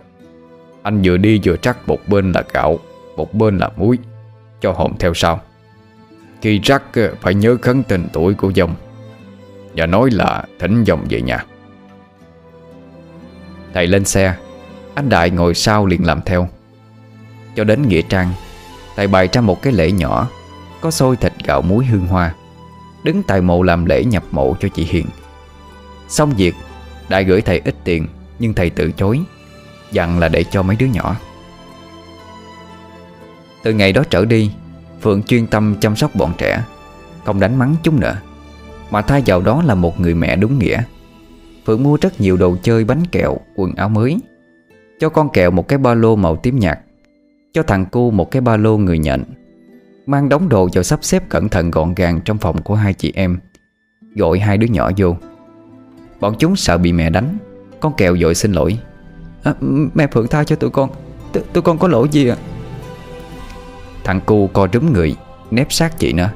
[0.84, 2.80] Anh vừa đi vừa trắc một bên là gạo,
[3.16, 3.98] Một bên là muối,
[4.62, 5.42] Cho hồn theo sau.
[6.42, 8.76] Khi rắc ờ, phải nhớ khấn tên tuổi của dòng
[9.76, 11.46] Và nói là thỉnh dòng về nhà.
[13.74, 14.36] Thầy lên xe
[14.96, 16.48] Anh Đại ngồi sau liền làm theo.
[17.56, 18.30] Cho đến Nghĩa Trang,
[18.96, 20.30] Thầy bày ra một cái lễ nhỏ,
[20.82, 22.34] Có xôi thịt gạo muối hương hoa.
[23.06, 25.06] Đứng tại mộ làm lễ nhập mộ cho chị Hiền.
[26.08, 26.56] Xong việc
[27.10, 28.08] Đại gửi thầy ít tiền,
[28.40, 29.20] Nhưng thầy từ chối,
[29.92, 31.16] Dặn là để cho mấy đứa nhỏ.
[33.64, 34.52] Từ ngày đó trở đi,
[35.02, 36.64] Phượng chuyên tâm chăm sóc bọn trẻ,
[37.26, 38.16] Không đánh mắng chúng nữa,
[38.92, 40.84] Mà thay vào đó là một người mẹ đúng nghĩa.
[41.66, 44.18] Phượng mua rất nhiều đồ chơi, bánh kẹo, Quần áo mới,
[45.00, 46.80] Cho con kẹo một cái ba lô màu tím nhạt,
[47.54, 49.24] Cho thằng cu một cái ba lô người nhận
[50.06, 53.12] Mang đống đồ vào sắp xếp cẩn thận gọn gàng Trong phòng của hai chị
[53.16, 53.40] em.
[54.16, 55.16] Gọi hai đứa nhỏ vô.
[56.20, 57.38] Bọn chúng sợ bị mẹ đánh.
[57.80, 58.80] Con kẹo dội xin lỗi.
[59.44, 59.54] À,
[59.94, 60.90] Mẹ Phượng tha cho tụi con.
[61.34, 62.38] T Tụi con có lỗi gì ạ?
[64.04, 65.16] Thằng cu co trúm người
[65.52, 66.30] Nép sát chị nữa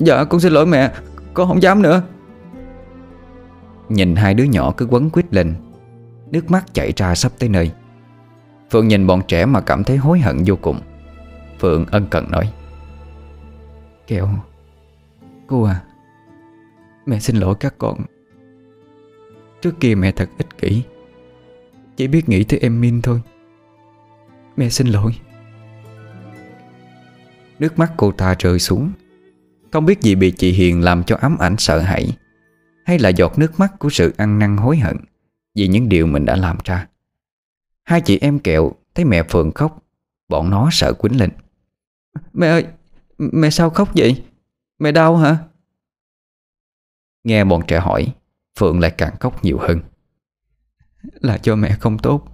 [0.00, 0.92] Dạ con xin lỗi mẹ.
[1.34, 2.02] Con không dám nữa.
[3.88, 5.54] Nhìn hai đứa nhỏ cứ quấn quýt lên.
[6.30, 7.70] Nước mắt chảy ra sắp tới nơi.
[8.70, 10.80] Phượng nhìn bọn trẻ mà cảm thấy hối hận vô cùng.
[11.60, 12.52] Phượng ân cần nói
[14.10, 14.28] Kẹo.
[15.46, 15.82] Cô à
[17.06, 17.98] Mẹ xin lỗi các con.
[19.62, 20.82] Trước kia mẹ thật ích kỷ.
[21.96, 23.20] Chỉ biết nghĩ tới em Min thôi.
[24.56, 25.12] Mẹ xin lỗi.
[27.58, 28.92] Nước mắt cô ta rơi xuống.
[29.72, 32.16] Không biết gì bị chị Hiền làm cho ám ảnh sợ hãi,
[32.84, 34.96] Hay là giọt nước mắt của sự ăn năn hối hận
[35.54, 36.88] Vì những điều mình đã làm ra.
[37.84, 39.84] Hai chị em kẹo Thấy mẹ Phượng khóc,
[40.28, 41.30] Bọn nó sợ quýnh lên.
[42.32, 42.66] Mẹ ơi
[43.20, 44.24] Mẹ sao khóc vậy?
[44.78, 45.38] Mẹ đau hả?
[47.24, 48.14] Nghe bọn trẻ hỏi
[48.58, 49.80] Phượng lại càng khóc nhiều hơn.
[51.02, 52.24] Là cho mẹ không tốt.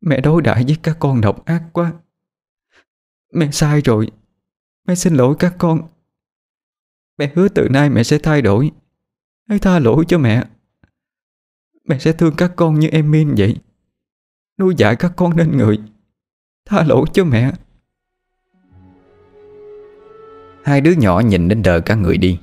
[0.00, 1.92] Mẹ đối đãi với các con độc ác quá.
[3.32, 4.10] Mẹ sai rồi.
[4.86, 5.88] Mẹ xin lỗi các con.
[7.18, 8.70] Mẹ hứa từ nay mẹ sẽ thay đổi.
[9.48, 10.44] Hãy tha lỗi cho mẹ.
[11.84, 13.56] Mẹ sẽ thương các con như em Min vậy.
[14.58, 15.78] Nuôi dạy các con nên người.
[16.64, 17.52] Tha lỗi cho mẹ
[20.66, 22.38] Hai đứa nhỏ nhìn đến đờ cả người đi.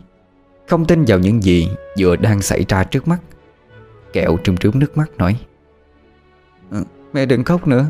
[0.67, 1.69] Không tin vào những gì
[1.99, 3.17] vừa đang xảy ra trước mắt.
[4.13, 5.39] Kẹo trùm trướm nước mắt nói.
[6.71, 6.83] Ừ,
[7.13, 7.85] Mẹ đừng khóc nữa.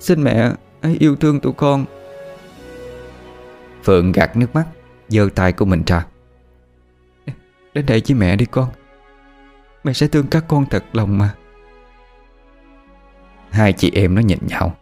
[0.00, 0.52] Xin mẹ
[0.82, 1.84] hãy yêu thương tụi con.
[3.84, 4.64] Phượng gạt nước mắt
[5.08, 6.06] giơ tay của mình ra.
[7.74, 8.68] Đến đây với mẹ đi con.
[9.84, 11.34] Mẹ sẽ thương các con thật lòng mà.
[13.50, 14.74] Hai chị em nó nhìn nhau.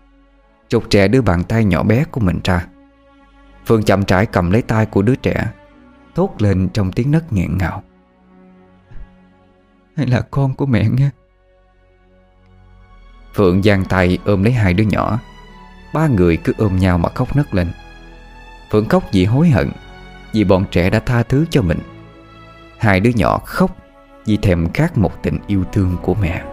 [0.69, 2.66] Trục trẻ đưa bàn tay nhỏ bé của mình ra
[3.66, 5.52] Phương chậm rãi cầm lấy tay của đứa trẻ,
[6.14, 7.82] Thốt lên trong tiếng nấc nghẹn ngào.
[9.97, 11.10] Hay là con của mẹ nghe?
[13.34, 15.18] Phượng giang tay ôm lấy hai đứa nhỏ.
[15.94, 17.72] Ba người cứ ôm nhau mà khóc nấc lên.
[18.70, 19.70] Phượng khóc vì hối hận,
[20.32, 21.78] Vì bọn trẻ đã tha thứ cho mình.
[22.78, 23.76] Hai đứa nhỏ khóc
[24.26, 26.44] Vì thèm khát một tình yêu thương của mẹ.